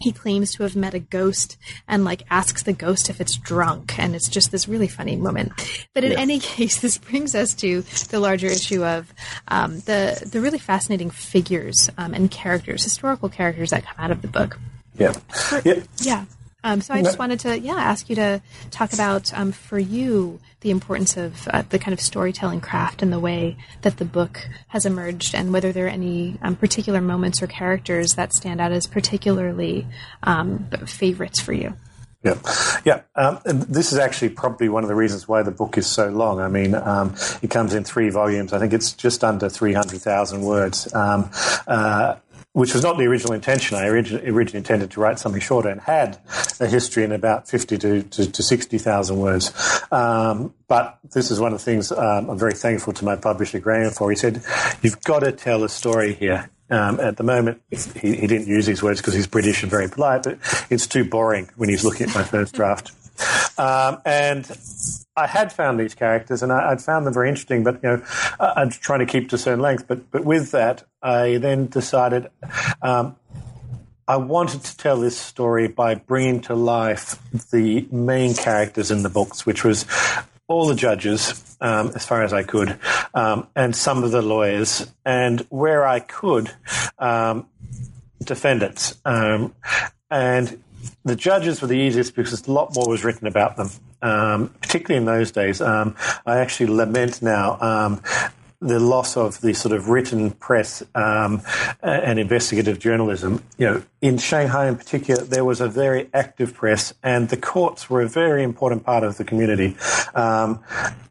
he 0.00 0.12
claims 0.12 0.52
to 0.54 0.62
have 0.62 0.76
met 0.76 0.94
a 0.94 0.98
ghost 0.98 1.56
and 1.86 2.04
like 2.04 2.22
asks 2.30 2.62
the 2.62 2.72
ghost 2.72 3.10
if 3.10 3.20
it's 3.20 3.36
drunk 3.36 3.98
and 3.98 4.14
it's 4.14 4.28
just 4.28 4.50
this 4.50 4.68
really 4.68 4.88
funny 4.88 5.16
moment. 5.16 5.52
But 5.94 6.04
in 6.04 6.12
yeah. 6.12 6.20
any 6.20 6.38
case 6.40 6.80
this 6.80 6.98
brings 6.98 7.34
us 7.34 7.54
to 7.54 7.82
the 8.10 8.20
larger 8.20 8.46
issue 8.46 8.84
of 8.84 9.12
um, 9.48 9.80
the 9.80 10.28
the 10.30 10.40
really 10.40 10.58
fascinating 10.58 11.10
figures 11.10 11.90
um, 11.98 12.14
and 12.14 12.30
characters 12.30 12.84
historical 12.84 13.28
characters 13.28 13.70
that 13.70 13.84
come 13.84 13.96
out 13.98 14.10
of 14.10 14.22
the 14.22 14.28
book. 14.28 14.58
Yeah. 14.96 15.14
Yeah. 15.64 15.82
yeah. 16.00 16.24
Um, 16.64 16.80
so 16.80 16.92
I 16.92 17.02
just 17.02 17.18
wanted 17.18 17.40
to, 17.40 17.58
yeah, 17.58 17.76
ask 17.76 18.10
you 18.10 18.16
to 18.16 18.42
talk 18.70 18.92
about 18.92 19.32
um, 19.32 19.52
for 19.52 19.78
you 19.78 20.40
the 20.60 20.70
importance 20.70 21.16
of 21.16 21.46
uh, 21.48 21.62
the 21.68 21.78
kind 21.78 21.92
of 21.92 22.00
storytelling 22.00 22.60
craft 22.60 23.02
and 23.02 23.12
the 23.12 23.20
way 23.20 23.56
that 23.82 23.98
the 23.98 24.04
book 24.04 24.48
has 24.68 24.84
emerged, 24.84 25.34
and 25.34 25.52
whether 25.52 25.72
there 25.72 25.86
are 25.86 25.88
any 25.88 26.36
um, 26.42 26.56
particular 26.56 27.00
moments 27.00 27.42
or 27.42 27.46
characters 27.46 28.14
that 28.14 28.32
stand 28.32 28.60
out 28.60 28.72
as 28.72 28.86
particularly 28.86 29.86
um, 30.22 30.66
favorites 30.86 31.40
for 31.40 31.52
you. 31.52 31.74
Yeah, 32.24 32.34
yeah. 32.84 33.02
Um, 33.14 33.38
this 33.44 33.92
is 33.92 33.98
actually 33.98 34.30
probably 34.30 34.68
one 34.68 34.82
of 34.82 34.88
the 34.88 34.96
reasons 34.96 35.28
why 35.28 35.44
the 35.44 35.52
book 35.52 35.78
is 35.78 35.86
so 35.86 36.08
long. 36.08 36.40
I 36.40 36.48
mean, 36.48 36.74
um, 36.74 37.14
it 37.42 37.50
comes 37.50 37.74
in 37.74 37.84
three 37.84 38.10
volumes. 38.10 38.52
I 38.52 38.58
think 38.58 38.72
it's 38.72 38.92
just 38.92 39.22
under 39.22 39.48
three 39.48 39.72
hundred 39.72 40.00
thousand 40.00 40.42
words. 40.42 40.92
Um, 40.92 41.30
uh, 41.68 42.16
which 42.58 42.74
was 42.74 42.82
not 42.82 42.98
the 42.98 43.04
original 43.04 43.34
intention. 43.34 43.76
I 43.76 43.86
originally, 43.86 44.28
originally 44.28 44.58
intended 44.58 44.90
to 44.90 45.00
write 45.00 45.20
something 45.20 45.40
shorter 45.40 45.68
and 45.68 45.80
had 45.80 46.18
a 46.58 46.66
history 46.66 47.04
in 47.04 47.12
about 47.12 47.48
50 47.48 47.78
to, 47.78 48.02
to, 48.02 48.32
to 48.32 48.42
60,000 48.42 49.16
words. 49.16 49.52
Um, 49.92 50.52
but 50.66 50.98
this 51.14 51.30
is 51.30 51.38
one 51.38 51.52
of 51.52 51.60
the 51.60 51.64
things 51.64 51.92
um, 51.92 52.28
I'm 52.28 52.38
very 52.38 52.54
thankful 52.54 52.92
to 52.94 53.04
my 53.04 53.14
publisher, 53.14 53.60
Graham, 53.60 53.92
for. 53.92 54.10
He 54.10 54.16
said, 54.16 54.42
You've 54.82 55.00
got 55.02 55.20
to 55.20 55.30
tell 55.30 55.62
a 55.62 55.68
story 55.68 56.14
here. 56.14 56.50
Um, 56.68 56.98
at 57.00 57.16
the 57.16 57.22
moment, 57.22 57.62
he, 57.70 58.16
he 58.16 58.26
didn't 58.26 58.48
use 58.48 58.66
these 58.66 58.82
words 58.82 59.00
because 59.00 59.14
he's 59.14 59.28
British 59.28 59.62
and 59.62 59.70
very 59.70 59.88
polite, 59.88 60.24
but 60.24 60.38
it's 60.68 60.86
too 60.86 61.04
boring 61.04 61.48
when 61.56 61.68
he's 61.68 61.84
looking 61.84 62.08
at 62.08 62.14
my 62.14 62.24
first 62.24 62.54
draft. 62.54 62.90
Um, 63.58 64.00
and 64.04 64.50
I 65.16 65.26
had 65.26 65.52
found 65.52 65.80
these 65.80 65.94
characters 65.94 66.42
and 66.42 66.52
I, 66.52 66.70
would 66.70 66.80
found 66.80 67.06
them 67.06 67.14
very 67.14 67.28
interesting, 67.28 67.64
but 67.64 67.82
you 67.82 67.88
know, 67.88 68.02
I, 68.38 68.62
am 68.62 68.70
trying 68.70 69.00
to 69.00 69.06
keep 69.06 69.30
to 69.30 69.38
certain 69.38 69.60
length. 69.60 69.86
But 69.86 70.10
but 70.10 70.24
with 70.24 70.52
that, 70.52 70.84
I 71.02 71.38
then 71.38 71.66
decided 71.66 72.30
um, 72.82 73.16
I 74.06 74.16
wanted 74.16 74.62
to 74.64 74.76
tell 74.76 74.98
this 74.98 75.18
story 75.18 75.68
by 75.68 75.96
bringing 75.96 76.40
to 76.42 76.54
life 76.54 77.20
the 77.50 77.86
main 77.90 78.34
characters 78.34 78.90
in 78.90 79.02
the 79.02 79.10
books, 79.10 79.44
which 79.44 79.64
was 79.64 79.84
all 80.46 80.66
the 80.66 80.74
judges, 80.74 81.56
um, 81.60 81.92
as 81.94 82.06
far 82.06 82.22
as 82.22 82.32
I 82.32 82.42
could, 82.42 82.78
um, 83.12 83.48
and 83.54 83.76
some 83.76 84.04
of 84.04 84.10
the 84.10 84.22
lawyers, 84.22 84.90
and 85.04 85.40
where 85.50 85.86
I 85.86 86.00
could, 86.00 86.50
um, 86.98 87.46
defendants. 88.24 88.98
Um, 89.04 89.54
and 90.10 90.62
the 91.04 91.16
judges 91.16 91.60
were 91.60 91.68
the 91.68 91.76
easiest 91.76 92.14
because 92.14 92.46
a 92.46 92.52
lot 92.52 92.74
more 92.74 92.88
was 92.88 93.04
written 93.04 93.26
about 93.26 93.56
them, 93.56 93.70
um, 94.02 94.48
particularly 94.60 94.98
in 94.98 95.04
those 95.04 95.30
days. 95.30 95.60
Um, 95.60 95.96
I 96.26 96.38
actually 96.38 96.66
lament 96.66 97.22
now 97.22 97.58
um, 97.60 98.02
the 98.60 98.80
loss 98.80 99.16
of 99.16 99.40
the 99.40 99.54
sort 99.54 99.72
of 99.72 99.88
written 99.88 100.32
press 100.32 100.82
um, 100.94 101.42
and 101.80 102.18
investigative 102.18 102.78
journalism. 102.78 103.42
You 103.56 103.66
know, 103.66 103.82
in 104.00 104.18
Shanghai 104.18 104.68
in 104.68 104.76
particular, 104.76 105.22
there 105.22 105.44
was 105.44 105.60
a 105.60 105.68
very 105.68 106.08
active 106.12 106.54
press, 106.54 106.92
and 107.02 107.28
the 107.28 107.36
courts 107.36 107.88
were 107.88 108.02
a 108.02 108.08
very 108.08 108.42
important 108.42 108.84
part 108.84 109.04
of 109.04 109.16
the 109.16 109.24
community. 109.24 109.76
Um, 110.14 110.62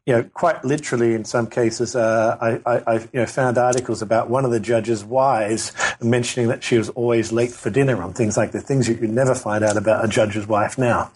you 0.06 0.14
know, 0.14 0.24
quite 0.24 0.64
literally, 0.64 1.14
in 1.14 1.26
some 1.26 1.48
cases, 1.48 1.96
uh, 1.96 2.38
I, 2.40 2.62
I, 2.66 2.84
I 2.88 3.00
you 3.00 3.20
know, 3.20 3.26
found 3.26 3.58
articles 3.58 4.02
about 4.02 4.30
one 4.30 4.46
of 4.46 4.52
the 4.52 4.60
judges' 4.60 5.04
wives 5.04 5.74
mentioning 6.02 6.48
that 6.48 6.64
she 6.64 6.78
was 6.78 6.90
always 6.90 7.32
late 7.32 7.52
for 7.52 7.70
dinner 7.70 8.02
on 8.02 8.14
things 8.14 8.38
like 8.38 8.52
the 8.52 8.62
things 8.62 8.88
you 8.88 8.96
never 9.08 9.36
find 9.36 9.64
out 9.64 9.76
about 9.76 10.04
a 10.04 10.08
judge's 10.08 10.48
wife 10.48 10.78
now. 10.78 11.12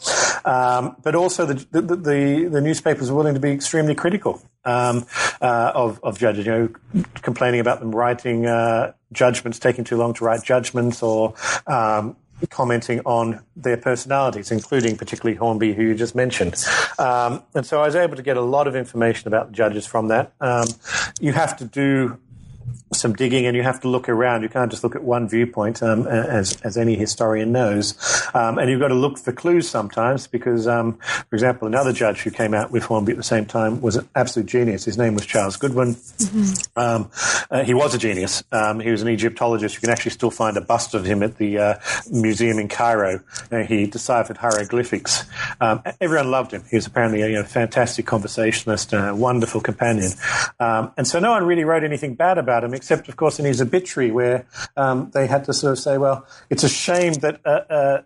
Um, 0.45 0.95
but 1.03 1.15
also, 1.15 1.45
the, 1.45 1.53
the, 1.71 1.81
the, 1.81 2.49
the, 2.51 2.61
newspapers 2.61 3.09
were 3.11 3.17
willing 3.17 3.33
to 3.33 3.39
be 3.39 3.51
extremely 3.51 3.95
critical 3.95 4.41
um, 4.65 5.05
uh, 5.41 5.71
of, 5.73 5.99
of 6.03 6.17
judges, 6.17 6.45
you 6.45 6.51
know, 6.51 7.03
complaining 7.15 7.59
about 7.59 7.79
them 7.79 7.93
writing 7.93 8.45
uh, 8.45 8.93
judgments, 9.11 9.59
taking 9.59 9.83
too 9.83 9.97
long 9.97 10.13
to 10.15 10.23
write 10.23 10.43
judgments, 10.43 11.03
or 11.03 11.33
um, 11.67 12.15
commenting 12.49 13.01
on 13.05 13.43
their 13.55 13.77
personalities, 13.77 14.51
including 14.51 14.97
particularly 14.97 15.37
Hornby, 15.37 15.73
who 15.73 15.83
you 15.83 15.95
just 15.95 16.15
mentioned. 16.15 16.55
Um, 16.97 17.43
and 17.53 17.65
so 17.65 17.81
I 17.81 17.85
was 17.85 17.95
able 17.95 18.15
to 18.15 18.23
get 18.23 18.37
a 18.37 18.41
lot 18.41 18.67
of 18.67 18.75
information 18.75 19.27
about 19.27 19.47
the 19.47 19.53
judges 19.53 19.85
from 19.85 20.07
that. 20.07 20.33
Um, 20.41 20.67
you 21.19 21.33
have 21.33 21.57
to 21.57 21.65
do 21.65 22.19
some 22.93 23.13
digging, 23.13 23.45
and 23.45 23.55
you 23.55 23.63
have 23.63 23.79
to 23.81 23.87
look 23.87 24.09
around. 24.09 24.43
You 24.43 24.49
can't 24.49 24.71
just 24.71 24.83
look 24.83 24.95
at 24.95 25.03
one 25.03 25.27
viewpoint, 25.27 25.81
um, 25.81 26.07
as 26.07 26.59
as 26.61 26.77
any 26.77 26.95
historian 26.95 27.51
knows, 27.51 27.95
um, 28.33 28.57
and 28.57 28.69
you've 28.69 28.79
got 28.79 28.89
to 28.89 28.95
look 28.95 29.17
for 29.17 29.31
clues 29.31 29.69
sometimes 29.69 30.27
because, 30.27 30.67
um, 30.67 30.93
for 31.29 31.35
example, 31.35 31.67
another 31.67 31.93
judge 31.93 32.21
who 32.21 32.31
came 32.31 32.53
out 32.53 32.71
with 32.71 32.83
Hornby 32.83 33.11
at 33.11 33.17
the 33.17 33.23
same 33.23 33.45
time 33.45 33.81
was 33.81 33.95
an 33.95 34.07
absolute 34.15 34.47
genius. 34.47 34.85
His 34.85 34.97
name 34.97 35.15
was 35.15 35.25
Charles 35.25 35.57
Goodwin. 35.57 35.95
Mm-hmm. 35.95 36.79
Um, 36.79 37.09
uh, 37.49 37.63
he 37.63 37.73
was 37.73 37.93
a 37.93 37.97
genius. 37.97 38.43
Um, 38.51 38.79
he 38.79 38.91
was 38.91 39.01
an 39.01 39.09
Egyptologist. 39.09 39.75
You 39.75 39.81
can 39.81 39.89
actually 39.89 40.11
still 40.11 40.31
find 40.31 40.57
a 40.57 40.61
bust 40.61 40.93
of 40.93 41.05
him 41.05 41.23
at 41.23 41.37
the 41.37 41.57
uh, 41.57 41.79
museum 42.11 42.59
in 42.59 42.67
Cairo. 42.67 43.21
Uh, 43.51 43.59
he 43.63 43.85
deciphered 43.87 44.37
hieroglyphics. 44.37 45.25
Um, 45.59 45.81
everyone 45.99 46.31
loved 46.31 46.51
him. 46.51 46.63
He 46.69 46.75
was 46.75 46.87
apparently 46.87 47.21
a 47.21 47.27
you 47.27 47.35
know, 47.35 47.43
fantastic 47.43 48.05
conversationalist, 48.05 48.93
a 48.93 49.13
wonderful 49.13 49.61
companion. 49.61 50.11
Um, 50.59 50.91
and 50.97 51.07
so 51.07 51.19
no 51.19 51.31
one 51.31 51.45
really 51.45 51.63
wrote 51.63 51.83
anything 51.83 52.15
bad 52.15 52.37
about 52.37 52.63
him, 52.63 52.73
except, 52.81 53.07
of 53.09 53.15
course, 53.15 53.37
in 53.37 53.45
his 53.45 53.61
obituary, 53.61 54.09
where 54.09 54.43
um, 54.75 55.11
they 55.13 55.27
had 55.27 55.45
to 55.45 55.53
sort 55.53 55.73
of 55.73 55.77
say, 55.77 55.99
well, 55.99 56.25
it's 56.49 56.63
a 56.63 56.69
shame 56.69 57.13
that 57.13 57.39
uh, 57.45 57.49
uh, 57.69 58.01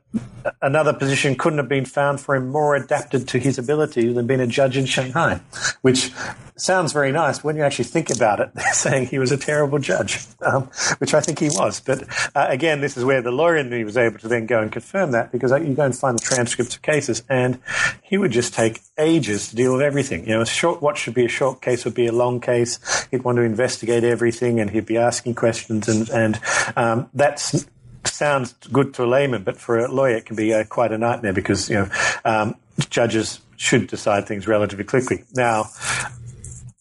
another 0.61 0.91
position 0.91 1.33
couldn't 1.35 1.59
have 1.59 1.69
been 1.69 1.85
found 1.85 2.19
for 2.19 2.35
him 2.35 2.49
more 2.49 2.75
adapted 2.75 3.25
to 3.29 3.39
his 3.39 3.57
ability 3.57 4.11
than 4.11 4.27
being 4.27 4.41
a 4.41 4.47
judge 4.47 4.75
in 4.75 4.85
Shanghai, 4.85 5.39
which 5.81 6.11
sounds 6.57 6.91
very 6.91 7.13
nice. 7.13 7.41
When 7.41 7.55
you 7.55 7.63
actually 7.63 7.85
think 7.85 8.09
about 8.09 8.41
it, 8.41 8.51
they're 8.55 8.73
saying 8.73 9.07
he 9.07 9.17
was 9.17 9.31
a 9.31 9.37
terrible 9.37 9.79
judge, 9.79 10.19
um, 10.41 10.63
which 10.97 11.13
I 11.13 11.21
think 11.21 11.39
he 11.39 11.47
was. 11.47 11.79
But 11.79 12.03
uh, 12.35 12.47
again, 12.49 12.81
this 12.81 12.97
is 12.97 13.05
where 13.05 13.21
the 13.21 13.31
lawyer 13.31 13.55
in 13.55 13.69
me 13.69 13.85
was 13.85 13.95
able 13.95 14.19
to 14.19 14.27
then 14.27 14.45
go 14.45 14.61
and 14.61 14.71
confirm 14.71 15.11
that 15.11 15.31
because 15.31 15.51
you 15.51 15.73
go 15.73 15.83
and 15.83 15.95
find 15.95 16.17
the 16.17 16.23
transcripts 16.23 16.75
of 16.75 16.81
cases, 16.81 17.23
and 17.29 17.59
he 18.01 18.17
would 18.17 18.31
just 18.31 18.53
take 18.53 18.81
ages 18.97 19.49
to 19.49 19.55
deal 19.55 19.73
with 19.73 19.81
everything. 19.81 20.27
You 20.27 20.37
know, 20.37 20.43
short 20.43 20.81
what 20.81 20.97
should 20.97 21.13
be 21.13 21.25
a 21.25 21.29
short 21.29 21.61
case 21.61 21.85
would 21.85 21.95
be 21.95 22.07
a 22.07 22.11
long 22.11 22.41
case. 22.41 23.07
He'd 23.11 23.23
want 23.23 23.37
to 23.37 23.43
investigate 23.43 24.03
everything, 24.03 24.59
and 24.65 24.75
he'd 24.75 24.85
be 24.85 24.97
asking 24.97 25.35
questions, 25.35 25.87
and 25.87 26.09
and 26.09 26.39
um, 26.75 27.09
that's 27.13 27.65
sounds 28.07 28.53
good 28.71 28.93
to 28.95 29.03
a 29.03 29.05
layman, 29.05 29.43
but 29.43 29.57
for 29.57 29.79
a 29.79 29.91
lawyer, 29.91 30.15
it 30.15 30.25
can 30.25 30.35
be 30.35 30.53
uh, 30.53 30.63
quite 30.63 30.91
a 30.91 30.97
nightmare 30.97 31.33
because 31.33 31.69
you 31.69 31.75
know 31.75 31.89
um, 32.23 32.55
judges 32.89 33.39
should 33.57 33.87
decide 33.87 34.27
things 34.27 34.47
relatively 34.47 34.85
quickly. 34.85 35.23
Now, 35.33 35.65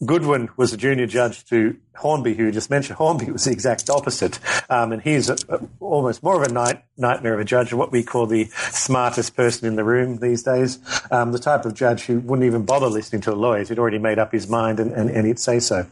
Goodwin 0.05 0.49
was 0.57 0.73
a 0.73 0.77
junior 0.77 1.07
judge 1.07 1.45
to 1.47 1.77
Hornby, 1.95 2.35
who 2.35 2.47
you 2.47 2.53
just 2.53 2.69
mentioned. 2.69 2.97
Hornby 2.97 3.31
was 3.31 3.45
the 3.45 3.53
exact 3.53 3.89
opposite, 3.89 4.41
um, 4.69 4.91
and 4.93 5.01
he's 5.01 5.31
a, 5.31 5.37
a, 5.49 5.61
almost 5.79 6.23
more 6.23 6.43
of 6.43 6.51
a 6.51 6.53
night, 6.53 6.83
nightmare 6.97 7.35
of 7.35 7.41
a 7.41 7.45
judge, 7.45 7.73
what 7.73 7.93
we 7.93 8.03
call 8.03 8.27
the 8.27 8.47
smartest 8.71 9.37
person 9.37 9.69
in 9.69 9.77
the 9.77 9.85
room 9.85 10.19
these 10.19 10.43
days. 10.43 10.81
Um, 11.13 11.31
the 11.31 11.39
type 11.39 11.65
of 11.65 11.75
judge 11.75 12.03
who 12.03 12.19
wouldn't 12.19 12.45
even 12.45 12.65
bother 12.65 12.89
listening 12.89 13.23
to 13.23 13.33
a 13.33 13.37
lawyer; 13.37 13.65
he'd 13.65 13.79
already 13.79 13.99
made 13.99 14.19
up 14.19 14.33
his 14.33 14.49
mind, 14.49 14.81
and, 14.81 14.91
and, 14.93 15.11
and 15.11 15.27
he'd 15.27 15.39
say 15.39 15.61
so. 15.61 15.87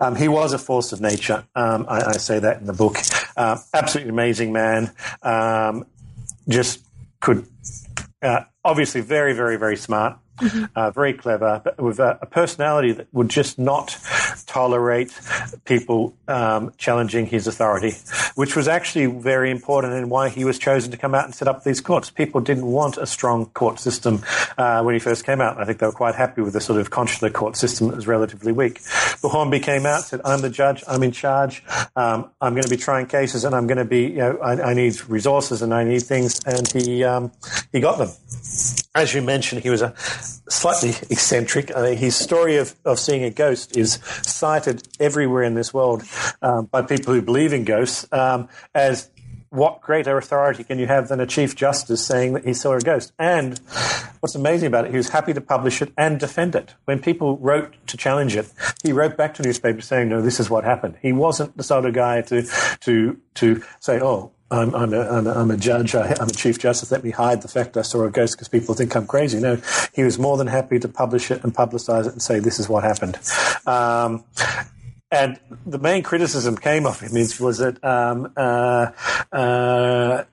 Um, 0.00 0.16
he 0.16 0.28
was 0.28 0.52
a 0.52 0.58
force 0.58 0.92
of 0.92 1.00
nature. 1.00 1.44
Um, 1.54 1.86
I, 1.88 2.02
I, 2.02 2.12
say 2.18 2.38
that 2.38 2.60
in 2.60 2.66
the 2.66 2.74
book. 2.74 2.98
Uh, 3.36 3.58
absolutely 3.72 4.10
amazing 4.10 4.52
man. 4.52 4.92
Um, 5.22 5.86
just 6.46 6.84
could. 7.20 7.46
Uh, 8.20 8.40
obviously, 8.62 9.00
very, 9.00 9.32
very, 9.32 9.56
very 9.56 9.76
smart 9.76 10.18
mm-hmm. 10.36 10.64
uh, 10.74 10.90
very 10.90 11.12
clever, 11.12 11.60
but 11.64 11.80
with 11.80 11.98
a, 11.98 12.18
a, 12.22 12.26
personality 12.26 12.92
that 12.92 13.08
would 13.12 13.28
just 13.28 13.58
not 13.58 13.96
tolerate 14.44 15.12
people 15.64 16.14
um, 16.28 16.72
challenging 16.76 17.26
his 17.26 17.46
authority, 17.46 17.94
which 18.34 18.56
was 18.56 18.68
actually 18.68 19.06
very 19.06 19.50
important 19.50 19.94
in 19.94 20.08
why 20.08 20.28
he 20.28 20.44
was 20.44 20.58
chosen 20.58 20.90
to 20.90 20.96
come 20.96 21.14
out 21.14 21.24
and 21.24 21.34
set 21.34 21.48
up 21.48 21.64
these 21.64 21.80
courts. 21.80 22.10
People 22.10 22.40
didn't 22.40 22.66
want 22.66 22.96
a 22.96 23.06
strong 23.06 23.46
court 23.46 23.78
system 23.78 24.22
uh, 24.58 24.82
when 24.82 24.94
he 24.94 24.98
first 24.98 25.24
came 25.24 25.40
out. 25.40 25.58
I 25.58 25.64
think 25.64 25.78
they 25.78 25.86
were 25.86 25.92
quite 25.92 26.14
happy 26.14 26.42
with 26.42 26.52
the 26.52 26.60
sort 26.60 26.80
of 26.80 26.90
consular 26.90 27.32
court 27.32 27.56
system 27.56 27.88
that 27.88 27.96
was 27.96 28.06
relatively 28.06 28.52
weak. 28.52 28.80
But 29.22 29.30
Hornby 29.30 29.60
came 29.60 29.86
out, 29.86 30.02
said, 30.02 30.20
"I'm 30.24 30.40
the 30.40 30.50
judge. 30.50 30.84
I'm 30.86 31.02
in 31.02 31.12
charge. 31.12 31.62
Um, 31.94 32.30
I'm 32.40 32.52
going 32.52 32.64
to 32.64 32.70
be 32.70 32.76
trying 32.76 33.06
cases, 33.06 33.44
and 33.44 33.54
I'm 33.54 33.66
going 33.66 33.78
to 33.78 33.84
be. 33.84 34.06
You 34.06 34.18
know, 34.18 34.38
I, 34.38 34.70
I, 34.70 34.74
need 34.74 35.08
resources 35.08 35.62
and 35.62 35.72
I 35.72 35.84
need 35.84 36.02
things." 36.02 36.40
And 36.44 36.66
he 36.70 37.04
um, 37.04 37.32
he 37.72 37.80
got 37.80 37.98
them. 37.98 38.10
As 38.94 39.14
you 39.14 39.22
mentioned, 39.22 39.62
he 39.62 39.70
was 39.70 39.82
a 39.82 39.94
slightly 39.96 40.90
eccentric. 41.10 41.74
I 41.76 41.82
mean, 41.82 41.96
his 41.96 42.16
story 42.16 42.56
of, 42.56 42.74
of 42.84 42.98
seeing 42.98 43.24
a 43.24 43.30
ghost 43.30 43.76
is 43.76 43.96
cited 44.26 44.86
everywhere 45.00 45.42
in 45.42 45.54
this 45.54 45.72
world 45.72 46.02
um, 46.42 46.66
by 46.66 46.82
people 46.82 47.14
who 47.14 47.22
believe 47.22 47.52
in 47.52 47.64
ghosts 47.64 48.06
um, 48.12 48.48
as 48.74 49.10
what 49.50 49.80
greater 49.80 50.18
authority 50.18 50.64
can 50.64 50.78
you 50.78 50.86
have 50.86 51.08
than 51.08 51.20
a 51.20 51.26
chief 51.26 51.54
justice 51.56 52.04
saying 52.04 52.34
that 52.34 52.44
he 52.44 52.52
saw 52.52 52.74
a 52.74 52.80
ghost? 52.80 53.12
And 53.18 53.58
what's 54.20 54.34
amazing 54.34 54.66
about 54.66 54.86
it, 54.86 54.90
he 54.90 54.96
was 54.96 55.08
happy 55.08 55.32
to 55.32 55.40
publish 55.40 55.80
it 55.80 55.92
and 55.96 56.18
defend 56.20 56.54
it. 56.54 56.74
When 56.84 57.00
people 57.00 57.38
wrote 57.38 57.74
to 57.86 57.96
challenge 57.96 58.36
it, 58.36 58.52
he 58.82 58.92
wrote 58.92 59.16
back 59.16 59.34
to 59.34 59.42
newspapers 59.42 59.86
saying, 59.86 60.08
"No, 60.08 60.20
this 60.20 60.40
is 60.40 60.50
what 60.50 60.64
happened." 60.64 60.96
He 61.00 61.12
wasn't 61.12 61.56
the 61.56 61.62
sort 61.62 61.86
of 61.86 61.94
guy 61.94 62.22
to 62.22 62.42
to 62.80 63.18
to 63.34 63.62
say, 63.80 64.00
"Oh, 64.00 64.32
I'm, 64.50 64.74
I'm, 64.74 64.94
a, 64.94 65.00
I'm, 65.00 65.26
a, 65.26 65.32
I'm 65.32 65.50
a 65.50 65.56
judge, 65.56 65.94
I, 65.94 66.08
am 66.20 66.28
a 66.28 66.32
chief 66.32 66.58
justice, 66.58 66.92
let 66.92 67.02
me 67.02 67.10
hide 67.10 67.42
the 67.42 67.48
fact 67.48 67.76
I 67.76 67.82
saw 67.82 68.04
a 68.04 68.10
ghost 68.10 68.34
because 68.34 68.48
people 68.48 68.74
think 68.74 68.94
I'm 68.94 69.06
crazy. 69.06 69.40
No, 69.40 69.60
he 69.92 70.04
was 70.04 70.18
more 70.18 70.36
than 70.36 70.46
happy 70.46 70.78
to 70.78 70.88
publish 70.88 71.30
it 71.30 71.42
and 71.42 71.52
publicize 71.54 72.06
it 72.06 72.12
and 72.12 72.22
say, 72.22 72.38
this 72.38 72.60
is 72.60 72.68
what 72.68 72.84
happened. 72.84 73.18
Um, 73.66 74.24
and 75.10 75.38
the 75.64 75.78
main 75.78 76.02
criticism 76.02 76.56
came 76.56 76.86
of 76.86 77.00
him 77.00 77.12
was 77.40 77.58
that 77.58 77.82
um, 77.84 78.32
uh, 78.36 78.90
uh, 79.32 80.24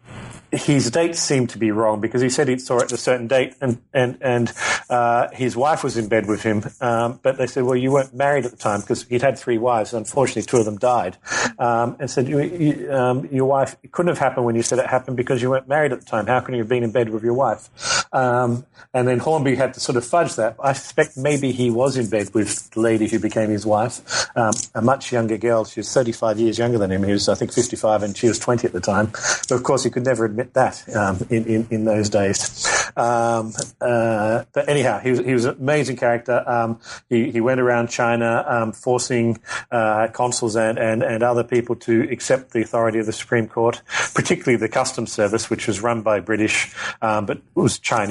his 0.54 0.92
dates 0.92 1.20
seemed 1.20 1.50
to 1.50 1.58
be 1.58 1.72
wrong 1.72 2.00
because 2.00 2.22
he 2.22 2.30
said 2.30 2.48
he 2.48 2.58
saw 2.60 2.78
it 2.78 2.84
at 2.84 2.92
a 2.92 2.98
certain 2.98 3.28
date 3.28 3.56
and 3.60 3.82
and 3.94 4.18
and 4.22 4.54
uh, 4.90 5.28
his 5.32 5.56
wife 5.56 5.84
was 5.84 5.98
in 5.98 6.08
bed 6.08 6.28
with 6.28 6.44
him. 6.44 6.64
Um, 6.80 7.20
but 7.24 7.38
they 7.38 7.48
said, 7.48 7.64
well, 7.64 7.76
you 7.76 7.92
weren't 7.92 8.14
married 8.14 8.46
at 8.46 8.52
the 8.52 8.58
time 8.58 8.82
because 8.82 9.04
he'd 9.08 9.22
had 9.22 9.38
three 9.38 9.58
wives. 9.58 9.94
And 9.94 10.06
Unfortunately, 10.06 10.44
two 10.44 10.58
of 10.58 10.66
them 10.66 10.78
died. 10.78 11.18
Um, 11.58 11.96
and 12.00 12.10
said, 12.10 12.28
you, 12.28 12.42
you, 12.42 12.94
um, 12.94 13.28
your 13.32 13.46
wife 13.46 13.76
it 13.84 13.92
couldn't 13.92 14.10
have 14.10 14.20
happened 14.20 14.46
when 14.46 14.56
you 14.56 14.62
said 14.62 14.80
it 14.80 14.86
happened 14.86 15.18
because 15.18 15.42
you 15.42 15.50
weren't 15.50 15.68
married 15.68 15.92
at 15.92 16.02
the 16.02 16.06
time. 16.06 16.28
How 16.28 16.40
can 16.40 16.54
you 16.54 16.60
have 16.60 16.70
been 16.70 16.84
in 16.84 16.92
bed 16.92 17.10
with 17.10 17.24
your 17.24 17.34
wife? 17.34 18.03
Um, 18.14 18.66
and 18.94 19.08
then 19.08 19.18
Hornby 19.18 19.56
had 19.56 19.74
to 19.74 19.80
sort 19.80 19.96
of 19.96 20.06
fudge 20.06 20.36
that. 20.36 20.56
I 20.64 20.74
suspect 20.74 21.18
maybe 21.18 21.52
he 21.52 21.72
was 21.72 21.98
in 21.98 22.10
bed 22.10 22.34
with 22.36 22.70
the 22.72 22.80
lady 22.80 23.08
who 23.08 23.20
became 23.20 23.50
his 23.50 23.66
wife, 23.66 24.30
um, 24.38 24.54
a 24.76 24.84
much 24.84 25.12
younger 25.12 25.38
girl. 25.38 25.66
She 25.66 25.80
was 25.80 25.92
35 25.92 26.40
years 26.40 26.60
younger 26.60 26.78
than 26.78 26.92
him. 26.92 27.04
He 27.04 27.12
was, 27.12 27.28
I 27.28 27.34
think, 27.34 27.52
55 27.52 28.04
and 28.04 28.16
she 28.16 28.28
was 28.28 28.38
20 28.38 28.68
at 28.68 28.74
the 28.74 28.80
time. 28.80 29.08
But 29.08 29.52
of 29.52 29.64
course, 29.64 29.84
he 29.84 29.90
could 29.90 30.06
never 30.06 30.26
admit 30.26 30.54
that 30.54 30.84
um, 30.96 31.26
in, 31.32 31.46
in, 31.46 31.68
in 31.72 31.86
those 31.86 32.10
days. 32.10 32.92
Um, 32.96 33.54
uh, 33.82 34.44
but 34.54 34.70
anyhow, 34.70 35.00
he 35.00 35.10
was, 35.10 35.20
he 35.22 35.34
was 35.34 35.46
an 35.46 35.58
amazing 35.60 35.96
character. 35.96 36.44
Um, 36.48 36.80
he, 37.10 37.32
he 37.32 37.42
went 37.42 37.60
around 37.60 37.90
China 37.90 38.46
um, 38.48 38.74
forcing 38.74 39.40
uh, 39.72 40.10
consuls 40.14 40.56
and, 40.56 40.78
and, 40.78 41.02
and 41.02 41.24
other 41.24 41.44
people 41.44 41.76
to 41.78 42.08
accept 42.12 42.52
the 42.52 42.62
authority 42.62 43.00
of 43.00 43.08
the 43.08 43.14
Supreme 43.14 43.48
Court, 43.48 43.82
particularly 44.14 44.58
the 44.58 44.70
Customs 44.70 45.12
Service, 45.12 45.50
which 45.50 45.66
was 45.66 45.82
run 45.82 46.04
by 46.04 46.20
British, 46.20 46.72
but 47.02 47.42
was 47.56 47.80
Chinese 47.80 48.03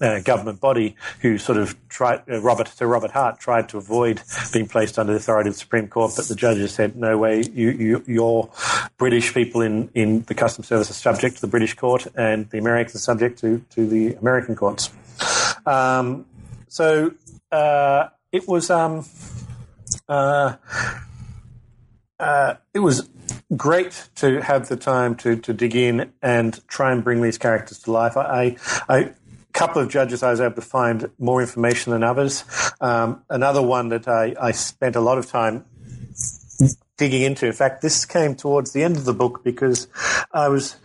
uh, 0.00 0.20
government 0.20 0.60
body 0.60 0.96
who 1.20 1.38
sort 1.38 1.58
of 1.58 1.76
tried, 1.88 2.22
uh, 2.30 2.40
Robert, 2.40 2.68
Sir 2.68 2.86
Robert 2.86 3.10
Hart 3.10 3.38
tried 3.38 3.68
to 3.70 3.78
avoid 3.78 4.22
being 4.52 4.66
placed 4.66 4.98
under 4.98 5.12
the 5.12 5.18
authority 5.18 5.48
of 5.48 5.54
the 5.54 5.60
Supreme 5.60 5.88
Court, 5.88 6.12
but 6.16 6.26
the 6.26 6.34
judges 6.34 6.74
said, 6.74 6.96
no 6.96 7.16
way, 7.18 7.42
you, 7.52 8.02
you, 8.06 8.50
British 8.96 9.34
people 9.34 9.60
in, 9.60 9.90
in 9.94 10.22
the 10.22 10.34
Customs 10.34 10.68
Service 10.68 10.90
are 10.90 10.94
subject 10.94 11.36
to 11.36 11.40
the 11.40 11.46
British 11.46 11.74
court 11.74 12.06
and 12.16 12.48
the 12.50 12.58
Americans 12.58 12.94
are 12.96 12.98
subject 12.98 13.38
to, 13.40 13.64
to 13.70 13.86
the 13.86 14.14
American 14.14 14.54
courts. 14.56 14.90
Um, 15.66 16.26
so 16.68 17.12
uh, 17.50 18.08
it 18.32 18.46
was 18.48 18.70
um, 18.70 19.04
uh, 20.08 20.56
uh, 22.18 22.54
it 22.72 22.78
was 22.78 23.08
great 23.56 24.08
to 24.16 24.40
have 24.40 24.68
the 24.68 24.76
time 24.76 25.14
to, 25.16 25.36
to 25.36 25.52
dig 25.52 25.76
in 25.76 26.12
and 26.22 26.66
try 26.68 26.92
and 26.92 27.04
bring 27.04 27.22
these 27.22 27.38
characters 27.38 27.78
to 27.80 27.92
life. 27.92 28.16
I, 28.16 28.56
couple 29.54 29.80
of 29.80 29.88
judges 29.88 30.22
I 30.22 30.30
was 30.32 30.40
able 30.40 30.56
to 30.56 30.60
find 30.60 31.10
more 31.18 31.40
information 31.40 31.92
than 31.92 32.02
others. 32.02 32.44
Um, 32.80 33.22
another 33.30 33.62
one 33.62 33.88
that 33.90 34.06
I, 34.08 34.34
I, 34.38 34.50
spent 34.50 34.96
a 34.96 35.00
lot 35.00 35.16
of 35.16 35.26
time 35.26 35.64
digging 36.96 37.22
into. 37.22 37.46
In 37.46 37.52
fact, 37.52 37.82
this 37.82 38.04
came 38.04 38.34
towards 38.34 38.72
the 38.72 38.82
end 38.82 38.96
of 38.96 39.04
the 39.04 39.14
book 39.14 39.42
because 39.42 39.88
I 40.32 40.48
was 40.48 40.76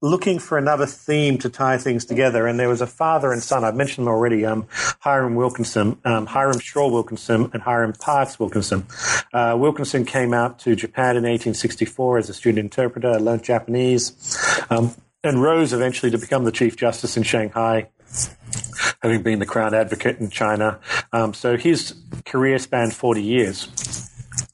looking 0.00 0.38
for 0.38 0.58
another 0.58 0.86
theme 0.86 1.38
to 1.38 1.50
tie 1.50 1.78
things 1.78 2.04
together, 2.04 2.46
and 2.46 2.58
there 2.58 2.68
was 2.68 2.80
a 2.80 2.86
father 2.86 3.32
and 3.32 3.42
son. 3.42 3.64
I've 3.64 3.74
mentioned 3.74 4.06
them 4.06 4.12
already. 4.12 4.44
Um, 4.44 4.66
Hiram 5.00 5.34
Wilkinson, 5.34 5.98
um, 6.04 6.26
Hiram 6.26 6.60
Shaw 6.60 6.88
Wilkinson, 6.88 7.50
and 7.52 7.62
Hiram 7.62 7.92
Parkes 7.92 8.38
Wilkinson. 8.38 8.86
Uh, 9.32 9.56
Wilkinson 9.58 10.04
came 10.04 10.32
out 10.32 10.58
to 10.60 10.76
Japan 10.76 11.16
in 11.16 11.24
1864 11.24 12.18
as 12.18 12.30
a 12.30 12.34
student 12.34 12.64
interpreter, 12.64 13.18
learned 13.18 13.42
Japanese, 13.42 14.12
um, 14.70 14.94
and 15.24 15.42
rose 15.42 15.72
eventually 15.72 16.10
to 16.12 16.18
become 16.18 16.44
the 16.44 16.52
chief 16.52 16.76
justice 16.76 17.16
in 17.16 17.22
Shanghai 17.22 17.88
having 19.02 19.22
been 19.22 19.38
the 19.38 19.46
crown 19.46 19.74
advocate 19.74 20.18
in 20.18 20.30
China. 20.30 20.78
Um, 21.12 21.34
so 21.34 21.56
his 21.56 21.94
career 22.24 22.58
spanned 22.58 22.94
40 22.94 23.22
years. 23.22 24.05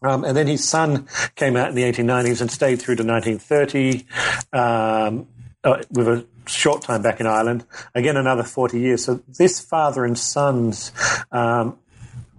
Um, 0.02 0.24
and 0.24 0.36
then 0.36 0.46
his 0.46 0.68
son 0.68 1.06
came 1.34 1.56
out 1.56 1.68
in 1.68 1.74
the 1.74 1.82
1890s 1.82 2.40
and 2.40 2.50
stayed 2.50 2.80
through 2.80 2.96
to 2.96 3.04
1930 3.04 4.06
um, 4.52 5.26
uh, 5.64 5.82
with 5.90 6.08
a 6.08 6.26
short 6.46 6.82
time 6.82 7.02
back 7.02 7.20
in 7.20 7.26
Ireland. 7.26 7.64
Again, 7.94 8.16
another 8.16 8.42
40 8.42 8.80
years. 8.80 9.04
So 9.04 9.22
this 9.38 9.60
father 9.60 10.04
and 10.04 10.18
son's 10.18 10.92
um, 11.30 11.78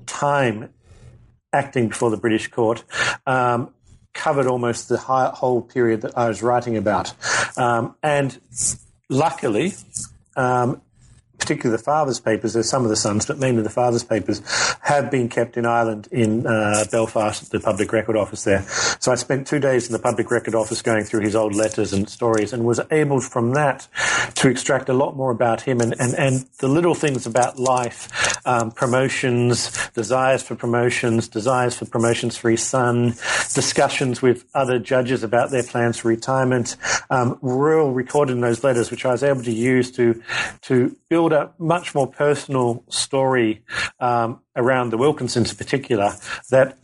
time 0.05 0.70
acting 1.51 1.89
before 1.89 2.09
the 2.09 2.18
British 2.18 2.47
court 2.47 2.84
um, 3.26 3.74
covered 4.14 4.47
almost 4.47 4.89
the 4.89 4.97
whole 4.97 5.61
period 5.61 6.01
that 6.01 6.18
I 6.18 6.28
was 6.28 6.43
writing 6.43 6.78
about. 6.78 7.14
Um, 7.57 7.95
and 8.03 8.39
luckily, 9.09 9.74
um, 10.36 10.82
particularly 11.44 11.76
the 11.76 11.84
father's 11.84 12.22
papers, 12.22 12.54
there's 12.54 12.70
some 12.70 12.84
of 12.84 12.89
the 12.89 12.96
sons, 12.96 13.26
but 13.26 13.38
mainly 13.38 13.62
the 13.62 13.70
father's 13.70 14.04
papers, 14.04 14.41
have 14.82 15.12
been 15.12 15.28
kept 15.28 15.58
in 15.58 15.66
Ireland 15.66 16.08
in 16.10 16.48
uh, 16.48 16.86
Belfast, 16.89 17.52
the 17.52 17.60
Public 17.60 17.91
Record 17.91 18.16
Office 18.16 18.46
there. 18.46 18.62
So 19.02 19.12
I 19.12 19.16
spent 19.16 19.46
two 19.46 19.60
days 19.60 19.88
in 19.88 19.91
the 19.91 20.00
Public 20.00 20.32
Record 20.32 20.56
Office 20.56 20.82
going 20.82 21.04
through 21.04 21.20
his 21.20 21.36
old 21.36 21.54
letters 21.54 21.91
and 21.91 22.08
stories 22.08 22.54
and 22.54 22.64
was 22.64 22.80
able 22.91 23.20
from 23.20 23.52
that 23.56 23.88
to 24.36 24.48
extract 24.48 24.88
a 24.88 24.94
lot 24.94 25.18
more 25.18 25.32
about 25.32 25.60
him 25.62 25.82
and, 25.82 25.94
and, 26.00 26.14
and 26.14 26.46
the 26.60 26.70
little 26.70 26.96
things 26.96 27.26
about 27.26 27.60
life, 27.60 28.08
um, 28.46 28.72
promotions, 28.72 29.89
desires 29.89 30.44
for 30.44 30.56
promotions, 30.56 31.28
desires 31.28 31.76
for 31.76 31.86
promotions 31.86 32.38
for 32.38 32.50
his 32.50 32.64
son, 32.64 33.10
discussions 33.54 34.22
with 34.22 34.46
other 34.54 34.80
judges 34.80 35.24
about 35.24 35.52
their 35.52 35.64
plans 35.64 35.98
for 35.98 36.08
retirement, 36.08 36.78
um, 37.10 37.38
were 37.41 37.78
all 37.78 37.91
recorded 37.91 38.32
in 38.32 38.41
those 38.41 38.64
letters, 38.64 38.89
which 38.91 39.06
I 39.06 39.12
was 39.12 39.24
able 39.24 39.44
to 39.44 39.52
use 39.52 39.91
to, 39.91 40.22
to 40.62 40.96
build 41.10 41.33
a 41.34 41.52
much 41.58 41.94
more 41.94 42.08
personal 42.08 42.84
story 42.90 43.64
um, 44.00 44.40
around 44.56 44.92
the 44.92 44.98
Wilkinsons 44.98 45.52
in 45.52 45.58
particular 45.58 46.14
that 46.50 46.78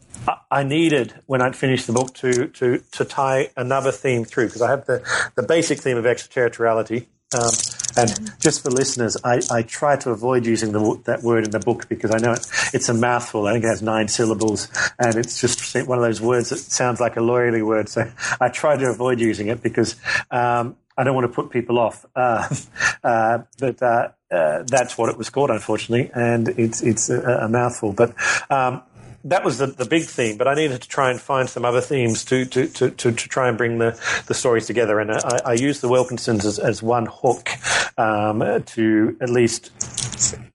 I 0.52 0.64
needed 0.64 1.14
when 1.26 1.42
I'd 1.42 1.56
finished 1.56 1.88
the 1.88 1.94
book 1.94 2.14
to 2.16 2.48
to 2.48 2.80
to 2.92 3.06
tie 3.06 3.50
another 3.56 3.92
theme 3.92 4.26
through 4.26 4.48
because 4.48 4.62
I 4.62 4.70
have 4.70 4.86
the 4.86 5.32
the 5.36 5.44
basic 5.44 5.80
theme 5.80 5.98
of 5.98 6.06
extraterritoriality. 6.06 7.08
Um, 7.32 7.52
and 7.96 8.32
just 8.40 8.64
for 8.64 8.72
listeners, 8.72 9.16
I, 9.24 9.42
I 9.52 9.62
try 9.62 9.96
to 9.98 10.10
avoid 10.10 10.48
using 10.48 10.72
the, 10.72 11.00
that 11.06 11.22
word 11.22 11.44
in 11.44 11.52
the 11.52 11.60
book 11.60 11.88
because 11.88 12.10
I 12.10 12.18
know 12.18 12.34
it, 12.34 12.48
it's 12.74 12.90
a 12.90 12.94
mouthful. 12.94 13.46
I 13.46 13.54
think 13.54 13.66
it 13.66 13.68
has 13.68 13.84
nine 13.84 14.08
syllables, 14.08 14.68
and 14.98 15.16
it's 15.16 15.40
just 15.40 15.76
one 15.88 16.00
of 16.00 16.04
those 16.04 16.22
words 16.22 16.50
that 16.50 16.58
sounds 16.58 17.00
like 17.00 17.18
a 17.18 17.20
lawyerly 17.20 17.64
word. 17.64 17.88
So 17.88 18.10
I 18.42 18.50
try 18.50 18.78
to 18.78 18.90
avoid 18.90 19.20
using 19.20 19.48
it 19.48 19.62
because 19.62 19.96
um, 20.32 20.76
I 21.00 21.06
don't 21.06 21.16
want 21.16 21.32
to 21.32 21.34
put 21.34 21.50
people 21.50 21.80
off. 21.80 22.06
Uh, 22.20 22.54
uh, 23.02 23.40
but 23.60 23.82
uh, 23.82 24.10
uh, 24.30 24.64
that's 24.68 24.98
what 24.98 25.10
it 25.10 25.18
was 25.18 25.30
called, 25.30 25.50
unfortunately, 25.50 26.12
and 26.14 26.50
it's 26.50 26.82
it's 26.82 27.10
a, 27.10 27.22
a 27.22 27.48
mouthful. 27.48 27.94
But 27.94 28.14
um, 28.52 28.82
that 29.24 29.46
was 29.46 29.58
the, 29.58 29.68
the 29.68 29.86
big 29.86 30.04
theme, 30.04 30.38
but 30.38 30.48
I 30.48 30.54
needed 30.54 30.82
to 30.82 30.88
try 30.88 31.12
and 31.12 31.20
find 31.20 31.50
some 31.50 31.64
other 31.64 31.82
themes 31.82 32.26
to 32.26 32.46
to, 32.46 32.68
to, 32.68 32.90
to, 32.90 33.12
to 33.12 33.30
try 33.30 33.48
and 33.48 33.58
bring 33.58 33.78
the, 33.78 34.00
the 34.28 34.34
stories 34.34 34.68
together. 34.68 35.00
And 35.00 35.12
I, 35.12 35.40
I 35.46 35.54
used 35.54 35.82
the 35.82 35.88
Wilkinsons 35.88 36.46
as, 36.46 36.60
as 36.60 36.84
one 36.84 37.08
hook 37.10 37.50
um, 37.98 38.64
to 38.64 39.18
at 39.22 39.30
least 39.30 39.72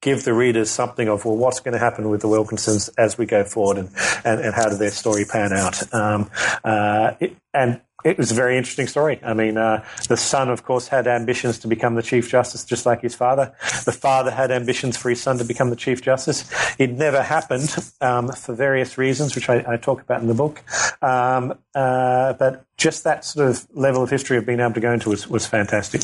give 0.01 0.25
the 0.25 0.35
readers 0.35 0.71
something 0.71 1.09
of, 1.09 1.25
well, 1.25 1.37
what's 1.37 1.61
going 1.61 1.73
to 1.73 1.79
happen 1.79 2.11
with 2.11 2.21
the 2.21 2.29
Wilkinsons 2.29 2.91
as 2.99 3.17
we 3.17 3.27
go 3.27 3.45
forward 3.45 3.79
and, 3.79 3.91
and, 4.25 4.41
and 4.41 4.55
how 4.55 4.69
did 4.69 4.79
their 4.79 4.91
story 4.91 5.25
pan 5.25 5.53
out. 5.53 5.95
Um, 5.95 6.31
uh, 6.63 7.13
it, 7.21 7.37
and 7.53 7.81
it 8.05 8.19
was 8.19 8.31
a 8.31 8.35
very 8.35 8.59
interesting 8.59 8.87
story. 8.87 9.19
I 9.25 9.33
mean, 9.33 9.57
uh, 9.57 9.83
the 10.09 10.17
son, 10.17 10.51
of 10.51 10.63
course, 10.63 10.89
had 10.89 11.07
ambitions 11.07 11.59
to 11.61 11.69
become 11.69 11.95
the 11.95 12.03
Chief 12.03 12.29
Justice, 12.31 12.65
just 12.65 12.85
like 12.85 13.01
his 13.01 13.15
father. 13.15 13.55
The 13.87 13.93
father 13.93 14.31
had 14.31 14.51
ambitions 14.51 14.99
for 14.99 15.09
his 15.09 15.23
son 15.23 15.39
to 15.39 15.45
become 15.45 15.71
the 15.71 15.77
Chief 15.77 16.03
Justice. 16.03 16.45
It 16.79 16.91
never 16.93 17.23
happened 17.23 17.75
um, 18.03 18.31
for 18.31 18.55
various 18.55 18.99
reasons, 18.99 19.35
which 19.35 19.49
I, 19.49 19.65
I, 19.67 19.77
talk 19.79 20.03
about 20.03 20.21
in 20.21 20.29
the 20.29 20.35
book. 20.35 20.63
Um, 21.03 21.59
uh, 21.75 22.35
but 22.35 22.67
just 22.77 23.05
that 23.05 23.25
sort 23.25 23.49
of 23.49 23.67
level 23.73 24.03
of 24.03 24.11
history 24.11 24.37
of 24.37 24.45
being 24.45 24.61
able 24.61 24.75
to 24.75 24.81
go 24.81 24.93
into 24.93 25.09
was, 25.09 25.27
was 25.27 25.47
fantastic. 25.47 26.03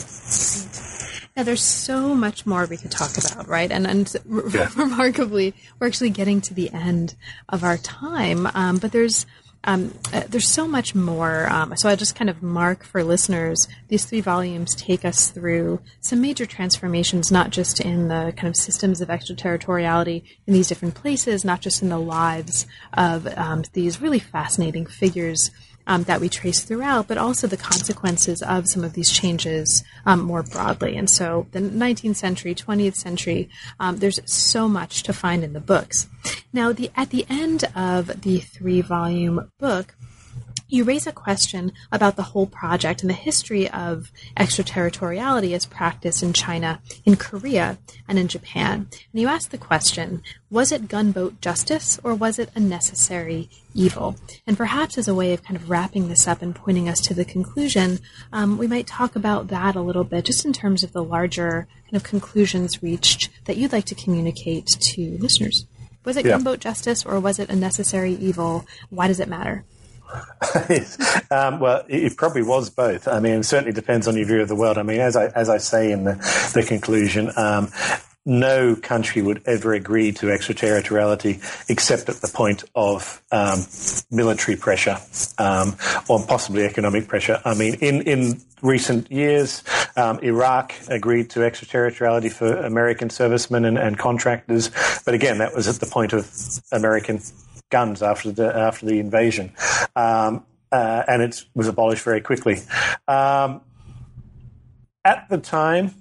Now, 1.36 1.42
there's 1.42 1.62
so 1.62 2.14
much 2.14 2.46
more 2.46 2.66
we 2.66 2.76
could 2.76 2.90
talk 2.90 3.12
about, 3.16 3.46
right? 3.46 3.70
And 3.70 3.86
and 3.86 4.14
yeah. 4.52 4.68
remarkably, 4.76 5.54
we're 5.78 5.86
actually 5.86 6.10
getting 6.10 6.40
to 6.42 6.54
the 6.54 6.72
end 6.72 7.14
of 7.48 7.62
our 7.62 7.76
time. 7.78 8.48
Um, 8.52 8.78
but 8.78 8.92
there's 8.92 9.26
um, 9.64 9.94
uh, 10.12 10.22
there's 10.28 10.48
so 10.48 10.66
much 10.66 10.94
more. 10.94 11.50
Um, 11.52 11.76
so 11.76 11.88
I'll 11.88 11.96
just 11.96 12.14
kind 12.16 12.30
of 12.30 12.42
mark 12.42 12.82
for 12.82 13.04
listeners. 13.04 13.58
These 13.88 14.06
three 14.06 14.20
volumes 14.20 14.74
take 14.74 15.04
us 15.04 15.30
through 15.30 15.80
some 16.00 16.20
major 16.20 16.46
transformations, 16.46 17.30
not 17.30 17.50
just 17.50 17.80
in 17.80 18.08
the 18.08 18.32
kind 18.36 18.48
of 18.48 18.56
systems 18.56 19.00
of 19.00 19.10
extraterritoriality 19.10 20.24
in 20.46 20.54
these 20.54 20.68
different 20.68 20.94
places, 20.94 21.44
not 21.44 21.60
just 21.60 21.82
in 21.82 21.90
the 21.90 21.98
lives 21.98 22.66
of 22.94 23.26
um, 23.36 23.64
these 23.74 24.00
really 24.00 24.18
fascinating 24.18 24.86
figures 24.86 25.50
um, 25.86 26.04
that 26.04 26.20
we 26.20 26.28
trace 26.28 26.60
throughout, 26.60 27.08
but 27.08 27.18
also 27.18 27.46
the 27.46 27.56
consequences 27.56 28.42
of 28.42 28.68
some 28.68 28.84
of 28.84 28.92
these 28.92 29.10
changes 29.10 29.82
um, 30.06 30.20
more 30.20 30.42
broadly. 30.42 30.96
And 30.96 31.10
so, 31.10 31.46
the 31.52 31.60
19th 31.60 32.16
century, 32.16 32.54
20th 32.54 32.94
century, 32.94 33.48
um, 33.78 33.96
there's 33.98 34.20
so 34.24 34.68
much 34.68 35.02
to 35.04 35.12
find 35.12 35.44
in 35.44 35.52
the 35.52 35.60
books. 35.60 36.08
Now, 36.52 36.72
the 36.72 36.90
at 36.96 37.10
the 37.10 37.26
end 37.28 37.64
of 37.74 38.22
the 38.22 38.38
three 38.38 38.80
volume 38.80 39.50
book, 39.58 39.94
you 40.70 40.84
raise 40.84 41.06
a 41.06 41.12
question 41.12 41.72
about 41.92 42.16
the 42.16 42.22
whole 42.22 42.46
project 42.46 43.02
and 43.02 43.10
the 43.10 43.14
history 43.14 43.68
of 43.70 44.10
extraterritoriality 44.36 45.54
as 45.54 45.66
practiced 45.66 46.22
in 46.22 46.32
China, 46.32 46.80
in 47.04 47.16
Korea, 47.16 47.78
and 48.08 48.18
in 48.18 48.28
Japan. 48.28 48.88
And 49.12 49.20
you 49.20 49.28
ask 49.28 49.50
the 49.50 49.58
question 49.58 50.22
was 50.50 50.72
it 50.72 50.88
gunboat 50.88 51.40
justice 51.40 52.00
or 52.02 52.14
was 52.14 52.38
it 52.38 52.50
a 52.54 52.60
necessary 52.60 53.48
evil? 53.74 54.16
And 54.46 54.56
perhaps 54.56 54.98
as 54.98 55.06
a 55.06 55.14
way 55.14 55.32
of 55.32 55.44
kind 55.44 55.56
of 55.56 55.70
wrapping 55.70 56.08
this 56.08 56.26
up 56.26 56.42
and 56.42 56.54
pointing 56.54 56.88
us 56.88 57.00
to 57.02 57.14
the 57.14 57.24
conclusion, 57.24 58.00
um, 58.32 58.58
we 58.58 58.66
might 58.66 58.86
talk 58.86 59.14
about 59.14 59.48
that 59.48 59.76
a 59.76 59.80
little 59.80 60.04
bit, 60.04 60.24
just 60.24 60.44
in 60.44 60.52
terms 60.52 60.82
of 60.82 60.92
the 60.92 61.04
larger 61.04 61.68
kind 61.84 61.96
of 61.96 62.02
conclusions 62.02 62.82
reached 62.82 63.28
that 63.44 63.56
you'd 63.56 63.72
like 63.72 63.84
to 63.86 63.94
communicate 63.94 64.66
to 64.66 65.16
listeners. 65.20 65.66
Was 66.04 66.16
it 66.16 66.24
yeah. 66.24 66.32
gunboat 66.32 66.60
justice 66.60 67.04
or 67.04 67.20
was 67.20 67.38
it 67.38 67.50
a 67.50 67.56
necessary 67.56 68.14
evil? 68.14 68.66
Why 68.88 69.06
does 69.06 69.20
it 69.20 69.28
matter? 69.28 69.64
um, 71.30 71.60
well, 71.60 71.84
it 71.88 72.16
probably 72.16 72.42
was 72.42 72.70
both. 72.70 73.06
I 73.08 73.20
mean, 73.20 73.40
it 73.40 73.44
certainly 73.44 73.72
depends 73.72 74.08
on 74.08 74.16
your 74.16 74.26
view 74.26 74.40
of 74.40 74.48
the 74.48 74.56
world. 74.56 74.78
I 74.78 74.82
mean, 74.82 75.00
as 75.00 75.16
I 75.16 75.26
as 75.26 75.48
I 75.48 75.58
say 75.58 75.92
in 75.92 76.04
the, 76.04 76.14
the 76.54 76.62
conclusion, 76.62 77.30
um, 77.36 77.70
no 78.26 78.76
country 78.76 79.22
would 79.22 79.42
ever 79.46 79.72
agree 79.72 80.12
to 80.12 80.30
extraterritoriality 80.30 81.40
except 81.68 82.08
at 82.08 82.16
the 82.16 82.28
point 82.28 82.64
of 82.74 83.22
um, 83.32 83.64
military 84.10 84.56
pressure 84.56 84.98
um, 85.38 85.74
or 86.08 86.24
possibly 86.26 86.64
economic 86.64 87.08
pressure. 87.08 87.40
I 87.44 87.54
mean, 87.54 87.74
in, 87.76 88.02
in 88.02 88.40
recent 88.60 89.10
years, 89.10 89.64
um, 89.96 90.18
Iraq 90.20 90.74
agreed 90.88 91.30
to 91.30 91.42
extraterritoriality 91.42 92.28
for 92.28 92.56
American 92.56 93.08
servicemen 93.08 93.64
and, 93.64 93.78
and, 93.78 93.98
contractors, 93.98 94.70
but 95.04 95.14
again, 95.14 95.38
that 95.38 95.54
was 95.54 95.66
at 95.66 95.76
the 95.76 95.86
point 95.86 96.12
of 96.12 96.30
American 96.72 97.20
guns 97.70 98.02
after 98.02 98.30
the 98.32 98.54
after 98.54 98.86
the 98.86 98.98
invasion, 98.98 99.52
um, 99.96 100.44
uh, 100.70 101.02
and 101.08 101.22
it 101.22 101.44
was 101.54 101.68
abolished 101.68 102.04
very 102.04 102.20
quickly. 102.20 102.58
Um, 103.08 103.62
at 105.04 105.28
the 105.30 105.38
time, 105.38 105.94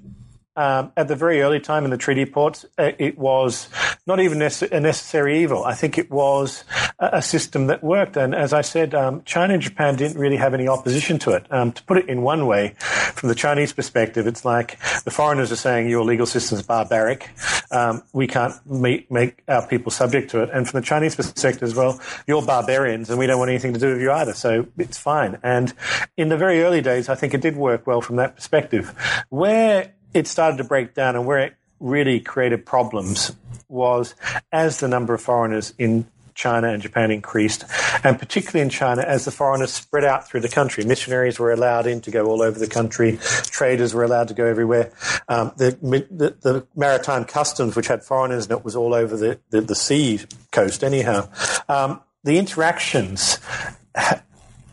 um, 0.55 0.91
at 0.97 1.07
the 1.07 1.15
very 1.15 1.41
early 1.41 1.61
time 1.61 1.85
in 1.85 1.91
the 1.91 1.97
treaty 1.97 2.25
ports, 2.25 2.65
uh, 2.77 2.91
it 2.97 3.17
was 3.17 3.69
not 4.05 4.19
even 4.19 4.41
a 4.41 4.79
necessary 4.79 5.41
evil. 5.41 5.63
I 5.63 5.73
think 5.73 5.97
it 5.97 6.11
was 6.11 6.65
a 6.99 7.21
system 7.21 7.67
that 7.67 7.81
worked. 7.81 8.17
And 8.17 8.35
as 8.35 8.51
I 8.51 8.61
said, 8.61 8.93
um, 8.93 9.21
China 9.23 9.53
and 9.53 9.63
Japan 9.63 9.95
didn't 9.95 10.17
really 10.17 10.35
have 10.35 10.53
any 10.53 10.67
opposition 10.67 11.17
to 11.19 11.31
it. 11.31 11.45
Um, 11.49 11.71
to 11.71 11.83
put 11.83 11.97
it 11.97 12.09
in 12.09 12.23
one 12.23 12.45
way, 12.45 12.73
from 12.79 13.29
the 13.29 13.35
Chinese 13.35 13.71
perspective, 13.71 14.27
it's 14.27 14.43
like 14.43 14.79
the 15.03 15.11
foreigners 15.11 15.51
are 15.51 15.55
saying 15.55 15.89
your 15.89 16.03
legal 16.03 16.25
system 16.25 16.57
is 16.57 16.65
barbaric. 16.65 17.29
Um, 17.71 18.03
we 18.13 18.27
can't 18.27 18.53
make, 18.65 19.11
make 19.11 19.43
our 19.47 19.65
people 19.67 19.91
subject 19.91 20.31
to 20.31 20.41
it. 20.43 20.49
And 20.51 20.67
from 20.67 20.79
the 20.79 20.85
Chinese 20.85 21.15
perspective 21.15 21.63
as 21.63 21.75
well, 21.75 21.99
you're 22.27 22.41
barbarians 22.41 23.09
and 23.09 23.19
we 23.19 23.27
don't 23.27 23.39
want 23.39 23.49
anything 23.49 23.73
to 23.73 23.79
do 23.79 23.93
with 23.93 24.01
you 24.01 24.11
either. 24.11 24.33
So 24.33 24.67
it's 24.77 24.97
fine. 24.97 25.37
And 25.43 25.73
in 26.17 26.29
the 26.29 26.37
very 26.37 26.63
early 26.63 26.81
days, 26.81 27.09
I 27.09 27.15
think 27.15 27.33
it 27.33 27.41
did 27.41 27.55
work 27.55 27.85
well 27.85 28.01
from 28.01 28.15
that 28.17 28.35
perspective. 28.35 28.93
Where 29.29 29.93
it 30.13 30.27
started 30.27 30.57
to 30.57 30.63
break 30.63 30.93
down 30.93 31.15
and 31.15 31.25
where 31.25 31.39
it 31.39 31.55
really 31.79 32.19
created 32.19 32.65
problems 32.65 33.35
was 33.67 34.15
as 34.51 34.79
the 34.79 34.87
number 34.87 35.13
of 35.13 35.21
foreigners 35.21 35.73
in 35.77 36.07
China 36.39 36.69
and 36.69 36.81
Japan 36.81 37.11
increased, 37.11 37.65
and 38.01 38.17
particularly 38.17 38.61
in 38.61 38.69
China, 38.69 39.01
as 39.01 39.25
the 39.25 39.31
foreigners 39.31 39.73
spread 39.73 40.05
out 40.05 40.25
through 40.25 40.39
the 40.39 40.47
country. 40.47 40.85
Missionaries 40.85 41.37
were 41.37 41.51
allowed 41.51 41.85
in 41.85 41.99
to 41.99 42.11
go 42.11 42.27
all 42.27 42.41
over 42.41 42.57
the 42.57 42.67
country. 42.67 43.19
Traders 43.51 43.93
were 43.93 44.05
allowed 44.05 44.29
to 44.29 44.33
go 44.33 44.45
everywhere. 44.45 44.89
Um, 45.27 45.51
the, 45.57 45.77
the, 45.81 46.37
the, 46.39 46.67
maritime 46.77 47.25
customs, 47.25 47.75
which 47.75 47.87
had 47.87 48.05
foreigners 48.05 48.45
and 48.45 48.57
it 48.57 48.63
was 48.63 48.77
all 48.77 48.93
over 48.93 49.17
the, 49.17 49.37
the, 49.49 49.59
the 49.59 49.75
sea 49.75 50.21
coast 50.53 50.81
anyhow. 50.81 51.27
Um, 51.67 51.99
the 52.23 52.37
interactions 52.37 53.37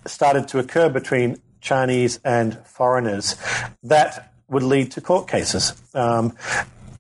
started 0.07 0.47
to 0.49 0.61
occur 0.61 0.89
between 0.89 1.43
Chinese 1.61 2.21
and 2.25 2.65
foreigners 2.65 3.35
that 3.83 4.33
would 4.49 4.63
lead 4.63 4.93
to 4.93 5.01
court 5.01 5.27
cases. 5.27 5.73
Um, 5.95 6.37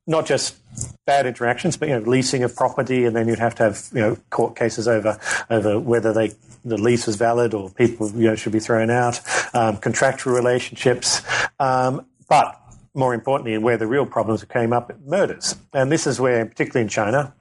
not 0.09 0.27
just 0.27 0.57
bad 1.05 1.27
interactions, 1.27 1.77
but 1.77 1.89
you 1.89 1.99
know, 1.99 2.09
leasing 2.09 2.43
of 2.43 2.55
property, 2.55 3.05
and 3.05 3.14
then 3.14 3.29
you'd 3.29 3.39
have 3.39 3.55
to 3.57 3.62
have 3.64 3.89
you 3.93 4.01
know 4.01 4.16
court 4.31 4.57
cases 4.57 4.89
over 4.89 5.18
over 5.51 5.79
whether 5.79 6.12
they 6.12 6.33
the 6.64 6.77
lease 6.77 7.07
was 7.07 7.16
valid 7.16 7.55
or 7.55 7.70
people 7.70 8.11
you 8.11 8.29
know 8.29 8.35
should 8.35 8.53
be 8.53 8.61
thrown 8.61 8.91
out, 8.91 9.20
um, 9.55 9.77
contractual 9.77 10.35
relationships, 10.35 11.22
um, 11.61 12.07
but 12.29 12.61
more 12.95 13.14
importantly, 13.14 13.55
and 13.55 13.62
where 13.62 13.77
the 13.77 13.87
real 13.87 14.07
problems 14.07 14.43
came 14.45 14.72
up, 14.72 14.91
murders, 15.05 15.57
and 15.72 15.93
this 15.93 16.07
is 16.07 16.18
where, 16.18 16.45
particularly 16.47 16.83
in 16.83 16.89
China. 16.89 17.33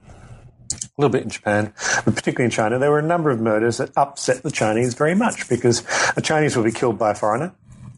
a 0.72 0.78
little 0.98 1.12
bit 1.12 1.24
in 1.24 1.30
Japan, 1.30 1.74
but 2.04 2.16
particularly 2.16 2.46
in 2.46 2.52
China, 2.52 2.78
there 2.78 2.92
were 2.92 3.00
a 3.00 3.08
number 3.08 3.30
of 3.30 3.40
murders 3.40 3.78
that 3.78 3.92
upset 3.96 4.44
the 4.44 4.52
Chinese 4.52 4.94
very 4.94 5.16
much 5.16 5.48
because 5.48 5.82
the 6.16 6.22
Chinese 6.22 6.56
will 6.56 6.64
be 6.64 6.72
killed 6.72 6.98
by 6.98 7.12
a 7.12 7.16
foreigner. 7.16 7.54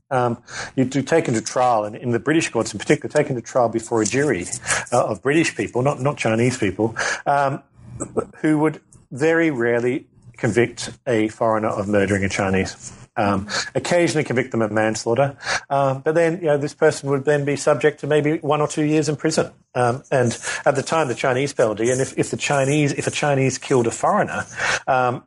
Um, 0.09 0.41
you'd 0.75 0.93
be 0.93 1.03
taken 1.03 1.33
to 1.33 1.41
trial, 1.41 1.83
and 1.83 1.95
in 1.95 2.11
the 2.11 2.19
British 2.19 2.49
courts 2.49 2.73
in 2.73 2.79
particular, 2.79 3.11
taken 3.11 3.35
to 3.35 3.41
trial 3.41 3.69
before 3.69 4.01
a 4.01 4.05
jury 4.05 4.45
uh, 4.91 5.05
of 5.05 5.21
British 5.21 5.55
people, 5.55 5.81
not, 5.81 6.01
not 6.01 6.17
Chinese 6.17 6.57
people, 6.57 6.95
um, 7.25 7.61
who 8.37 8.59
would 8.59 8.79
very 9.11 9.51
rarely 9.51 10.07
convict 10.37 10.91
a 11.07 11.27
foreigner 11.29 11.69
of 11.69 11.87
murdering 11.87 12.23
a 12.23 12.29
Chinese. 12.29 12.93
Um, 13.19 13.47
occasionally 13.73 14.23
convict 14.23 14.51
them 14.51 14.61
of 14.61 14.71
manslaughter, 14.71 15.35
um, 15.71 16.01
but 16.01 16.13
then 16.13 16.37
you 16.37 16.45
know 16.45 16.57
this 16.59 16.75
person 16.75 17.09
would 17.09 17.25
then 17.25 17.45
be 17.45 17.55
subject 17.55 18.01
to 18.01 18.07
maybe 18.07 18.37
one 18.37 18.61
or 18.61 18.67
two 18.67 18.83
years 18.83 19.09
in 19.09 19.15
prison. 19.15 19.51
Um, 19.73 20.03
and 20.11 20.37
at 20.65 20.75
the 20.75 20.83
time, 20.83 21.07
the 21.07 21.15
Chinese 21.15 21.51
penalty, 21.51 21.89
and 21.89 21.99
if, 21.99 22.15
if 22.15 22.29
the 22.29 22.37
Chinese 22.37 22.93
if 22.93 23.07
a 23.07 23.11
Chinese 23.11 23.57
killed 23.57 23.87
a 23.87 23.91
foreigner, 23.91 24.45
um, 24.85 25.23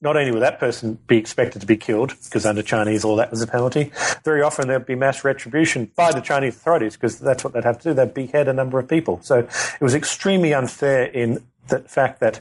not 0.00 0.16
only 0.16 0.30
would 0.30 0.42
that 0.42 0.60
person 0.60 0.98
be 1.06 1.16
expected 1.16 1.60
to 1.60 1.66
be 1.66 1.76
killed, 1.76 2.14
because 2.24 2.46
under 2.46 2.62
Chinese 2.62 3.04
law 3.04 3.16
that 3.16 3.30
was 3.30 3.42
a 3.42 3.46
penalty, 3.46 3.90
very 4.24 4.42
often 4.42 4.68
there'd 4.68 4.86
be 4.86 4.94
mass 4.94 5.24
retribution 5.24 5.90
by 5.96 6.12
the 6.12 6.20
Chinese 6.20 6.54
authorities, 6.56 6.94
because 6.94 7.18
that's 7.18 7.42
what 7.42 7.52
they'd 7.52 7.64
have 7.64 7.78
to 7.80 7.90
do. 7.90 7.94
They'd 7.94 8.14
behead 8.14 8.48
a 8.48 8.52
number 8.52 8.78
of 8.78 8.88
people. 8.88 9.20
So 9.22 9.38
it 9.38 9.80
was 9.80 9.94
extremely 9.94 10.54
unfair 10.54 11.04
in 11.04 11.42
the 11.68 11.80
fact 11.80 12.20
that 12.20 12.40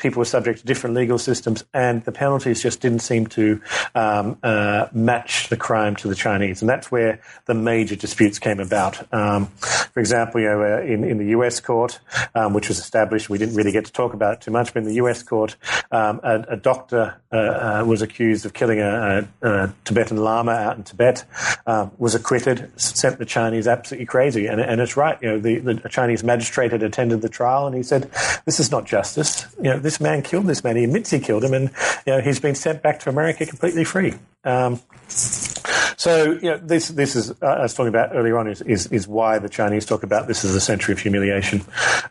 people 0.00 0.18
were 0.18 0.24
subject 0.24 0.60
to 0.60 0.66
different 0.66 0.96
legal 0.96 1.18
systems, 1.18 1.64
and 1.72 2.02
the 2.04 2.12
penalties 2.12 2.62
just 2.62 2.80
didn't 2.80 3.00
seem 3.00 3.26
to 3.28 3.60
um, 3.94 4.38
uh, 4.42 4.86
match 4.92 5.48
the 5.48 5.56
crime 5.56 5.94
to 5.96 6.08
the 6.08 6.14
Chinese, 6.14 6.62
and 6.62 6.68
that's 6.68 6.90
where 6.90 7.20
the 7.46 7.54
major 7.54 7.94
disputes 7.94 8.38
came 8.38 8.58
about. 8.58 9.12
Um, 9.12 9.46
for 9.92 10.00
example, 10.00 10.40
you 10.40 10.48
know, 10.48 10.62
uh, 10.62 10.80
in, 10.80 11.04
in 11.04 11.18
the 11.18 11.26
U.S. 11.26 11.60
court, 11.60 12.00
um, 12.34 12.54
which 12.54 12.68
was 12.68 12.78
established, 12.78 13.28
we 13.30 13.38
didn't 13.38 13.54
really 13.54 13.72
get 13.72 13.84
to 13.84 13.92
talk 13.92 14.14
about 14.14 14.34
it 14.34 14.40
too 14.40 14.50
much, 14.50 14.72
but 14.72 14.82
in 14.82 14.88
the 14.88 14.94
U.S. 14.94 15.22
court, 15.22 15.56
um, 15.92 16.20
a, 16.22 16.40
a, 16.48 16.56
doctor 16.56 17.20
uh, 17.32 17.36
uh, 17.36 17.84
was 17.86 18.02
accused 18.02 18.44
of 18.46 18.52
killing 18.52 18.80
a, 18.80 19.28
a, 19.42 19.48
a, 19.48 19.74
Tibetan 19.84 20.16
Lama 20.16 20.52
out 20.52 20.76
in 20.76 20.82
Tibet, 20.82 21.24
um, 21.66 21.90
was 21.98 22.14
acquitted, 22.14 22.70
sent 22.80 23.18
the 23.18 23.24
Chinese 23.24 23.66
absolutely 23.66 24.06
crazy, 24.06 24.46
and, 24.46 24.60
and 24.60 24.80
it's 24.80 24.96
right. 24.96 25.18
You 25.20 25.28
know, 25.28 25.38
the, 25.38 25.58
the 25.58 25.88
Chinese 25.88 26.24
magistrate 26.24 26.72
had 26.72 26.82
attended 26.82 27.22
the 27.22 27.28
trial, 27.28 27.66
and 27.66 27.76
he 27.76 27.82
said, 27.82 28.10
"This 28.44 28.60
is 28.60 28.70
not 28.70 28.86
justice. 28.86 29.46
You 29.58 29.70
know, 29.70 29.78
this 29.90 30.00
man 30.00 30.22
killed 30.22 30.46
this 30.46 30.62
man. 30.62 30.76
He 30.76 30.84
admits 30.84 31.10
he 31.10 31.18
killed 31.18 31.42
him, 31.42 31.52
and 31.52 31.70
you 32.06 32.12
know, 32.12 32.20
he's 32.20 32.38
been 32.38 32.54
sent 32.54 32.80
back 32.80 33.00
to 33.00 33.10
America 33.10 33.44
completely 33.44 33.82
free. 33.82 34.14
Um, 34.44 34.78
so, 35.08 36.38
you 36.40 36.50
know, 36.50 36.58
this 36.58 36.88
this 36.88 37.16
is 37.16 37.32
uh, 37.42 37.46
I 37.46 37.62
was 37.62 37.74
talking 37.74 37.88
about 37.88 38.14
earlier 38.14 38.38
on 38.38 38.46
is, 38.46 38.62
is, 38.62 38.86
is 38.86 39.08
why 39.08 39.40
the 39.40 39.48
Chinese 39.48 39.84
talk 39.84 40.04
about 40.04 40.28
this 40.28 40.44
as 40.44 40.54
a 40.54 40.60
century 40.60 40.92
of 40.92 41.00
humiliation. 41.00 41.62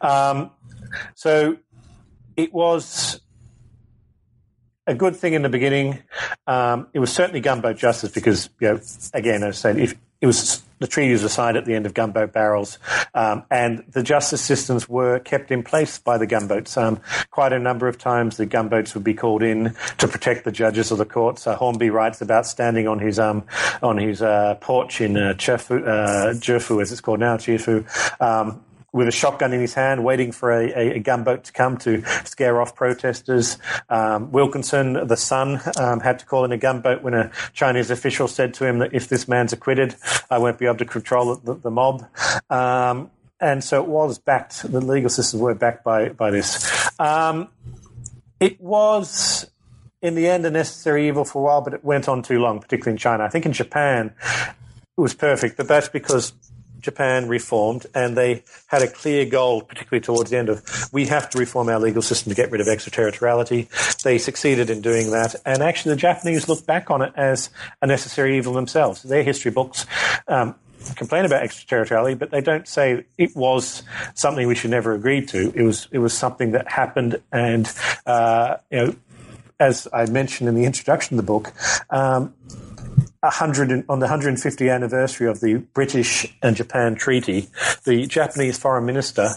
Um, 0.01 0.51
so, 1.15 1.55
it 2.35 2.53
was 2.53 3.21
a 4.85 4.93
good 4.93 5.15
thing 5.15 5.33
in 5.33 5.41
the 5.41 5.49
beginning. 5.49 5.99
Um, 6.47 6.87
it 6.93 6.99
was 6.99 7.13
certainly 7.13 7.39
gunboat 7.39 7.77
justice 7.77 8.11
because, 8.11 8.49
you 8.59 8.73
know, 8.73 8.81
again, 9.13 9.41
I 9.41 9.51
said, 9.51 9.79
if 9.79 9.95
it 10.19 10.25
was 10.27 10.63
the 10.79 10.87
treaties 10.87 11.23
were 11.23 11.29
signed 11.29 11.57
at 11.57 11.65
the 11.65 11.75
end 11.75 11.85
of 11.85 11.93
gunboat 11.93 12.33
barrels, 12.33 12.79
um, 13.13 13.43
and 13.51 13.83
the 13.89 14.03
justice 14.03 14.41
systems 14.41 14.89
were 14.89 15.19
kept 15.19 15.51
in 15.51 15.63
place 15.63 15.99
by 15.99 16.17
the 16.17 16.27
gunboats. 16.27 16.75
Um, 16.77 17.01
quite 17.31 17.53
a 17.53 17.59
number 17.59 17.87
of 17.87 17.97
times, 17.97 18.37
the 18.37 18.45
gunboats 18.45 18.93
would 18.95 19.03
be 19.03 19.13
called 19.13 19.43
in 19.43 19.75
to 19.97 20.07
protect 20.07 20.45
the 20.45 20.51
judges 20.51 20.91
of 20.91 20.97
the 20.97 21.05
courts. 21.05 21.45
Uh, 21.45 21.55
Hornby 21.55 21.89
writes 21.89 22.21
about 22.21 22.45
standing 22.45 22.87
on 22.87 22.99
his 22.99 23.19
um, 23.19 23.43
on 23.81 23.97
his 23.97 24.21
uh, 24.21 24.55
porch 24.55 25.01
in 25.01 25.17
uh, 25.17 25.33
Chefu, 25.37 25.85
uh, 25.87 26.81
as 26.81 26.91
it's 26.91 27.01
called 27.01 27.19
now, 27.19 27.37
Chifu, 27.37 27.85
um, 28.21 28.61
with 28.91 29.07
a 29.07 29.11
shotgun 29.11 29.53
in 29.53 29.61
his 29.61 29.73
hand, 29.73 30.03
waiting 30.03 30.31
for 30.31 30.51
a, 30.51 30.69
a, 30.69 30.95
a 30.95 30.99
gunboat 30.99 31.43
to 31.45 31.51
come 31.51 31.77
to 31.77 32.03
scare 32.25 32.61
off 32.61 32.75
protesters. 32.75 33.57
Um, 33.89 34.31
Wilkinson, 34.31 35.07
the 35.07 35.17
son, 35.17 35.61
um, 35.77 35.99
had 35.99 36.19
to 36.19 36.25
call 36.25 36.45
in 36.45 36.51
a 36.51 36.57
gunboat 36.57 37.01
when 37.01 37.13
a 37.13 37.31
Chinese 37.53 37.91
official 37.91 38.27
said 38.27 38.53
to 38.55 38.65
him 38.65 38.79
that 38.79 38.93
if 38.93 39.07
this 39.07 39.27
man's 39.27 39.53
acquitted, 39.53 39.95
I 40.29 40.37
won't 40.37 40.57
be 40.57 40.65
able 40.65 40.77
to 40.77 40.85
control 40.85 41.35
the, 41.35 41.55
the 41.55 41.71
mob. 41.71 42.05
Um, 42.49 43.11
and 43.39 43.63
so 43.63 43.81
it 43.81 43.87
was 43.87 44.19
backed, 44.19 44.69
the 44.69 44.81
legal 44.81 45.09
systems 45.09 45.41
were 45.41 45.55
backed 45.55 45.83
by, 45.83 46.09
by 46.09 46.31
this. 46.31 46.89
Um, 46.99 47.49
it 48.39 48.59
was 48.59 49.49
in 50.01 50.15
the 50.15 50.27
end 50.27 50.45
a 50.45 50.51
necessary 50.51 51.07
evil 51.07 51.25
for 51.25 51.41
a 51.41 51.45
while, 51.45 51.61
but 51.61 51.73
it 51.73 51.83
went 51.83 52.07
on 52.07 52.21
too 52.21 52.39
long, 52.39 52.59
particularly 52.59 52.93
in 52.93 52.97
China. 52.97 53.23
I 53.23 53.29
think 53.29 53.45
in 53.45 53.53
Japan 53.53 54.13
it 54.97 55.01
was 55.01 55.13
perfect, 55.13 55.57
but 55.57 55.67
that's 55.67 55.89
because 55.89 56.33
Japan 56.79 57.27
reformed, 57.27 57.85
and 57.93 58.17
they 58.17 58.43
had 58.67 58.81
a 58.81 58.87
clear 58.87 59.25
goal, 59.25 59.61
particularly 59.61 60.01
towards 60.01 60.29
the 60.29 60.37
end 60.37 60.49
of 60.49 60.89
we 60.91 61.05
have 61.07 61.29
to 61.31 61.37
reform 61.37 61.69
our 61.69 61.79
legal 61.79 62.01
system 62.01 62.29
to 62.29 62.35
get 62.35 62.51
rid 62.51 62.61
of 62.61 62.67
extraterritoriality. 62.67 63.67
They 64.03 64.17
succeeded 64.17 64.69
in 64.69 64.81
doing 64.81 65.11
that, 65.11 65.35
and 65.45 65.61
actually 65.61 65.95
the 65.95 66.01
Japanese 66.01 66.47
look 66.47 66.65
back 66.65 66.89
on 66.91 67.01
it 67.01 67.13
as 67.15 67.49
a 67.81 67.87
necessary 67.87 68.37
evil 68.37 68.53
themselves. 68.53 69.03
Their 69.03 69.23
history 69.23 69.51
books. 69.51 69.85
Um, 70.27 70.55
complain 70.95 71.25
about 71.25 71.43
extraterritoriality, 71.43 72.15
but 72.15 72.31
they 72.31 72.41
don't 72.41 72.67
say 72.67 73.05
it 73.17 73.35
was 73.35 73.83
something 74.15 74.47
we 74.47 74.55
should 74.55 74.71
never 74.71 74.93
agree 74.93 75.25
to. 75.25 75.51
It 75.55 75.63
was 75.63 75.87
it 75.91 75.99
was 75.99 76.13
something 76.13 76.51
that 76.51 76.71
happened, 76.71 77.21
and 77.31 77.71
uh, 78.05 78.57
you 78.71 78.77
know, 78.77 78.95
as 79.59 79.87
I 79.93 80.05
mentioned 80.05 80.47
in 80.47 80.55
the 80.55 80.65
introduction 80.65 81.19
of 81.19 81.25
the 81.25 81.31
book, 81.31 81.53
um, 81.89 82.33
100 83.21 83.85
on 83.89 83.99
the 83.99 84.07
150th 84.07 84.73
anniversary 84.73 85.27
of 85.27 85.41
the 85.41 85.55
British 85.55 86.33
and 86.41 86.55
Japan 86.55 86.95
treaty, 86.95 87.47
the 87.85 88.05
Japanese 88.05 88.57
foreign 88.57 88.85
minister 88.85 89.29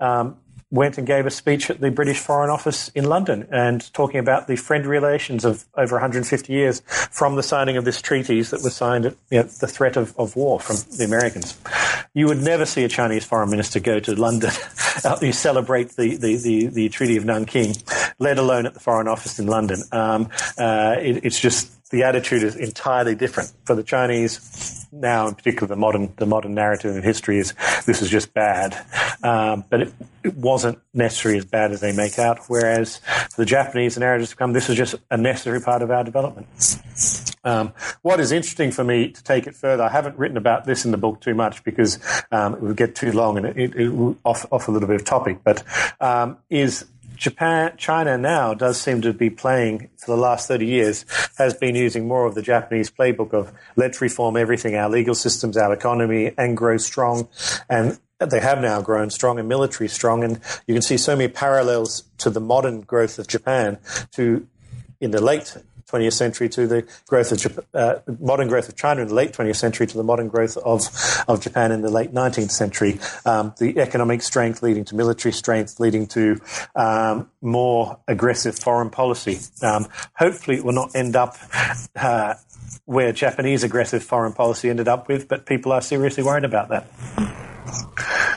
um, 0.00 0.36
went 0.70 0.98
and 0.98 1.06
gave 1.06 1.26
a 1.26 1.30
speech 1.30 1.70
at 1.70 1.80
the 1.80 1.90
British 1.90 2.18
Foreign 2.18 2.50
Office 2.50 2.88
in 2.88 3.04
London 3.04 3.46
and 3.52 3.92
talking 3.92 4.18
about 4.18 4.48
the 4.48 4.56
friendly 4.56 4.88
relations 4.88 5.44
of 5.44 5.64
over 5.76 5.94
150 5.96 6.52
years 6.52 6.80
from 7.10 7.36
the 7.36 7.42
signing 7.42 7.76
of 7.76 7.84
this 7.84 8.02
treaties 8.02 8.50
that 8.50 8.62
was 8.62 8.74
signed 8.74 9.06
at 9.06 9.16
you 9.30 9.38
know, 9.38 9.44
the 9.44 9.68
threat 9.68 9.96
of, 9.96 10.18
of 10.18 10.34
war 10.34 10.58
from 10.58 10.76
the 10.96 11.04
Americans. 11.04 11.56
You 12.14 12.26
would 12.26 12.42
never 12.42 12.66
see 12.66 12.82
a 12.82 12.88
Chinese 12.88 13.24
foreign 13.24 13.50
minister 13.50 13.78
go 13.78 14.00
to 14.00 14.14
London 14.16 14.50
to 15.20 15.32
celebrate 15.32 15.90
the, 15.90 16.16
the, 16.16 16.36
the, 16.36 16.66
the, 16.66 16.88
Treaty 16.88 17.16
of 17.16 17.24
Nanking, 17.24 17.74
let 18.18 18.38
alone 18.38 18.66
at 18.66 18.74
the 18.74 18.80
Foreign 18.80 19.06
Office 19.06 19.38
in 19.38 19.46
London. 19.46 19.82
Um, 19.92 20.30
uh, 20.58 20.96
it, 20.98 21.24
it's 21.24 21.38
just 21.38 21.75
the 21.90 22.02
attitude 22.02 22.42
is 22.42 22.56
entirely 22.56 23.14
different 23.14 23.52
for 23.64 23.74
the 23.74 23.82
Chinese 23.82 24.86
now, 24.92 25.28
in 25.28 25.34
particular, 25.34 25.66
the 25.66 25.76
modern 25.76 26.12
the 26.16 26.26
modern 26.26 26.54
narrative 26.54 26.96
in 26.96 27.02
history 27.02 27.38
is 27.38 27.54
this 27.86 28.02
is 28.02 28.08
just 28.08 28.32
bad, 28.32 28.76
um, 29.22 29.64
but 29.68 29.82
it, 29.82 29.94
it, 30.22 30.34
wasn't 30.34 30.78
necessarily 30.94 31.38
as 31.38 31.44
bad 31.44 31.72
as 31.72 31.80
they 31.80 31.94
make 31.94 32.18
out. 32.18 32.38
Whereas 32.48 32.98
for 32.98 33.42
the 33.42 33.46
Japanese, 33.46 33.94
the 33.94 34.00
narrative 34.00 34.22
has 34.22 34.30
become 34.30 34.52
this 34.52 34.68
is 34.68 34.76
just 34.76 34.94
a 35.10 35.16
necessary 35.16 35.60
part 35.60 35.82
of 35.82 35.90
our 35.90 36.04
development. 36.04 36.46
Um, 37.44 37.72
what 38.02 38.20
is 38.20 38.32
interesting 38.32 38.70
for 38.70 38.84
me 38.84 39.10
to 39.10 39.22
take 39.22 39.46
it 39.46 39.54
further, 39.54 39.84
I 39.84 39.88
haven't 39.88 40.18
written 40.18 40.36
about 40.36 40.64
this 40.64 40.84
in 40.84 40.90
the 40.90 40.98
book 40.98 41.20
too 41.20 41.34
much 41.34 41.62
because 41.62 41.98
um, 42.32 42.54
it 42.54 42.62
would 42.62 42.76
get 42.76 42.96
too 42.96 43.12
long 43.12 43.36
and 43.36 43.46
it, 43.46 43.56
it, 43.56 43.76
it 43.76 44.16
off, 44.24 44.46
off 44.50 44.68
a 44.68 44.70
little 44.70 44.88
bit 44.88 44.96
of 44.96 45.04
topic, 45.04 45.38
but 45.44 45.62
um, 46.00 46.38
is 46.50 46.86
Japan, 47.16 47.72
China 47.76 48.16
now 48.16 48.54
does 48.54 48.80
seem 48.80 49.00
to 49.02 49.12
be 49.12 49.30
playing 49.30 49.90
for 49.96 50.14
the 50.14 50.20
last 50.20 50.48
30 50.48 50.66
years, 50.66 51.04
has 51.38 51.54
been 51.54 51.74
using 51.74 52.06
more 52.06 52.26
of 52.26 52.34
the 52.34 52.42
Japanese 52.42 52.90
playbook 52.90 53.32
of 53.32 53.52
let's 53.74 54.00
reform 54.00 54.36
everything, 54.36 54.76
our 54.76 54.88
legal 54.88 55.14
systems, 55.14 55.56
our 55.56 55.72
economy, 55.72 56.32
and 56.36 56.56
grow 56.56 56.76
strong. 56.76 57.28
And 57.68 57.98
they 58.18 58.40
have 58.40 58.60
now 58.60 58.80
grown 58.80 59.10
strong 59.10 59.38
and 59.38 59.48
military 59.48 59.88
strong. 59.88 60.24
And 60.24 60.40
you 60.66 60.74
can 60.74 60.82
see 60.82 60.96
so 60.96 61.16
many 61.16 61.28
parallels 61.28 62.04
to 62.18 62.30
the 62.30 62.40
modern 62.40 62.82
growth 62.82 63.18
of 63.18 63.26
Japan 63.26 63.78
to 64.12 64.46
in 65.00 65.10
the 65.10 65.20
late 65.20 65.56
20th 65.88 66.12
century 66.14 66.48
to 66.48 66.66
the 66.66 66.86
growth 67.06 67.32
of 67.32 67.64
uh, 67.74 67.96
modern 68.18 68.48
growth 68.48 68.68
of 68.68 68.76
China 68.76 69.02
in 69.02 69.08
the 69.08 69.14
late 69.14 69.32
20th 69.32 69.56
century 69.56 69.86
to 69.86 69.96
the 69.96 70.02
modern 70.02 70.28
growth 70.28 70.56
of, 70.58 70.88
of 71.28 71.40
Japan 71.40 71.70
in 71.70 71.82
the 71.82 71.90
late 71.90 72.12
19th 72.12 72.50
century. 72.50 72.98
Um, 73.24 73.54
the 73.58 73.78
economic 73.78 74.22
strength 74.22 74.62
leading 74.62 74.84
to 74.86 74.96
military 74.96 75.32
strength, 75.32 75.78
leading 75.78 76.06
to 76.08 76.40
um, 76.74 77.30
more 77.40 77.98
aggressive 78.08 78.58
foreign 78.58 78.90
policy. 78.90 79.38
Um, 79.62 79.86
hopefully, 80.14 80.56
it 80.56 80.64
will 80.64 80.72
not 80.72 80.94
end 80.96 81.14
up 81.14 81.36
uh, 81.94 82.34
where 82.84 83.12
Japanese 83.12 83.62
aggressive 83.62 84.02
foreign 84.02 84.32
policy 84.32 84.70
ended 84.70 84.88
up 84.88 85.08
with, 85.08 85.28
but 85.28 85.46
people 85.46 85.72
are 85.72 85.82
seriously 85.82 86.22
worried 86.22 86.44
about 86.44 86.68
that. 86.68 86.86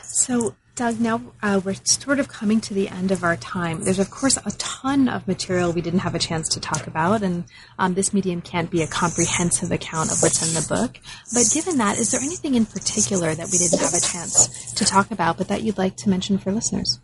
So, 0.04 0.54
Doug, 0.76 1.00
now 1.00 1.20
uh, 1.42 1.60
we're 1.62 1.74
sort 1.84 2.18
of 2.18 2.28
coming 2.28 2.60
to 2.62 2.72
the 2.72 2.88
end 2.88 3.10
of 3.10 3.22
our 3.22 3.36
time. 3.36 3.84
There's, 3.84 3.98
of 3.98 4.10
course, 4.10 4.38
a 4.38 4.50
ton 4.52 5.08
of 5.08 5.28
material 5.28 5.72
we 5.72 5.82
didn't 5.82 6.00
have 6.00 6.14
a 6.14 6.18
chance 6.18 6.48
to 6.50 6.60
talk 6.60 6.86
about, 6.86 7.22
and 7.22 7.44
um, 7.78 7.94
this 7.94 8.14
medium 8.14 8.40
can't 8.40 8.70
be 8.70 8.82
a 8.82 8.86
comprehensive 8.86 9.70
account 9.72 10.10
of 10.10 10.22
what's 10.22 10.46
in 10.46 10.54
the 10.54 10.66
book. 10.66 10.98
But 11.34 11.50
given 11.52 11.78
that, 11.78 11.98
is 11.98 12.12
there 12.12 12.20
anything 12.20 12.54
in 12.54 12.66
particular 12.66 13.34
that 13.34 13.48
we 13.50 13.58
didn't 13.58 13.80
have 13.80 13.94
a 13.94 14.00
chance 14.00 14.72
to 14.72 14.84
talk 14.84 15.10
about, 15.10 15.36
but 15.36 15.48
that 15.48 15.62
you'd 15.62 15.76
like 15.76 15.96
to 15.98 16.08
mention 16.08 16.38
for 16.38 16.52
listeners? 16.52 16.98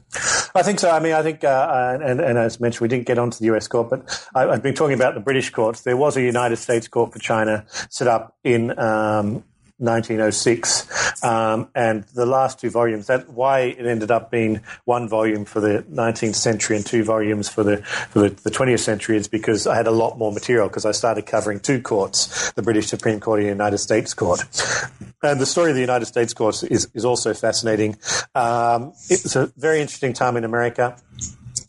I 0.55 0.63
think 0.63 0.81
so. 0.81 0.91
I 0.91 1.01
mean, 1.01 1.13
I 1.13 1.23
think, 1.23 1.45
uh, 1.45 1.99
and, 2.03 2.21
and, 2.21 2.39
as 2.39 2.61
mentioned, 2.61 2.81
we 2.81 2.89
didn't 2.89 3.07
get 3.07 3.19
onto 3.19 3.39
the 3.39 3.55
US 3.55 3.69
court, 3.69 3.91
but 3.91 4.29
I, 4.35 4.47
have 4.47 4.63
been 4.63 4.75
talking 4.75 4.95
about 4.95 5.15
the 5.15 5.21
British 5.21 5.51
courts. 5.51 5.83
There 5.83 5.97
was 5.97 6.17
a 6.17 6.23
United 6.23 6.57
States 6.57 6.89
court 6.89 7.13
for 7.13 7.19
China 7.19 7.67
set 7.91 8.09
up 8.09 8.37
in 8.43 8.79
um, 8.79 9.45
1906, 9.79 11.23
um, 11.23 11.69
and 11.75 12.05
the 12.15 12.25
last 12.25 12.59
two 12.59 12.71
volumes. 12.71 13.09
That 13.09 13.29
why 13.31 13.61
it 13.61 13.87
ended 13.87 14.11
up 14.11 14.31
being 14.31 14.61
one 14.85 15.09
volume 15.09 15.45
for 15.45 15.61
the 15.61 15.85
19th 15.91 16.35
century 16.35 16.77
and 16.77 16.87
two 16.87 17.05
volumes 17.05 17.49
for 17.49 17.63
the 17.63 17.79
for 18.11 18.21
the, 18.21 18.29
the 18.31 18.51
20th 18.51 18.81
century 18.81 19.17
is 19.17 19.29
because 19.29 19.67
I 19.67 19.77
had 19.77 19.87
a 19.87 19.91
lot 19.91 20.17
more 20.19 20.33
material 20.33 20.69
because 20.69 20.87
I 20.87 20.93
started 20.93 21.27
covering 21.27 21.61
two 21.61 21.81
courts: 21.81 22.53
the 22.53 22.63
British 22.63 22.87
Supreme 22.87 23.21
Court 23.21 23.41
and 23.41 23.47
the 23.47 23.53
United 23.53 23.79
States 23.79 24.15
Court. 24.15 24.41
And 25.23 25.41
the 25.41 25.47
story 25.47 25.71
of 25.71 25.75
the 25.75 25.81
United 25.81 26.07
States 26.07 26.33
Court 26.33 26.63
is 26.65 26.89
is 26.95 27.05
also 27.05 27.35
fascinating. 27.35 27.97
Um, 28.35 28.93
it's 29.11 29.37
a 29.37 29.53
very 29.57 29.81
interesting 29.81 30.13
time 30.13 30.37
in 30.37 30.45
America. 30.45 30.97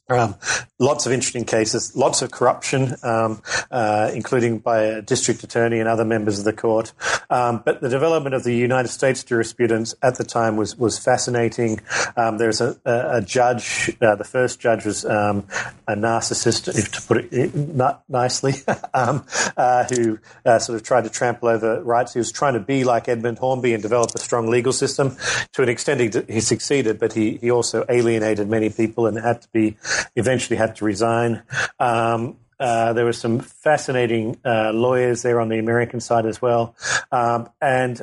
Um, 0.09 0.35
lots 0.79 1.05
of 1.05 1.11
interesting 1.11 1.43
cases, 1.43 1.95
lots 1.95 2.21
of 2.21 2.31
corruption, 2.31 2.95
um, 3.03 3.41
uh, 3.71 4.09
including 4.13 4.59
by 4.59 4.83
a 4.83 5.01
district 5.01 5.43
attorney 5.43 5.79
and 5.79 5.89
other 5.89 6.05
members 6.05 6.39
of 6.39 6.45
the 6.45 6.53
court. 6.53 6.93
Um, 7.29 7.61
but 7.65 7.81
the 7.81 7.89
development 7.89 8.33
of 8.33 8.43
the 8.43 8.55
United 8.55 8.87
States 8.87 9.23
jurisprudence 9.23 9.95
at 10.01 10.15
the 10.15 10.23
time 10.23 10.55
was 10.55 10.77
was 10.77 10.97
fascinating. 10.97 11.81
Um, 12.15 12.37
there's 12.37 12.61
a, 12.61 12.77
a, 12.85 13.17
a 13.17 13.21
judge. 13.21 13.95
Uh, 14.01 14.15
the 14.15 14.23
first 14.23 14.61
judge 14.61 14.85
was 14.85 15.03
um, 15.03 15.45
a 15.87 15.95
narcissist, 15.95 16.67
if 16.77 16.91
to 16.93 17.01
put 17.01 17.33
it 17.33 17.53
not 17.53 18.03
nicely, 18.07 18.53
um, 18.93 19.25
uh, 19.57 19.85
who 19.85 20.19
uh, 20.45 20.59
sort 20.59 20.77
of 20.77 20.83
tried 20.83 21.03
to 21.03 21.09
trample 21.09 21.49
over 21.49 21.83
rights. 21.83 22.13
He 22.13 22.19
was 22.19 22.31
trying 22.31 22.53
to 22.53 22.61
be 22.61 22.85
like 22.85 23.09
Edmund 23.09 23.39
Hornby 23.39 23.73
and 23.73 23.83
develop 23.83 24.11
a 24.15 24.19
strong 24.19 24.47
legal 24.47 24.71
system. 24.71 25.17
To 25.53 25.63
an 25.63 25.69
extent, 25.69 25.99
he, 25.99 26.33
he 26.33 26.39
succeeded, 26.39 26.97
but 26.97 27.11
he 27.11 27.37
he 27.37 27.51
also 27.51 27.83
alienated 27.89 28.47
many 28.47 28.69
people 28.69 29.05
and 29.07 29.17
had 29.17 29.41
to 29.41 29.49
be 29.49 29.75
eventually 30.15 30.57
had 30.57 30.75
to 30.77 30.85
resign. 30.85 31.43
Um, 31.79 32.37
uh, 32.59 32.93
there 32.93 33.05
were 33.05 33.13
some 33.13 33.39
fascinating 33.39 34.37
uh, 34.43 34.71
lawyers 34.71 35.21
there 35.21 35.39
on 35.39 35.49
the 35.49 35.59
American 35.59 35.99
side 35.99 36.25
as 36.25 36.41
well, 36.41 36.75
um, 37.11 37.49
and 37.61 38.01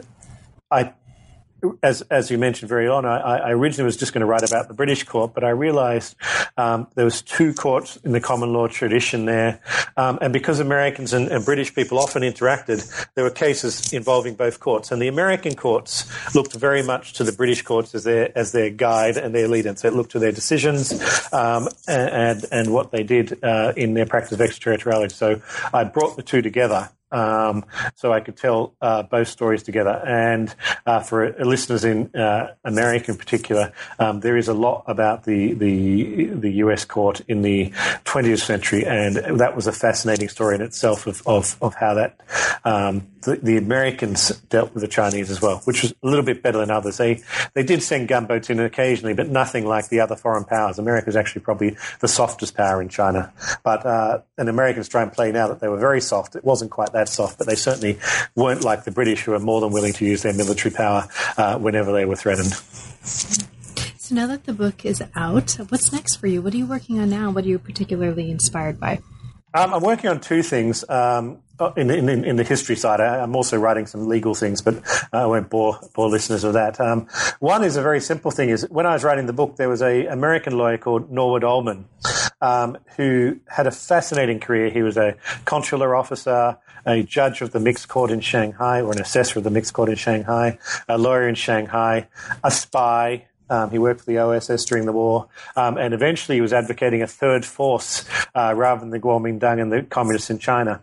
I 0.71 0.93
as 1.83 2.03
as 2.03 2.31
you 2.31 2.39
mentioned 2.39 2.69
very 2.69 2.89
on, 2.89 3.05
I, 3.05 3.19
I, 3.19 3.51
originally 3.51 3.87
was 3.87 3.97
just 3.97 4.13
going 4.13 4.21
to 4.21 4.27
write 4.27 4.49
about 4.49 4.69
the 4.69 4.75
British 4.75 5.05
court, 5.05 5.35
but 5.35 5.45
I 5.45 5.51
realised 5.51 6.17
um, 6.57 6.87
there 6.95 7.05
was 7.05 7.23
two 7.23 7.55
courts 7.55 7.97
in 8.05 8.13
the 8.13 8.21
common 8.21 8.53
law 8.53 8.67
tradition 8.69 9.25
there, 9.25 9.61
um, 9.97 10.19
and 10.21 10.33
because 10.33 10.61
Americans 10.61 11.13
and, 11.13 11.29
and, 11.29 11.45
British 11.45 11.75
people 11.75 11.99
often 11.99 12.23
interacted, 12.23 12.81
there 13.15 13.25
were 13.25 13.31
cases 13.31 13.93
involving 13.93 14.35
both 14.35 14.61
courts, 14.61 14.91
and 14.93 15.01
the 15.01 15.09
American 15.09 15.55
courts 15.55 16.05
looked 16.35 16.55
very 16.55 16.83
much 16.83 17.13
to 17.15 17.25
the 17.25 17.33
British 17.33 17.63
courts 17.63 17.95
as 17.95 18.05
their 18.05 18.37
as 18.37 18.53
their 18.53 18.71
guide 18.71 19.17
and 19.17 19.35
their 19.35 19.49
lead, 19.49 19.67
and 19.67 19.79
so 19.79 19.89
it 19.89 19.95
looked 19.95 20.13
to 20.13 20.19
their 20.19 20.33
decisions 20.33 20.93
um, 21.33 21.69
and 21.89 22.45
and 22.51 22.73
what 22.73 22.91
they 22.91 23.03
did 23.03 23.43
uh, 23.45 23.73
in 23.77 23.95
their 23.95 24.07
practice 24.07 24.33
of 24.33 24.41
extraterritoriality. 24.41 25.15
So 25.15 25.41
I 25.73 25.85
brought 25.85 26.17
the 26.17 26.23
two 26.23 26.43
together 26.43 26.91
um, 27.15 27.65
so 27.95 28.13
I 28.13 28.21
could 28.21 28.37
tell 28.37 28.75
uh, 28.81 29.05
both 29.05 29.29
stories 29.29 29.63
together. 29.63 30.03
And 30.05 30.55
uh, 30.85 31.01
for 31.01 31.33
listeners 31.45 31.85
in 31.85 32.15
uh, 32.15 32.55
America 32.65 33.13
in 33.13 33.17
particular, 33.17 33.73
um, 33.99 34.21
there 34.21 34.37
is 34.37 34.49
a 34.49 34.55
lot 34.55 34.85
about 34.87 35.25
the, 35.25 35.55
the 35.55 36.27
the 36.35 36.53
U.S. 36.65 36.85
court 36.85 37.21
in 37.29 37.43
the 37.43 37.71
20th 38.05 38.41
century, 38.41 38.85
and 38.85 39.17
that 39.41 39.55
was 39.55 39.67
a 39.67 39.73
fascinating 39.73 40.29
story 40.29 40.57
in 40.57 40.63
itself 40.63 41.07
of 41.07 41.23
of, 41.27 41.57
of 41.63 41.75
how 41.75 41.95
that 41.95 42.21
um, 42.65 43.07
the, 43.23 43.37
the, 43.37 43.57
Americans 43.57 44.31
dealt 44.51 44.75
with 44.75 44.83
the 44.83 44.89
Chinese 44.89 45.31
as 45.31 45.41
well, 45.41 45.59
which 45.65 45.83
was 45.83 45.93
a 45.93 46.07
little 46.07 46.25
bit 46.25 46.43
better 46.43 46.59
than 46.59 46.71
others. 46.71 46.97
They 46.97 47.23
they 47.55 47.63
did 47.63 47.83
send 47.83 48.09
gunboats 48.09 48.51
in 48.51 48.59
occasionally, 48.61 49.15
but 49.15 49.29
nothing 49.29 49.67
like 49.67 49.89
the 49.89 50.01
other 50.01 50.17
foreign 50.17 50.45
powers. 50.45 50.79
America 50.79 51.09
is 51.09 51.17
actually 51.17 51.43
probably 51.43 51.77
the 52.01 52.09
softest 52.09 52.57
power 52.57 52.83
in 52.83 52.89
China, 52.89 53.33
but 53.63 53.87
uh, 53.87 54.21
and 54.37 54.49
Americans 54.49 54.89
try 54.89 55.03
and 55.03 55.13
play 55.13 55.31
now 55.33 55.49
that 55.49 55.61
they 55.61 55.69
were 55.69 55.79
very 55.79 56.01
soft. 56.01 56.35
It 56.35 56.45
wasn't 56.45 56.71
quite 56.71 56.93
that 56.93 57.04
soft, 57.09 57.39
but 57.39 57.47
they 57.47 57.55
certainly 57.55 57.99
weren't 58.35 58.65
like 58.65 58.85
the 58.85 58.91
British, 58.91 59.23
who 59.23 59.33
were 59.33 59.39
more 59.39 59.61
than 59.61 59.73
willing 59.73 59.93
to 59.95 60.05
use 60.05 60.23
their 60.23 60.35
military 60.35 60.75
power 60.75 61.09
uh, 61.37 61.59
whenever 61.59 61.93
they 61.93 62.05
were 62.05 62.17
threatened. 62.17 62.53
So 64.05 64.15
now 64.15 64.27
that 64.27 64.45
the 64.45 64.53
book 64.53 64.85
is 64.85 65.03
out, 65.15 65.53
what's 65.71 65.93
next 65.93 66.17
for 66.17 66.27
you? 66.27 66.43
What 66.43 66.53
are 66.53 66.59
you 66.59 66.67
working 66.67 67.01
on 67.01 67.11
now? 67.11 67.31
What 67.31 67.45
are 67.45 67.49
you 67.49 67.59
particularly 67.59 68.31
inspired 68.31 68.79
by? 68.79 69.01
Um, 69.55 69.73
I'm 69.73 69.83
working 69.83 70.11
on 70.11 70.21
two 70.21 70.43
things. 70.43 70.85
Um, 70.91 71.39
in, 71.77 71.89
in, 71.89 72.25
in, 72.25 72.35
the 72.35 72.43
history 72.43 72.75
side, 72.75 73.01
I, 73.01 73.23
am 73.23 73.37
also 73.37 73.57
writing 73.57 73.87
some 73.87 74.09
legal 74.09 74.35
things, 74.35 74.61
but 74.61 74.83
I 75.13 75.25
won't 75.27 75.49
bore 75.49 75.79
bore 75.95 76.09
listeners 76.09 76.43
with 76.43 76.55
that. 76.55 76.81
Um, 76.81 77.07
one 77.39 77.63
is 77.63 77.77
a 77.77 77.83
very 77.83 78.01
simple 78.01 78.33
thing: 78.33 78.49
is 78.49 78.69
when 78.69 78.87
I 78.87 78.93
was 78.93 79.05
writing 79.05 79.27
the 79.27 79.33
book, 79.33 79.57
there 79.57 79.69
was 79.69 79.81
a 79.81 80.07
American 80.07 80.59
lawyer 80.59 80.79
called 80.79 81.13
Norwood 81.13 81.45
Allman, 81.45 81.85
um, 82.45 82.77
who 82.97 83.41
had 83.49 83.67
a 83.67 83.71
fascinating 83.71 84.39
career. 84.39 84.69
He 84.69 84.83
was 84.83 84.99
a 84.99 85.17
consular 85.47 85.97
officer, 85.97 86.59
a 86.85 87.03
judge 87.03 87.41
of 87.41 87.53
the 87.53 87.61
mixed 87.61 87.89
court 87.89 88.11
in 88.11 88.21
Shanghai, 88.21 88.83
or 88.83 88.93
an 88.93 89.01
assessor 89.01 89.39
of 89.39 89.45
the 89.45 89.51
mixed 89.51 89.73
court 89.73 89.89
in 89.89 89.97
Shanghai, 89.97 90.59
a 90.87 90.99
lawyer 90.99 91.27
in 91.27 91.37
Shanghai, 91.37 92.07
a 92.45 92.51
spy, 92.51 93.25
um, 93.49 93.71
he 93.71 93.79
worked 93.79 94.01
for 94.01 94.07
the 94.07 94.19
OSS 94.19 94.65
during 94.67 94.85
the 94.85 94.93
war, 94.93 95.29
um, 95.57 95.79
and 95.79 95.95
eventually 95.95 96.37
he 96.37 96.43
was 96.43 96.53
advocating 96.53 97.01
a 97.03 97.07
third 97.07 97.47
force 97.47 98.05
uh, 98.35 98.53
rather 98.55 98.81
than 98.81 98.91
the 98.91 99.01
Kuomintang 99.01 99.61
and 99.61 99.73
the 99.73 99.83
communists 99.83 100.29
in 100.29 100.39
China. 100.39 100.83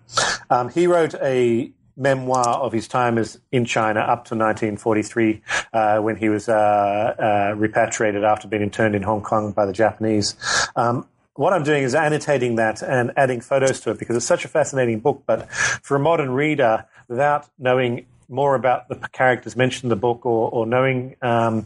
Um, 0.49 0.69
he 0.69 0.87
wrote 0.87 1.13
a 1.15 1.71
memoir 1.97 2.47
of 2.47 2.71
his 2.71 2.87
time 2.87 3.17
as 3.17 3.39
in 3.51 3.65
China 3.65 3.99
up 3.99 4.25
to 4.25 4.35
1943 4.35 5.41
uh, 5.73 5.99
when 5.99 6.15
he 6.15 6.29
was 6.29 6.49
uh, 6.49 6.53
uh, 6.53 7.55
repatriated 7.55 8.23
after 8.23 8.47
being 8.47 8.63
interned 8.63 8.95
in 8.95 9.03
Hong 9.03 9.21
Kong 9.21 9.51
by 9.51 9.65
the 9.65 9.73
Japanese. 9.73 10.35
Um, 10.75 11.05
what 11.41 11.53
I'm 11.53 11.63
doing 11.63 11.83
is 11.83 11.95
annotating 11.95 12.55
that 12.55 12.83
and 12.83 13.11
adding 13.17 13.41
photos 13.41 13.79
to 13.81 13.91
it 13.91 13.99
because 13.99 14.15
it's 14.15 14.25
such 14.25 14.45
a 14.45 14.47
fascinating 14.47 14.99
book. 14.99 15.23
But 15.25 15.51
for 15.51 15.95
a 15.95 15.99
modern 15.99 16.31
reader, 16.31 16.85
without 17.07 17.49
knowing 17.57 18.05
more 18.29 18.55
about 18.55 18.87
the 18.87 18.95
characters 19.09 19.55
mentioned 19.55 19.85
in 19.85 19.89
the 19.89 19.95
book 19.95 20.25
or, 20.25 20.49
or 20.51 20.65
knowing 20.65 21.15
um, 21.21 21.65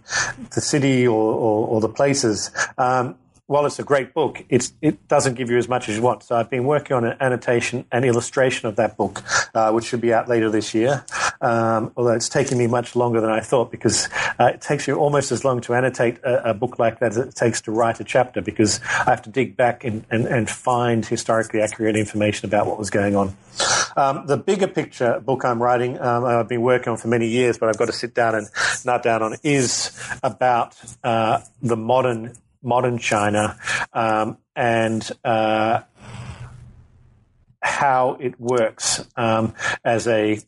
the 0.55 0.61
city 0.61 1.05
or, 1.05 1.13
or, 1.13 1.67
or 1.67 1.81
the 1.81 1.89
places, 1.89 2.51
um, 2.77 3.15
while 3.47 3.65
it's 3.65 3.77
a 3.77 3.83
great 3.83 4.13
book, 4.13 4.43
it 4.49 5.07
doesn't 5.07 5.35
give 5.35 5.51
you 5.51 5.57
as 5.57 5.69
much 5.69 5.87
as 5.87 5.97
you 5.97 6.01
want. 6.01 6.23
So 6.23 6.35
I've 6.35 6.49
been 6.49 6.65
working 6.65 6.95
on 6.97 7.05
an 7.05 7.15
annotation 7.19 7.85
and 7.91 8.03
illustration 8.03 8.67
of 8.67 8.75
that 8.77 8.97
book, 8.97 9.23
uh, 9.53 9.71
which 9.71 9.85
should 9.85 10.01
be 10.01 10.13
out 10.13 10.27
later 10.27 10.49
this 10.49 10.73
year. 10.73 11.05
Um, 11.41 11.91
although 11.95 12.13
it's 12.13 12.29
taking 12.29 12.57
me 12.57 12.65
much 12.65 12.95
longer 12.95 13.21
than 13.21 13.29
I 13.29 13.41
thought 13.41 13.69
because 13.69 14.09
uh, 14.39 14.45
it 14.53 14.61
takes 14.61 14.87
you 14.87 14.95
almost 14.95 15.31
as 15.31 15.43
long 15.43 15.61
to 15.61 15.75
annotate 15.75 16.17
a, 16.23 16.51
a, 16.51 16.53
book 16.53 16.79
like 16.79 16.99
that 16.99 17.11
as 17.11 17.17
it 17.17 17.35
takes 17.35 17.61
to 17.63 17.71
write 17.71 17.99
a 17.99 18.05
chapter 18.05 18.41
because 18.41 18.79
I 19.05 19.09
have 19.09 19.21
to 19.23 19.29
dig 19.29 19.57
back 19.57 19.83
and, 19.83 20.05
and, 20.09 20.25
and 20.25 20.49
find 20.49 21.05
historically 21.05 21.61
accurate 21.61 21.97
information 21.97 22.47
about 22.47 22.67
what 22.67 22.79
was 22.79 22.89
going 22.89 23.15
on. 23.15 23.35
Um, 23.97 24.25
the 24.25 24.37
bigger 24.37 24.67
picture 24.67 25.19
book 25.19 25.43
I'm 25.43 25.61
writing, 25.61 25.99
um, 25.99 26.23
I've 26.23 26.47
been 26.47 26.61
working 26.61 26.91
on 26.91 26.97
for 26.97 27.09
many 27.09 27.27
years, 27.27 27.57
but 27.57 27.69
I've 27.69 27.77
got 27.77 27.87
to 27.87 27.93
sit 27.93 28.15
down 28.15 28.33
and 28.33 28.47
nut 28.85 29.03
down 29.03 29.21
on, 29.21 29.35
is 29.43 29.91
about 30.23 30.75
uh, 31.03 31.41
the 31.61 31.77
modern 31.77 32.33
modern 32.65 32.97
China 32.97 33.57
um, 33.93 34.37
and 34.55 35.09
uh, 35.23 35.81
how 37.61 38.17
it 38.19 38.39
works 38.39 39.05
um, 39.15 39.53
as 39.83 40.07
a 40.07 40.39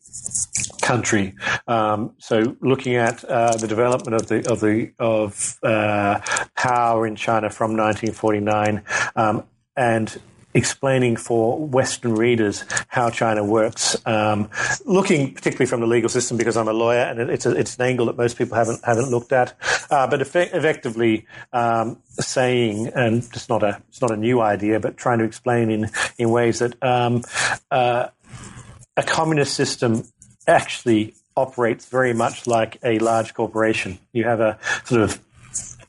country. 0.82 1.34
Um, 1.66 2.14
so, 2.18 2.56
looking 2.60 2.94
at 2.96 3.24
uh, 3.24 3.56
the 3.56 3.66
development 3.66 4.14
of 4.14 4.28
the 4.28 4.50
of 4.50 4.60
the 4.60 4.92
of 4.98 5.58
uh, 5.62 6.20
power 6.56 7.06
in 7.06 7.16
China 7.16 7.50
from 7.50 7.76
1949 7.76 8.82
um, 9.16 9.44
and 9.76 10.20
explaining 10.58 11.16
for 11.16 11.58
Western 11.58 12.14
readers 12.14 12.64
how 12.88 13.08
China 13.08 13.44
works, 13.44 13.96
um, 14.06 14.50
looking 14.84 15.32
particularly 15.32 15.66
from 15.66 15.80
the 15.80 15.86
legal 15.86 16.08
system 16.08 16.36
because 16.36 16.56
I'm 16.56 16.68
a 16.68 16.72
lawyer 16.72 16.98
and 16.98 17.30
it's 17.30 17.46
a, 17.46 17.52
it's 17.52 17.76
an 17.76 17.82
angle 17.82 18.06
that 18.06 18.16
most 18.16 18.36
people 18.36 18.56
haven't 18.56 18.84
haven't 18.84 19.10
looked 19.10 19.32
at, 19.32 19.54
uh, 19.90 20.06
but 20.06 20.20
effect- 20.20 20.54
effectively 20.54 21.26
um, 21.52 21.98
saying 22.10 22.88
and 22.88 23.18
it's 23.18 23.48
not 23.48 23.62
a 23.62 23.80
it's 23.88 24.02
not 24.02 24.10
a 24.10 24.16
new 24.16 24.40
idea, 24.40 24.80
but 24.80 24.96
trying 24.96 25.18
to 25.20 25.24
explain 25.24 25.70
in 25.70 25.90
in 26.18 26.30
ways 26.30 26.58
that 26.58 26.74
um, 26.82 27.22
uh, 27.70 28.08
a 28.96 29.02
communist 29.02 29.54
system 29.54 30.04
actually 30.46 31.14
operates 31.36 31.86
very 31.86 32.12
much 32.12 32.46
like 32.48 32.78
a 32.82 32.98
large 32.98 33.32
corporation. 33.32 33.98
You 34.12 34.24
have 34.24 34.40
a 34.40 34.58
sort 34.84 35.02
of 35.02 35.20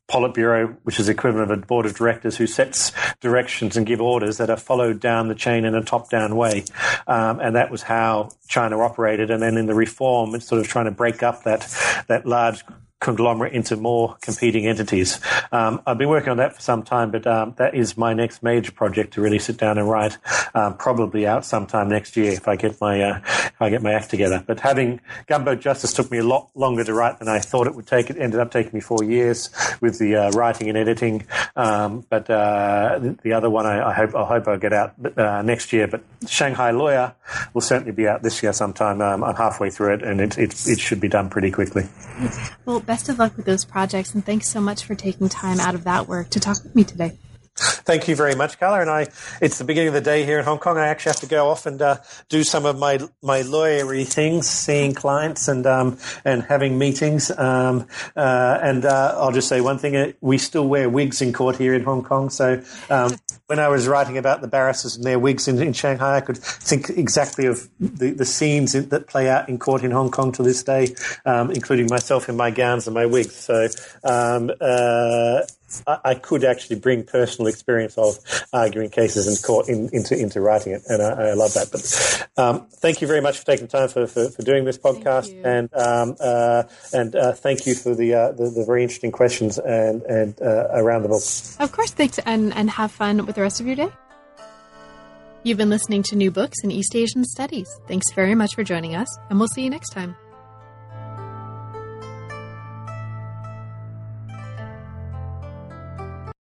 Politburo, 0.10 0.76
which 0.84 1.00
is 1.00 1.08
equivalent 1.08 1.52
of 1.52 1.58
a 1.58 1.66
board 1.66 1.86
of 1.86 1.96
directors 1.96 2.38
who 2.38 2.48
sets 2.48 2.92
directions 3.22 3.78
and 3.78 3.86
give 3.86 4.02
orders 4.02 4.38
that 4.38 4.50
are 4.50 4.58
followed 4.58 5.00
down 5.00 5.28
the 5.28 5.36
chain 5.36 5.66
in 5.66 5.76
a 5.76 5.84
top-down 5.84 6.36
way. 6.36 6.66
Um, 7.08 7.40
and 7.40 7.56
that 7.56 7.70
was 7.70 7.84
how 7.84 8.30
China 8.48 8.80
operated. 8.82 9.30
And 9.30 9.42
then 9.42 9.58
in 9.58 9.68
the 9.68 9.76
reform, 9.76 10.36
it's 10.36 10.48
sort 10.48 10.62
of 10.62 10.68
trying 10.68 10.86
to 10.86 10.92
break 10.92 11.22
up 11.24 11.44
that 11.44 11.62
that 12.08 12.26
large 12.26 12.64
conglomerate 13.00 13.54
into 13.54 13.76
more 13.76 14.16
competing 14.22 14.68
entities. 14.68 15.20
Um, 15.52 15.82
I've 15.86 15.98
been 15.98 16.10
working 16.10 16.30
on 16.30 16.38
that 16.38 16.56
for 16.56 16.62
some 16.62 16.84
time, 16.84 17.12
but 17.12 17.26
um, 17.26 17.54
that 17.58 17.74
is 17.74 17.98
my 17.98 18.14
next 18.14 18.44
major 18.44 18.72
project 18.72 19.14
to 19.14 19.22
really 19.22 19.40
sit 19.40 19.58
down 19.58 19.78
and 19.78 19.90
write. 19.90 20.18
Um, 20.54 20.76
probably 20.78 21.26
out 21.26 21.46
sometime 21.46 21.90
next 21.90 22.18
year 22.18 22.32
if 22.32 22.48
I 22.48 22.56
get 22.56 22.80
my 22.82 23.02
uh, 23.02 23.20
if 23.24 23.62
I 23.62 23.70
get 23.70 23.82
my 23.82 23.94
act 23.94 24.10
together. 24.10 24.44
But 24.46 24.60
having 24.60 25.00
Gunboat 25.28 25.62
Justice 25.62 25.94
took 25.94 26.12
me 26.12 26.18
a 26.18 26.24
lot 26.24 26.50
longer 26.56 26.84
to 26.84 26.94
write 26.94 27.20
than 27.20 27.28
I 27.28 27.40
thought 27.40 27.68
it 27.68 27.76
would 27.76 27.88
take. 27.88 28.10
It 28.10 28.18
ended 28.18 28.40
up 28.40 28.52
taking 28.52 28.72
me 28.74 28.82
four 28.82 29.04
years 29.04 29.50
with 29.82 30.00
the 30.00 30.16
uh, 30.16 30.32
writing 30.32 30.70
and 30.70 30.78
editing. 30.78 31.26
Um, 31.56 32.06
but 32.10 32.30
uh, 32.30 33.00
the 33.24 33.34
other 33.34 33.50
one 33.50 33.66
I, 33.66 33.90
I, 33.90 33.94
hope 33.94 34.16
I 34.16 34.26
hope 34.26 34.48
I'll 34.48 34.58
get 34.58 34.74
out 34.74 34.94
uh, 35.18 35.42
next 35.42 35.72
year. 35.72 35.88
But 35.88 36.04
Shanghai 36.28 36.72
Lawyer 36.72 37.14
will 37.54 37.62
certainly 37.62 37.92
be 37.92 38.08
out 38.08 38.24
this 38.24 38.42
year 38.44 38.54
sometime. 38.54 39.02
Um, 39.02 39.24
I'm 39.24 39.36
halfway 39.36 39.70
through 39.70 39.94
it, 39.96 40.04
and 40.04 40.20
it, 40.20 40.38
it, 40.38 40.68
it 40.68 40.80
should 40.80 41.00
be 41.00 41.08
done 41.08 41.30
pretty 41.30 41.52
quickly. 41.52 41.88
Well, 42.66 42.82
best 42.90 43.08
of 43.08 43.20
luck 43.20 43.38
with 43.38 43.46
those 43.46 43.66
projects, 43.66 44.16
and 44.16 44.26
thanks 44.26 44.48
so 44.48 44.60
much 44.60 44.84
for 44.84 44.96
taking 44.96 45.30
time 45.30 45.60
out 45.60 45.76
of 45.76 45.84
that 45.84 46.08
work 46.08 46.28
to 46.32 46.40
talk 46.40 46.64
with 46.64 46.76
me 46.76 46.84
today. 46.84 47.16
Thank 47.60 48.08
you 48.08 48.16
very 48.16 48.36
much, 48.36 48.60
Carla. 48.60 48.82
And 48.82 48.90
I, 48.90 49.08
it's 49.42 49.58
the 49.58 49.66
beginning 49.66 49.90
of 49.90 49.94
the 49.94 50.02
day 50.02 50.24
here 50.24 50.40
in 50.40 50.46
Hong 50.46 50.60
Kong. 50.60 50.78
I 50.78 50.88
actually 50.88 51.12
have 51.12 51.20
to 51.22 51.28
go 51.28 51.50
off 51.50 51.66
and 51.66 51.82
uh, 51.82 51.98
do 52.30 52.44
some 52.44 52.66
of 52.66 52.80
my 52.80 53.00
my 53.22 53.42
lawyery 53.42 54.08
things, 54.08 54.48
seeing 54.48 54.94
clients 54.94 55.48
and 55.48 55.66
um, 55.66 55.98
and 56.24 56.44
having 56.44 56.78
meetings. 56.78 57.32
Um, 57.38 57.88
uh, 58.16 58.60
and 58.62 58.86
uh, 58.86 59.16
I'll 59.18 59.34
just 59.34 59.50
say 59.50 59.60
one 59.60 59.78
thing: 59.78 59.96
uh, 59.96 60.12
we 60.22 60.38
still 60.38 60.68
wear 60.68 60.90
wigs 60.90 61.22
in 61.22 61.34
court 61.34 61.58
here 61.58 61.74
in 61.74 61.84
Hong 61.84 62.04
Kong. 62.04 62.30
So 62.30 62.62
um, 62.90 63.18
when 63.48 63.60
I 63.60 63.68
was 63.68 63.88
writing 63.88 64.18
about 64.18 64.42
the 64.42 64.48
barristers 64.48 64.96
and 64.96 65.04
their 65.04 65.20
wigs 65.20 65.48
in, 65.48 65.62
in 65.62 65.74
Shanghai, 65.74 66.18
I 66.18 66.22
could 66.22 66.38
think 66.38 66.90
exactly 66.90 67.48
of 67.48 67.68
the, 67.80 68.12
the 68.12 68.26
scenes 68.26 68.74
that 68.74 69.08
play 69.08 69.28
out 69.28 69.50
in 69.50 69.58
court 69.58 69.84
in 69.84 69.92
Hong 69.92 70.12
Kong 70.12 70.32
to 70.34 70.44
this 70.44 70.64
day, 70.64 70.96
um, 71.26 71.52
including 71.52 71.88
myself 71.90 72.30
in 72.30 72.38
my 72.38 72.52
gowns 72.52 72.88
and 72.88 72.94
my 72.94 73.06
wigs. 73.06 73.36
So 73.36 73.68
um, 74.04 74.52
uh, 74.62 75.42
I, 75.88 76.16
could 76.16 76.44
actually 76.44 76.80
bring 76.80 77.04
personal 77.04 77.48
experience 77.48 77.98
of 77.98 78.18
arguing 78.54 78.90
cases 78.90 79.28
in 79.28 79.36
court 79.46 79.70
in, 79.70 79.90
into 79.94 80.20
into 80.20 80.42
writing 80.42 80.74
it, 80.74 80.82
and 80.88 81.02
I, 81.02 81.30
I 81.30 81.34
love 81.34 81.54
that. 81.54 81.70
But 81.72 82.42
um, 82.42 82.68
thank 82.70 83.02
you 83.02 83.08
very 83.08 83.22
much 83.22 83.40
for 83.40 83.46
taking 83.46 83.68
time 83.68 83.90
for, 83.90 84.08
for, 84.08 84.30
for 84.30 84.42
doing 84.42 84.66
this 84.66 84.78
podcast, 84.78 85.34
and 85.46 85.74
um, 85.74 86.16
uh, 86.20 86.64
and 86.94 87.16
uh, 87.16 87.34
thank 87.34 87.66
you 87.66 87.76
for 87.76 87.94
the, 87.96 88.14
uh, 88.14 88.32
the, 88.32 88.50
the 88.50 88.66
very 88.66 88.84
interesting 88.84 89.12
questions 89.12 89.58
and 89.58 90.02
and 90.04 90.42
uh, 90.42 90.68
around 90.72 91.04
the 91.04 91.10
book. 91.10 91.24
Of 91.60 91.72
course, 91.72 91.92
thanks, 91.92 92.20
and 92.20 92.54
and 92.56 92.70
have 92.72 92.92
fun 92.92 93.26
with 93.26 93.36
the 93.36 93.42
rest 93.42 93.60
of 93.60 93.68
your 93.68 93.76
day. 93.76 93.90
You've 95.44 95.58
been 95.58 95.70
listening 95.70 96.04
to 96.04 96.16
New 96.16 96.32
Books 96.32 96.58
in 96.64 96.72
East 96.72 96.96
Asian 96.96 97.24
Studies. 97.24 97.70
Thanks 97.88 98.12
very 98.14 98.36
much 98.36 98.56
for 98.56 98.64
joining 98.64 98.96
us, 98.96 99.08
and 99.30 99.40
we'll 99.40 99.48
see 99.48 99.64
you 99.64 99.70
next 99.70 99.90
time. 99.90 100.16